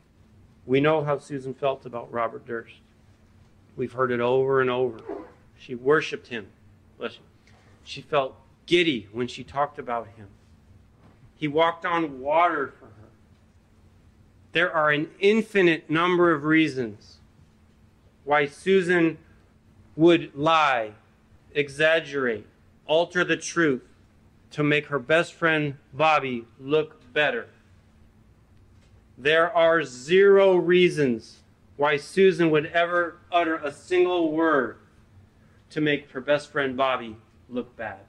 We 0.65 0.81
know 0.81 1.03
how 1.03 1.19
Susan 1.19 1.53
felt 1.53 1.85
about 1.85 2.11
Robert 2.11 2.47
Durst. 2.47 2.73
We've 3.77 3.93
heard 3.93 4.09
it 4.09 4.19
over 4.19 4.61
and 4.61 4.71
over. 4.71 4.99
She 5.59 5.75
worshiped 5.75 6.29
him. 6.29 6.47
Listen, 6.97 7.21
she 7.83 8.01
felt 8.01 8.35
giddy 8.65 9.07
when 9.11 9.27
she 9.27 9.43
talked 9.43 9.77
about 9.77 10.07
him. 10.17 10.25
He 11.39 11.47
walked 11.47 11.85
on 11.85 12.19
water 12.19 12.73
for 12.77 12.87
her. 12.87 13.09
There 14.51 14.69
are 14.69 14.91
an 14.91 15.09
infinite 15.21 15.89
number 15.89 16.33
of 16.33 16.43
reasons 16.43 17.19
why 18.25 18.45
Susan 18.45 19.17
would 19.95 20.35
lie, 20.35 20.91
exaggerate, 21.53 22.45
alter 22.85 23.23
the 23.23 23.37
truth 23.37 23.83
to 24.51 24.63
make 24.63 24.87
her 24.87 24.99
best 24.99 25.33
friend 25.33 25.77
Bobby 25.93 26.45
look 26.59 27.01
better. 27.13 27.47
There 29.17 29.49
are 29.55 29.85
zero 29.85 30.57
reasons 30.57 31.37
why 31.77 31.95
Susan 31.95 32.51
would 32.51 32.65
ever 32.65 33.17
utter 33.31 33.55
a 33.55 33.71
single 33.71 34.33
word 34.33 34.75
to 35.69 35.79
make 35.79 36.11
her 36.11 36.19
best 36.19 36.51
friend 36.51 36.75
Bobby 36.75 37.15
look 37.47 37.77
bad. 37.77 38.01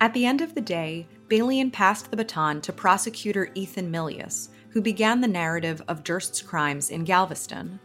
At 0.00 0.12
the 0.12 0.26
end 0.26 0.40
of 0.40 0.56
the 0.56 0.60
day, 0.60 1.06
Balian 1.30 1.72
passed 1.72 2.10
the 2.10 2.16
baton 2.16 2.60
to 2.60 2.72
prosecutor 2.72 3.50
Ethan 3.54 3.88
Milius, 3.88 4.48
who 4.70 4.82
began 4.82 5.20
the 5.20 5.28
narrative 5.28 5.80
of 5.86 6.02
Durst's 6.02 6.42
crimes 6.42 6.90
in 6.90 7.04
Galveston. 7.04 7.78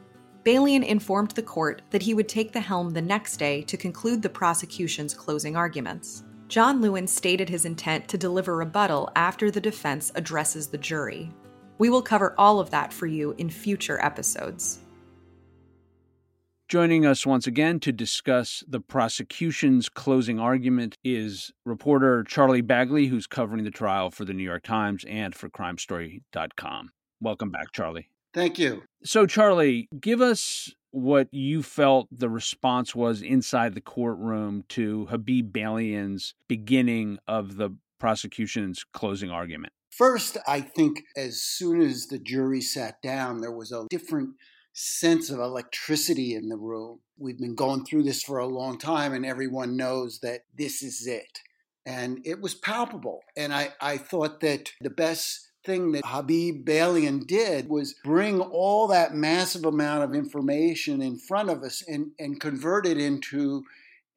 Balian 0.44 0.84
informed 0.84 1.30
the 1.32 1.44
court 1.44 1.84
that 1.92 2.02
he 2.02 2.16
would 2.16 2.28
take 2.28 2.52
the 2.52 2.60
helm 2.60 2.90
the 2.90 3.04
next 3.04 3.38
day 3.38 3.62
to 3.62 3.78
conclude 3.78 4.24
the 4.24 4.30
prosecution's 4.30 5.14
closing 5.14 5.56
arguments. 5.56 6.24
John 6.48 6.82
Lewin 6.82 7.06
stated 7.06 7.48
his 7.48 7.66
intent 7.66 8.08
to 8.08 8.18
deliver 8.18 8.56
rebuttal 8.56 9.12
after 9.16 9.52
the 9.52 9.62
defense 9.62 10.12
addresses 10.16 10.68
the 10.68 10.80
jury. 10.80 11.32
We 11.78 11.92
will 11.92 12.02
cover 12.02 12.34
all 12.40 12.60
of 12.60 12.72
that 12.72 12.92
for 12.92 13.06
you 13.06 13.36
in 13.38 13.52
future 13.52 14.04
episodes. 14.04 14.80
Joining 16.68 17.06
us 17.06 17.28
once 17.28 17.46
again 17.46 17.80
to 17.82 17.92
discuss 17.92 18.64
the 18.68 18.80
prosecution's 18.80 19.88
closing 19.88 20.40
argument 20.40 20.98
is 21.04 21.52
reporter 21.64 22.24
Charlie 22.24 22.64
Bagli, 22.64 23.08
who's 23.08 23.28
covering 23.28 23.64
the 23.64 23.70
trial 23.70 24.10
for 24.10 24.26
the 24.26 24.34
New 24.34 24.44
York 24.44 24.64
Times 24.64 25.06
and 25.08 25.36
for 25.36 25.48
CrimeStory.com. 25.48 26.90
Welcome 27.22 27.52
back, 27.52 27.72
Charlie. 27.72 28.10
Thank 28.34 28.58
you. 28.58 28.82
So, 29.04 29.28
Charlie, 29.28 29.88
give 30.02 30.22
us 30.22 30.74
what 30.90 31.28
you 31.32 31.62
felt 31.62 32.08
the 32.12 32.30
response 32.30 32.96
was 32.96 33.22
inside 33.22 33.76
the 33.76 33.82
courtroom 33.82 34.64
to 34.70 35.06
Habib 35.06 35.54
Balian's 35.54 36.34
beginning 36.48 37.20
of 37.28 37.58
the 37.58 37.78
prosecution's 38.00 38.84
closing 38.92 39.30
argument. 39.30 39.72
First, 39.92 40.40
I 40.48 40.62
think 40.62 41.04
as 41.16 41.44
soon 41.44 41.80
as 41.80 42.08
the 42.08 42.18
jury 42.18 42.62
sat 42.62 43.04
down, 43.04 43.42
there 43.42 43.52
was 43.52 43.72
a 43.72 43.86
different 43.92 44.32
sense 44.76 45.30
of 45.30 45.40
electricity 45.40 46.36
in 46.36 46.50
the 46.50 46.58
room. 46.58 47.00
We've 47.18 47.40
been 47.40 47.56
going 47.56 47.86
through 47.86 48.04
this 48.04 48.22
for 48.22 48.38
a 48.38 48.46
long 48.46 48.78
time, 48.78 49.14
and 49.14 49.26
everyone 49.26 49.78
knows 49.78 50.20
that 50.20 50.42
this 50.54 50.84
is 50.84 51.08
it. 51.08 51.40
And 51.86 52.20
it 52.26 52.42
was 52.42 52.54
palpable. 52.54 53.22
And 53.38 53.54
I, 53.54 53.70
I 53.80 53.98
thought 53.98 54.42
that 54.42 54.74
the 54.82 54.90
best 54.90 55.50
thing 55.66 55.94
that 55.94 56.06
Habib 56.06 56.66
Balian 56.66 57.26
did 57.26 57.70
was 57.70 57.96
bring 58.04 58.42
all 58.42 58.88
that 58.88 59.16
massive 59.16 59.66
amount 59.66 60.04
of 60.04 60.14
information 60.14 61.02
in 61.02 61.18
front 61.18 61.50
of 61.50 61.64
us 61.64 61.82
and, 61.88 62.12
and 62.20 62.40
convert 62.40 62.86
it 62.86 62.98
into 62.98 63.64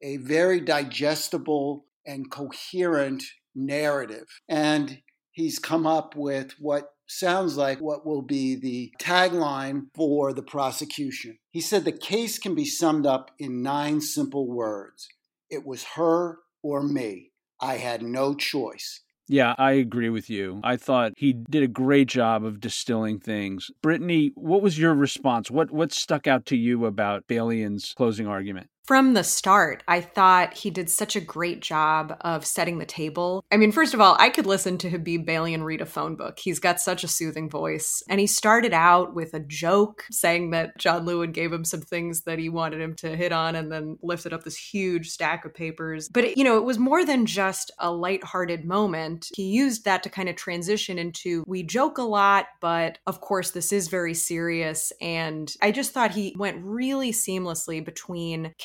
a 0.01 0.17
very 0.17 0.59
digestible 0.59 1.85
and 2.05 2.29
coherent 2.29 3.23
narrative. 3.55 4.27
And 4.49 5.01
he's 5.31 5.57
come 5.57 5.87
up 5.87 6.15
with 6.17 6.55
what 6.59 6.93
sounds 7.09 7.57
like 7.57 7.79
what 7.79 8.05
will 8.05 8.21
be 8.21 8.55
the 8.55 8.91
tagline 9.01 9.87
for 9.95 10.33
the 10.33 10.43
prosecution. 10.43 11.37
He 11.51 11.61
said 11.61 11.83
the 11.85 11.91
case 11.91 12.37
can 12.37 12.55
be 12.55 12.65
summed 12.65 13.05
up 13.05 13.31
in 13.39 13.61
nine 13.61 14.01
simple 14.01 14.47
words 14.47 15.07
it 15.49 15.65
was 15.65 15.83
her 15.95 16.39
or 16.61 16.83
me. 16.83 17.31
I 17.59 17.77
had 17.77 18.01
no 18.01 18.35
choice. 18.35 19.01
Yeah, 19.27 19.53
I 19.59 19.73
agree 19.73 20.09
with 20.09 20.29
you. 20.29 20.59
I 20.63 20.75
thought 20.75 21.13
he 21.17 21.33
did 21.33 21.61
a 21.61 21.67
great 21.67 22.07
job 22.07 22.43
of 22.43 22.59
distilling 22.59 23.19
things. 23.19 23.69
Brittany, 23.81 24.31
what 24.33 24.63
was 24.63 24.79
your 24.79 24.95
response? 24.95 25.51
What 25.51 25.69
what 25.69 25.91
stuck 25.91 26.25
out 26.25 26.47
to 26.47 26.57
you 26.57 26.85
about 26.85 27.27
Balian's 27.27 27.93
closing 27.95 28.25
argument? 28.25 28.69
From 28.89 29.13
the 29.13 29.23
start, 29.23 29.83
I 29.87 30.01
thought 30.01 30.55
he 30.55 30.71
did 30.71 30.89
such 30.89 31.15
a 31.15 31.21
great 31.21 31.61
job 31.61 32.17
of 32.21 32.43
setting 32.43 32.79
the 32.79 32.87
table. 32.87 33.45
I 33.51 33.57
mean, 33.57 33.71
first 33.71 33.93
of 33.93 34.01
all, 34.01 34.15
I 34.17 34.31
could 34.31 34.47
listen 34.47 34.79
to 34.79 34.89
Habib 34.89 35.27
Balian 35.27 35.63
read 35.63 35.81
a 35.81 35.85
phone 35.85 36.15
book. 36.15 36.39
He's 36.39 36.57
got 36.57 36.79
such 36.79 37.03
a 37.03 37.07
soothing 37.07 37.51
voice. 37.51 38.01
And 38.09 38.19
he 38.19 38.25
started 38.25 38.73
out 38.73 39.13
with 39.13 39.35
a 39.35 39.41
joke 39.41 40.05
saying 40.09 40.49
that 40.49 40.75
John 40.79 41.05
Lewin 41.05 41.33
gave 41.33 41.53
him 41.53 41.65
some 41.65 41.81
things 41.81 42.21
that 42.21 42.39
he 42.39 42.49
wanted 42.49 42.81
him 42.81 42.95
to 42.95 43.15
hit 43.15 43.31
on 43.31 43.55
and 43.55 43.71
then 43.71 43.99
lifted 44.01 44.33
up 44.33 44.43
this 44.43 44.57
huge 44.57 45.09
stack 45.09 45.45
of 45.45 45.53
papers. 45.53 46.09
But, 46.09 46.35
you 46.35 46.43
know, 46.43 46.57
it 46.57 46.65
was 46.65 46.79
more 46.79 47.05
than 47.05 47.27
just 47.27 47.69
a 47.77 47.91
lighthearted 47.91 48.65
moment. 48.65 49.27
He 49.35 49.51
used 49.51 49.85
that 49.85 50.01
to 50.01 50.09
kind 50.09 50.29
of 50.29 50.35
transition 50.35 50.97
into 50.97 51.43
we 51.45 51.61
joke 51.61 51.99
a 51.99 52.01
lot, 52.01 52.47
but 52.59 52.97
of 53.05 53.21
course, 53.21 53.51
this 53.51 53.71
is 53.71 53.87
very 53.87 54.15
serious. 54.15 54.91
And 54.99 55.53
I 55.61 55.69
just 55.69 55.91
thought 55.91 56.09
he 56.09 56.35
went 56.39 56.57
really 56.63 57.11
seamlessly 57.11 57.85
between 57.85 58.55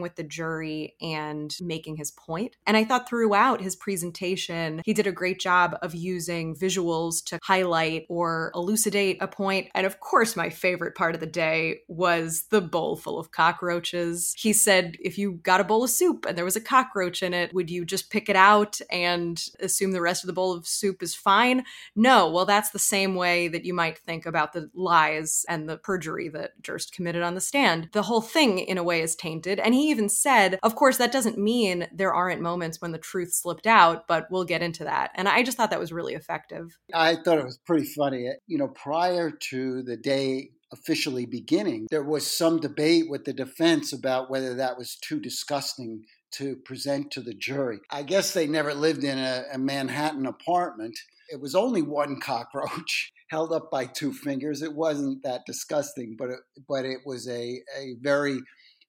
with 0.00 0.16
the 0.16 0.22
jury 0.22 0.94
and 1.00 1.54
making 1.60 1.96
his 1.96 2.10
point. 2.10 2.56
And 2.66 2.76
I 2.76 2.84
thought 2.84 3.08
throughout 3.08 3.60
his 3.60 3.76
presentation, 3.76 4.82
he 4.84 4.94
did 4.94 5.06
a 5.06 5.12
great 5.12 5.40
job 5.40 5.76
of 5.82 5.94
using 5.94 6.54
visuals 6.54 7.24
to 7.26 7.38
highlight 7.42 8.06
or 8.08 8.52
elucidate 8.54 9.18
a 9.20 9.28
point. 9.28 9.68
And 9.74 9.86
of 9.86 10.00
course, 10.00 10.36
my 10.36 10.50
favorite 10.50 10.94
part 10.94 11.14
of 11.14 11.20
the 11.20 11.26
day 11.26 11.80
was 11.88 12.44
the 12.50 12.60
bowl 12.60 12.96
full 12.96 13.18
of 13.18 13.30
cockroaches. 13.30 14.34
He 14.36 14.52
said, 14.52 14.96
if 15.00 15.18
you 15.18 15.32
got 15.42 15.60
a 15.60 15.64
bowl 15.64 15.84
of 15.84 15.90
soup 15.90 16.26
and 16.26 16.36
there 16.36 16.44
was 16.44 16.56
a 16.56 16.60
cockroach 16.60 17.22
in 17.22 17.34
it, 17.34 17.52
would 17.54 17.70
you 17.70 17.84
just 17.84 18.10
pick 18.10 18.28
it 18.28 18.36
out 18.36 18.80
and 18.90 19.42
assume 19.60 19.92
the 19.92 20.00
rest 20.00 20.22
of 20.22 20.26
the 20.26 20.32
bowl 20.32 20.52
of 20.52 20.66
soup 20.66 21.02
is 21.02 21.14
fine? 21.14 21.64
No. 21.96 22.30
Well, 22.30 22.46
that's 22.46 22.70
the 22.70 22.78
same 22.78 23.14
way 23.14 23.48
that 23.48 23.64
you 23.64 23.74
might 23.74 23.98
think 23.98 24.26
about 24.26 24.52
the 24.52 24.70
lies 24.74 25.44
and 25.48 25.68
the 25.68 25.76
perjury 25.76 26.28
that 26.30 26.60
Durst 26.62 26.92
committed 26.92 27.22
on 27.22 27.34
the 27.34 27.40
stand. 27.40 27.88
The 27.92 28.02
whole 28.02 28.20
thing, 28.20 28.58
in 28.58 28.78
a 28.78 28.82
way, 28.82 29.00
is 29.02 29.16
tainted 29.16 29.47
and 29.58 29.74
he 29.74 29.90
even 29.90 30.08
said, 30.08 30.58
of 30.62 30.74
course, 30.74 30.96
that 30.98 31.12
doesn't 31.12 31.38
mean 31.38 31.86
there 31.92 32.12
aren't 32.12 32.42
moments 32.42 32.80
when 32.80 32.92
the 32.92 32.98
truth 32.98 33.32
slipped 33.32 33.66
out, 33.66 34.06
but 34.06 34.26
we'll 34.30 34.44
get 34.44 34.62
into 34.62 34.84
that. 34.84 35.10
And 35.14 35.28
I 35.28 35.42
just 35.42 35.56
thought 35.56 35.70
that 35.70 35.80
was 35.80 35.92
really 35.92 36.14
effective. 36.14 36.76
I 36.92 37.16
thought 37.16 37.38
it 37.38 37.44
was 37.44 37.58
pretty 37.66 37.86
funny. 37.86 38.28
You 38.46 38.58
know, 38.58 38.68
prior 38.68 39.30
to 39.50 39.82
the 39.82 39.96
day 39.96 40.50
officially 40.72 41.26
beginning, 41.26 41.86
there 41.90 42.04
was 42.04 42.26
some 42.26 42.60
debate 42.60 43.08
with 43.08 43.24
the 43.24 43.32
defense 43.32 43.92
about 43.92 44.30
whether 44.30 44.54
that 44.54 44.76
was 44.76 44.96
too 44.96 45.20
disgusting 45.20 46.04
to 46.32 46.56
present 46.56 47.10
to 47.12 47.20
the 47.20 47.34
jury. 47.34 47.78
I 47.90 48.02
guess 48.02 48.32
they 48.32 48.46
never 48.46 48.74
lived 48.74 49.04
in 49.04 49.18
a, 49.18 49.44
a 49.52 49.58
Manhattan 49.58 50.26
apartment. 50.26 50.98
It 51.30 51.40
was 51.40 51.54
only 51.54 51.82
one 51.82 52.20
cockroach 52.22 53.12
held 53.30 53.52
up 53.52 53.70
by 53.70 53.86
two 53.86 54.12
fingers. 54.12 54.62
It 54.62 54.74
wasn't 54.74 55.22
that 55.22 55.42
disgusting, 55.46 56.16
but 56.18 56.30
it, 56.30 56.38
but 56.68 56.84
it 56.84 56.98
was 57.04 57.28
a, 57.28 57.60
a 57.78 57.96
very 58.00 58.40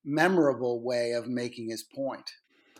memorable 0.03 0.81
way 0.81 1.11
of 1.11 1.27
making 1.27 1.69
his 1.69 1.83
point. 1.83 2.31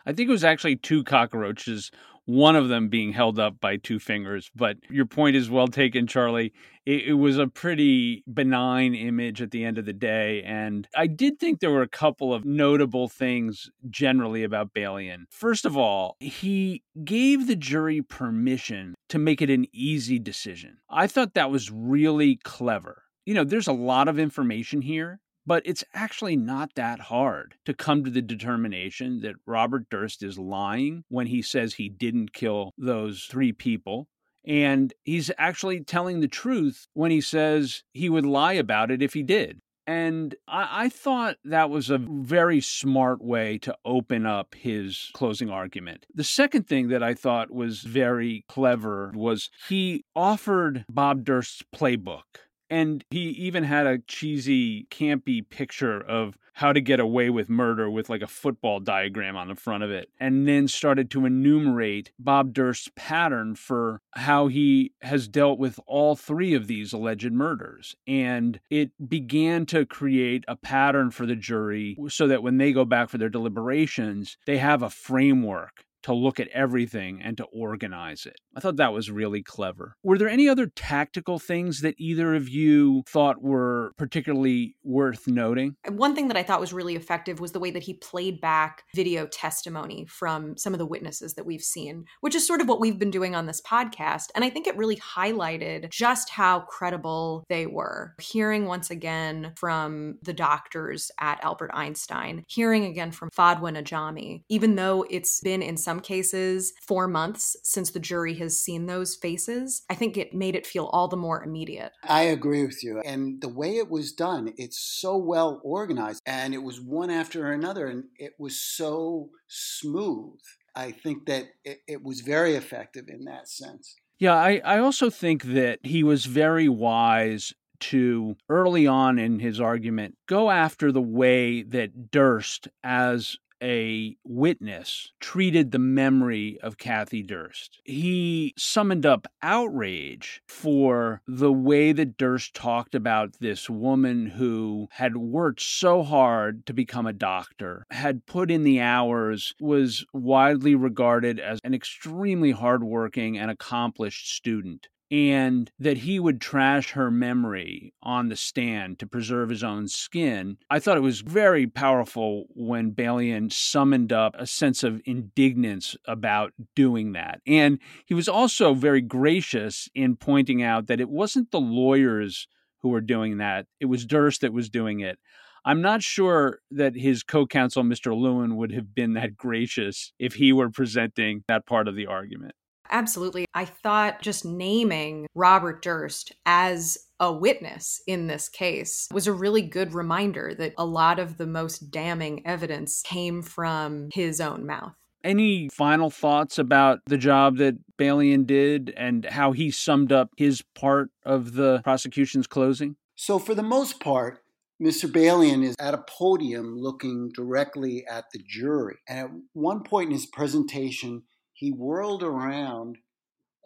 I 0.05 0.13
think 0.13 0.29
it 0.29 0.31
was 0.31 0.43
actually 0.43 0.77
two 0.77 1.03
cockroaches, 1.03 1.91
one 2.25 2.55
of 2.55 2.69
them 2.69 2.89
being 2.89 3.11
held 3.11 3.39
up 3.39 3.59
by 3.59 3.77
two 3.77 3.99
fingers. 3.99 4.51
But 4.55 4.77
your 4.89 5.05
point 5.05 5.35
is 5.35 5.49
well 5.49 5.67
taken, 5.67 6.07
Charlie. 6.07 6.53
It, 6.85 7.07
it, 7.07 7.13
was 7.13 7.37
a 7.37 7.47
pretty 7.47 8.23
benign 8.31 8.95
image 8.95 9.41
at 9.41 9.51
the 9.51 9.65
end 9.65 9.77
of 9.77 9.85
the 9.85 9.93
day. 9.93 10.41
And 10.43 10.87
I 10.95 11.07
did 11.07 11.39
think 11.39 11.59
there 11.59 11.71
were 11.71 11.81
a 11.81 11.87
couple 11.87 12.33
of 12.33 12.45
notable 12.45 13.07
things 13.07 13.69
generally 13.89 14.43
about 14.43 14.73
Balian. 14.73 15.23
First 15.29 15.65
of 15.65 15.75
all, 15.75 16.17
he 16.19 16.83
gave 17.03 17.47
the 17.47 17.55
jury 17.55 18.01
permission 18.01 18.95
to 19.09 19.19
make 19.19 19.41
it 19.41 19.49
an 19.49 19.65
easy 19.73 20.19
decision. 20.19 20.77
I 20.89 21.07
thought 21.07 21.33
that 21.33 21.51
was 21.51 21.71
really 21.71 22.37
clever. 22.43 23.03
You 23.25 23.33
know, 23.33 23.43
there's 23.43 23.67
a 23.67 23.73
lot 23.73 24.07
of 24.07 24.17
information 24.17 24.81
here 24.81 25.19
but 25.49 25.63
it's 25.65 25.83
actually 25.95 26.35
not 26.35 26.75
that 26.75 26.99
hard 26.99 27.55
to 27.65 27.73
come 27.73 28.03
to 28.03 28.11
the 28.11 28.21
determination 28.21 29.21
that 29.21 29.33
Robert 29.47 29.89
Durst 29.89 30.21
is 30.21 30.37
lying 30.37 31.03
when 31.09 31.25
he 31.25 31.41
says 31.41 31.73
he 31.73 31.89
didn't 31.89 32.33
kill 32.33 32.71
those 32.77 33.23
three 33.23 33.51
people. 33.51 34.07
And 34.45 34.93
he's 35.03 35.31
actually 35.39 35.83
telling 35.83 36.19
the 36.19 36.27
truth 36.27 36.85
when 36.93 37.09
he 37.09 37.19
says 37.19 37.81
he 37.93 38.09
would 38.09 38.27
lie 38.27 38.53
about 38.53 38.91
it 38.91 39.01
if 39.01 39.15
he 39.15 39.23
did. 39.23 39.59
And 39.87 40.35
I, 40.47 40.83
I, 40.83 40.89
thought 40.89 41.37
that 41.43 41.71
was 41.71 41.89
a 41.89 41.97
very 41.97 42.61
smart 42.61 43.23
way 43.23 43.57
to 43.57 43.75
open 43.83 44.27
up 44.27 44.53
his 44.53 45.09
closing 45.15 45.49
argument. 45.49 46.05
The 46.13 46.23
second 46.23 46.67
thing 46.67 46.89
that 46.89 47.01
I 47.01 47.15
thought 47.15 47.49
was 47.49 47.81
very 47.81 48.45
clever 48.47 49.11
was 49.15 49.49
he 49.67 50.05
offered 50.15 50.85
Bob 50.87 51.23
Durst's 51.23 51.63
playbook 51.75 52.21
and 52.69 53.03
he 53.09 53.29
even 53.29 53.63
had 53.63 53.87
a 53.87 53.99
cheesy, 53.99 54.85
campy 54.91 55.47
picture 55.47 55.99
of 55.99 56.37
how 56.59 56.73
to 56.73 56.81
get 56.81 56.99
away 56.99 57.29
with 57.29 57.49
murder 57.49 57.89
with 57.89 58.09
like 58.09 58.21
a 58.21 58.27
football 58.27 58.81
diagram 58.81 59.37
on 59.37 59.47
the 59.47 59.55
front 59.55 59.81
of 59.81 59.91
it. 59.91 60.09
And 60.19 60.45
then 60.45 60.67
started 60.67 61.09
to 61.11 61.25
enumerate 61.25 62.11
Bob 62.19 62.53
Durst's 62.53 62.89
pattern 62.97 63.55
for 63.55 64.01
how 64.11 64.47
he 64.47 64.91
has 65.01 65.29
dealt 65.29 65.57
with 65.57 65.79
all 65.87 66.17
three 66.17 66.53
of 66.53 66.67
these 66.67 66.91
alleged 66.91 67.31
murders. 67.31 67.95
And 68.05 68.59
it 68.69 68.91
began 69.07 69.65
to 69.67 69.85
create 69.85 70.43
a 70.49 70.57
pattern 70.57 71.11
for 71.11 71.25
the 71.25 71.37
jury 71.37 71.97
so 72.09 72.27
that 72.27 72.43
when 72.43 72.57
they 72.57 72.73
go 72.73 72.83
back 72.83 73.07
for 73.07 73.17
their 73.17 73.29
deliberations, 73.29 74.37
they 74.45 74.57
have 74.57 74.83
a 74.83 74.89
framework 74.89 75.85
to 76.03 76.13
look 76.13 76.39
at 76.39 76.47
everything 76.49 77.21
and 77.21 77.37
to 77.37 77.45
organize 77.45 78.25
it. 78.25 78.35
I 78.55 78.59
thought 78.59 78.77
that 78.77 78.93
was 78.93 79.11
really 79.11 79.43
clever. 79.43 79.95
Were 80.03 80.17
there 80.17 80.29
any 80.29 80.49
other 80.49 80.67
tactical 80.67 81.39
things 81.39 81.81
that 81.81 81.95
either 81.97 82.35
of 82.35 82.49
you 82.49 83.03
thought 83.07 83.41
were 83.41 83.93
particularly 83.97 84.75
worth 84.83 85.27
noting? 85.27 85.75
One 85.87 86.15
thing 86.15 86.27
that 86.27 86.37
I 86.37 86.43
thought 86.43 86.59
was 86.59 86.73
really 86.73 86.95
effective 86.95 87.39
was 87.39 87.51
the 87.51 87.59
way 87.59 87.71
that 87.71 87.83
he 87.83 87.93
played 87.93 88.41
back 88.41 88.83
video 88.95 89.27
testimony 89.27 90.05
from 90.09 90.57
some 90.57 90.73
of 90.73 90.79
the 90.79 90.85
witnesses 90.85 91.35
that 91.35 91.45
we've 91.45 91.61
seen, 91.61 92.05
which 92.21 92.35
is 92.35 92.45
sort 92.45 92.61
of 92.61 92.67
what 92.67 92.79
we've 92.79 92.99
been 92.99 93.11
doing 93.11 93.35
on 93.35 93.45
this 93.45 93.61
podcast. 93.61 94.27
And 94.35 94.43
I 94.43 94.49
think 94.49 94.67
it 94.67 94.77
really 94.77 94.97
highlighted 94.97 95.89
just 95.91 96.29
how 96.29 96.61
credible 96.61 97.45
they 97.49 97.65
were. 97.65 98.15
Hearing 98.19 98.65
once 98.65 98.89
again 98.89 99.53
from 99.57 100.17
the 100.23 100.33
doctors 100.33 101.11
at 101.19 101.43
Albert 101.43 101.71
Einstein, 101.73 102.43
hearing 102.47 102.85
again 102.85 103.11
from 103.11 103.29
Fadwa 103.29 103.75
Najami, 103.75 104.43
even 104.49 104.75
though 104.75 105.05
it's 105.09 105.39
been 105.41 105.61
in 105.61 105.77
some 105.89 105.99
cases, 105.99 106.73
four 106.85 107.07
months 107.07 107.57
since 107.63 107.89
the 107.89 107.99
jury 107.99 108.35
has 108.35 108.59
seen 108.59 108.85
those 108.85 109.15
faces, 109.15 109.81
I 109.89 109.95
think 109.95 110.17
it 110.17 110.35
made 110.35 110.55
it 110.55 110.67
feel 110.67 110.85
all 110.93 111.07
the 111.07 111.17
more 111.17 111.43
immediate. 111.43 111.93
I 112.03 112.23
agree 112.23 112.63
with 112.63 112.83
you. 112.83 113.01
And 113.03 113.41
the 113.41 113.49
way 113.49 113.77
it 113.77 113.89
was 113.89 114.11
done, 114.11 114.53
it's 114.55 114.79
so 114.79 115.17
well 115.17 115.59
organized 115.63 116.21
and 116.27 116.53
it 116.53 116.61
was 116.61 116.79
one 116.79 117.09
after 117.09 117.51
another 117.51 117.87
and 117.87 118.03
it 118.19 118.33
was 118.37 118.61
so 118.61 119.31
smooth. 119.47 120.39
I 120.75 120.91
think 120.91 121.25
that 121.25 121.45
it, 121.65 121.79
it 121.87 122.03
was 122.03 122.21
very 122.21 122.53
effective 122.53 123.05
in 123.07 123.25
that 123.25 123.49
sense. 123.49 123.95
Yeah, 124.19 124.35
I, 124.35 124.61
I 124.63 124.77
also 124.77 125.09
think 125.09 125.41
that 125.41 125.79
he 125.81 126.03
was 126.03 126.25
very 126.25 126.69
wise 126.69 127.51
to 127.79 128.35
early 128.47 128.85
on 128.85 129.17
in 129.17 129.39
his 129.39 129.59
argument 129.59 130.17
go 130.27 130.51
after 130.51 130.91
the 130.91 131.01
way 131.01 131.63
that 131.63 132.11
Durst, 132.11 132.67
as 132.83 133.37
a 133.61 134.15
witness, 134.23 135.11
treated 135.19 135.71
the 135.71 135.79
memory 135.79 136.57
of 136.61 136.77
Kathy 136.77 137.23
Durst. 137.23 137.79
He 137.83 138.53
summoned 138.57 139.05
up 139.05 139.27
outrage 139.41 140.41
for 140.47 141.21
the 141.27 141.51
way 141.51 141.91
that 141.91 142.17
Durst 142.17 142.53
talked 142.53 142.95
about 142.95 143.39
this 143.39 143.69
woman 143.69 144.27
who 144.27 144.87
had 144.91 145.17
worked 145.17 145.61
so 145.61 146.03
hard 146.03 146.65
to 146.65 146.73
become 146.73 147.05
a 147.05 147.13
doctor, 147.13 147.85
had 147.91 148.25
put 148.25 148.51
in 148.51 148.63
the 148.63 148.79
hours, 148.79 149.53
was 149.59 150.05
widely 150.13 150.75
regarded 150.75 151.39
as 151.39 151.59
an 151.63 151.73
extremely 151.73 152.51
hardworking 152.51 153.37
and 153.37 153.51
accomplished 153.51 154.33
student 154.33 154.87
and 155.11 155.71
that 155.79 155.97
he 155.97 156.19
would 156.19 156.39
trash 156.39 156.91
her 156.91 157.09
memory 157.09 157.93
on 158.03 158.29
the 158.29 158.35
stand 158.35 158.99
to 158.99 159.07
preserve 159.07 159.49
his 159.49 159.63
own 159.63 159.87
skin. 159.87 160.57
I 160.69 160.79
thought 160.79 160.97
it 160.97 161.01
was 161.01 161.21
very 161.21 161.65
powerful 161.65 162.45
when 162.49 162.91
Balian 162.91 163.51
summoned 163.51 164.13
up 164.13 164.35
a 164.37 164.45
sense 164.45 164.83
of 164.83 165.01
indignance 165.05 165.95
about 166.05 166.53
doing 166.75 167.13
that. 167.13 167.41
And 167.47 167.79
he 168.05 168.13
was 168.13 168.29
also 168.29 168.73
very 168.73 169.01
gracious 169.01 169.89
in 169.95 170.15
pointing 170.15 170.61
out 170.61 170.87
that 170.87 171.01
it 171.01 171.09
wasn't 171.09 171.51
the 171.51 171.59
lawyers 171.59 172.47
who 172.81 172.89
were 172.89 173.01
doing 173.01 173.37
that, 173.37 173.65
it 173.79 173.85
was 173.85 174.05
Durst 174.05 174.41
that 174.41 174.53
was 174.53 174.69
doing 174.69 175.01
it. 175.01 175.19
I'm 175.65 175.81
not 175.81 176.01
sure 176.01 176.59
that 176.71 176.95
his 176.95 177.23
co 177.23 177.45
counsel, 177.45 177.83
Mr. 177.83 178.17
Lewin, 178.17 178.55
would 178.55 178.71
have 178.71 178.95
been 178.95 179.13
that 179.13 179.35
gracious 179.35 180.13
if 180.17 180.35
he 180.35 180.53
were 180.53 180.69
presenting 180.69 181.43
that 181.47 181.65
part 181.65 181.87
of 181.87 181.95
the 181.95 182.07
argument. 182.07 182.53
Absolutely. 182.89 183.45
I 183.53 183.65
thought 183.65 184.21
just 184.21 184.45
naming 184.45 185.27
Robert 185.35 185.81
Durst 185.81 186.33
as 186.45 186.97
a 187.19 187.31
witness 187.31 188.01
in 188.07 188.27
this 188.27 188.47
case 188.49 189.07
was 189.11 189.27
a 189.27 189.33
really 189.33 189.61
good 189.61 189.93
reminder 189.93 190.53
that 190.57 190.73
a 190.77 190.85
lot 190.85 191.19
of 191.19 191.37
the 191.37 191.47
most 191.47 191.91
damning 191.91 192.45
evidence 192.45 193.01
came 193.05 193.41
from 193.41 194.09
his 194.13 194.39
own 194.39 194.65
mouth. 194.65 194.93
Any 195.21 195.67
final 195.73 196.09
thoughts 196.09 196.57
about 196.57 196.99
the 197.05 197.17
job 197.17 197.57
that 197.57 197.75
Balian 197.97 198.47
did 198.47 198.93
and 198.95 199.25
how 199.25 199.51
he 199.51 199.69
summed 199.69 200.13
up 200.13 200.29
his 200.37 200.61
part 200.75 201.09
of 201.25 201.53
the 201.53 201.81
prosecution's 201.83 202.47
closing? 202.47 202.95
So, 203.15 203.37
for 203.37 203.53
the 203.53 203.63
most 203.63 203.99
part, 203.99 204.41
Mr. 204.81 205.11
Balian 205.11 205.61
is 205.61 205.75
at 205.77 205.93
a 205.93 206.05
podium 206.07 206.77
looking 206.77 207.31
directly 207.33 208.05
at 208.07 208.31
the 208.31 208.39
jury. 208.39 208.95
And 209.09 209.19
at 209.19 209.29
one 209.51 209.83
point 209.83 210.07
in 210.07 210.13
his 210.13 210.25
presentation, 210.25 211.23
he 211.59 211.71
whirled 211.71 212.23
around 212.23 212.97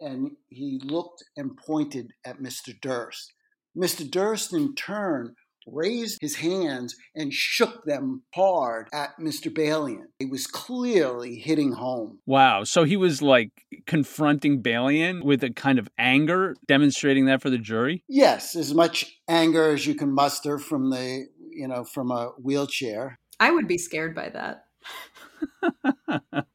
and 0.00 0.32
he 0.48 0.80
looked 0.82 1.22
and 1.36 1.56
pointed 1.56 2.10
at 2.26 2.40
Mr. 2.40 2.78
Durst. 2.80 3.32
Mr. 3.76 4.08
Durst, 4.08 4.52
in 4.52 4.74
turn, 4.74 5.36
raised 5.66 6.18
his 6.20 6.34
hands 6.36 6.96
and 7.14 7.32
shook 7.32 7.84
them 7.84 8.22
hard 8.34 8.88
at 8.92 9.10
Mr. 9.20 9.52
Balian. 9.52 10.06
He 10.18 10.26
was 10.26 10.48
clearly 10.48 11.36
hitting 11.36 11.72
home. 11.72 12.18
Wow. 12.26 12.64
So 12.64 12.82
he 12.82 12.96
was 12.96 13.22
like 13.22 13.50
confronting 13.86 14.60
Balian 14.60 15.22
with 15.22 15.44
a 15.44 15.50
kind 15.50 15.78
of 15.78 15.88
anger, 15.96 16.56
demonstrating 16.66 17.26
that 17.26 17.42
for 17.42 17.50
the 17.50 17.58
jury? 17.58 18.02
Yes, 18.08 18.56
as 18.56 18.74
much 18.74 19.20
anger 19.28 19.70
as 19.70 19.86
you 19.86 19.94
can 19.94 20.12
muster 20.12 20.58
from 20.58 20.90
the, 20.90 21.26
you 21.50 21.68
know, 21.68 21.84
from 21.84 22.10
a 22.10 22.32
wheelchair. 22.42 23.20
I 23.38 23.52
would 23.52 23.68
be 23.68 23.78
scared 23.78 24.16
by 24.16 24.30
that. 24.30 24.64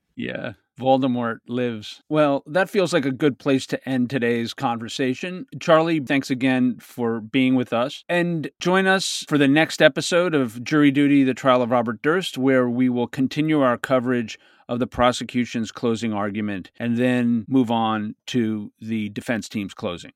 yeah. 0.16 0.54
Voldemort 0.80 1.40
lives. 1.48 2.02
Well, 2.10 2.44
that 2.48 2.70
feels 2.70 2.94
like 2.94 3.06
a 3.06 3.12
good 3.12 3.38
place 3.38 3.68
to 3.68 3.90
end 3.90 4.10
today's 4.10 4.54
conversation. 4.54 5.46
Charlie, 5.60 6.00
thanks 6.00 6.32
again 6.32 6.78
for 6.80 7.20
being 7.20 7.56
with 7.56 7.74
us. 7.74 8.04
And 8.10 8.50
join 8.60 8.88
us 8.88 9.26
for 9.28 9.38
the 9.38 9.48
next 9.48 9.82
episode 9.82 10.34
of 10.34 10.64
Jury 10.64 10.90
Duty 10.92 11.24
The 11.24 11.34
Trial 11.34 11.62
of 11.62 11.72
Robert 11.72 12.02
Durst, 12.02 12.38
where 12.38 12.70
we 12.70 12.90
will 12.90 13.08
continue 13.08 13.62
our 13.62 13.78
coverage 13.78 14.40
of 14.68 14.80
the 14.80 14.88
prosecution's 14.88 15.72
closing 15.72 16.14
argument 16.14 16.72
and 16.78 16.98
then 16.98 17.46
move 17.48 17.70
on 17.70 18.16
to 18.28 18.72
the 18.80 19.10
defense 19.10 19.50
team's 19.50 19.74
closing. 19.74 20.12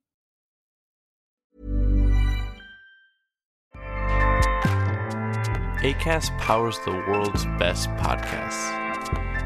ACAST 5.84 6.38
powers 6.38 6.80
the 6.86 6.92
world's 6.92 7.46
best 7.60 7.90
podcasts 7.98 8.83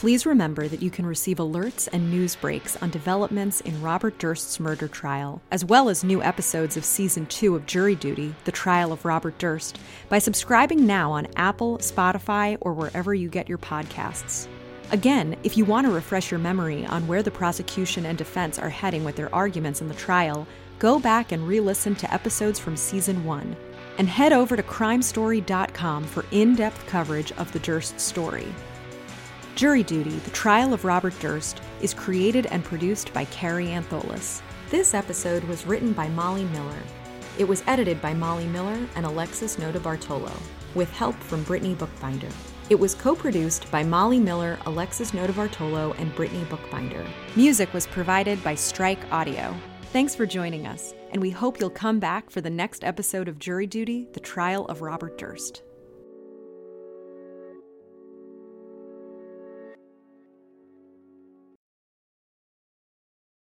Please 0.00 0.24
remember 0.24 0.66
that 0.66 0.80
you 0.80 0.90
can 0.90 1.04
receive 1.04 1.36
alerts 1.36 1.86
and 1.92 2.10
news 2.10 2.34
breaks 2.34 2.74
on 2.78 2.88
developments 2.88 3.60
in 3.60 3.82
Robert 3.82 4.18
Durst's 4.18 4.58
murder 4.58 4.88
trial, 4.88 5.42
as 5.50 5.62
well 5.62 5.90
as 5.90 6.02
new 6.02 6.22
episodes 6.22 6.78
of 6.78 6.86
Season 6.86 7.26
2 7.26 7.54
of 7.54 7.66
Jury 7.66 7.96
Duty 7.96 8.34
The 8.46 8.50
Trial 8.50 8.92
of 8.92 9.04
Robert 9.04 9.36
Durst, 9.36 9.78
by 10.08 10.18
subscribing 10.18 10.86
now 10.86 11.12
on 11.12 11.28
Apple, 11.36 11.76
Spotify, 11.80 12.56
or 12.62 12.72
wherever 12.72 13.12
you 13.12 13.28
get 13.28 13.46
your 13.46 13.58
podcasts. 13.58 14.48
Again, 14.90 15.36
if 15.42 15.58
you 15.58 15.66
want 15.66 15.86
to 15.86 15.92
refresh 15.92 16.30
your 16.30 16.40
memory 16.40 16.86
on 16.86 17.06
where 17.06 17.22
the 17.22 17.30
prosecution 17.30 18.06
and 18.06 18.16
defense 18.16 18.58
are 18.58 18.70
heading 18.70 19.04
with 19.04 19.16
their 19.16 19.34
arguments 19.34 19.82
in 19.82 19.88
the 19.88 19.94
trial, 19.94 20.46
go 20.78 20.98
back 20.98 21.30
and 21.30 21.46
re 21.46 21.60
listen 21.60 21.94
to 21.96 22.10
episodes 22.10 22.58
from 22.58 22.74
Season 22.74 23.22
1. 23.22 23.54
And 23.98 24.08
head 24.08 24.32
over 24.32 24.56
to 24.56 24.62
crimestory.com 24.62 26.04
for 26.04 26.24
in 26.30 26.54
depth 26.54 26.86
coverage 26.86 27.32
of 27.32 27.52
the 27.52 27.58
Durst 27.58 28.00
story. 28.00 28.46
Jury 29.60 29.82
Duty 29.82 30.12
The 30.20 30.30
Trial 30.30 30.72
of 30.72 30.86
Robert 30.86 31.12
Durst 31.20 31.60
is 31.82 31.92
created 31.92 32.46
and 32.46 32.64
produced 32.64 33.12
by 33.12 33.26
Kary 33.26 33.66
Antholis. 33.66 34.40
This 34.70 34.94
episode 34.94 35.44
was 35.44 35.66
written 35.66 35.92
by 35.92 36.08
Molly 36.08 36.44
Miller. 36.44 36.82
It 37.36 37.44
was 37.44 37.62
edited 37.66 38.00
by 38.00 38.14
Molly 38.14 38.46
Miller 38.46 38.78
and 38.96 39.04
Alexis 39.04 39.56
Notarbartolo, 39.56 40.32
with 40.74 40.90
help 40.92 41.14
from 41.14 41.42
Brittany 41.42 41.74
Bookbinder. 41.74 42.30
It 42.70 42.80
was 42.80 42.94
co 42.94 43.14
produced 43.14 43.70
by 43.70 43.84
Molly 43.84 44.18
Miller, 44.18 44.58
Alexis 44.64 45.10
Notarbartolo, 45.10 45.94
and 45.98 46.14
Brittany 46.14 46.44
Bookbinder. 46.44 47.06
Music 47.36 47.70
was 47.74 47.86
provided 47.86 48.42
by 48.42 48.54
Strike 48.54 49.12
Audio. 49.12 49.54
Thanks 49.92 50.14
for 50.14 50.24
joining 50.24 50.66
us, 50.66 50.94
and 51.10 51.20
we 51.20 51.28
hope 51.28 51.60
you'll 51.60 51.68
come 51.68 51.98
back 51.98 52.30
for 52.30 52.40
the 52.40 52.48
next 52.48 52.82
episode 52.82 53.28
of 53.28 53.38
Jury 53.38 53.66
Duty 53.66 54.08
The 54.14 54.20
Trial 54.20 54.64
of 54.68 54.80
Robert 54.80 55.18
Durst. 55.18 55.60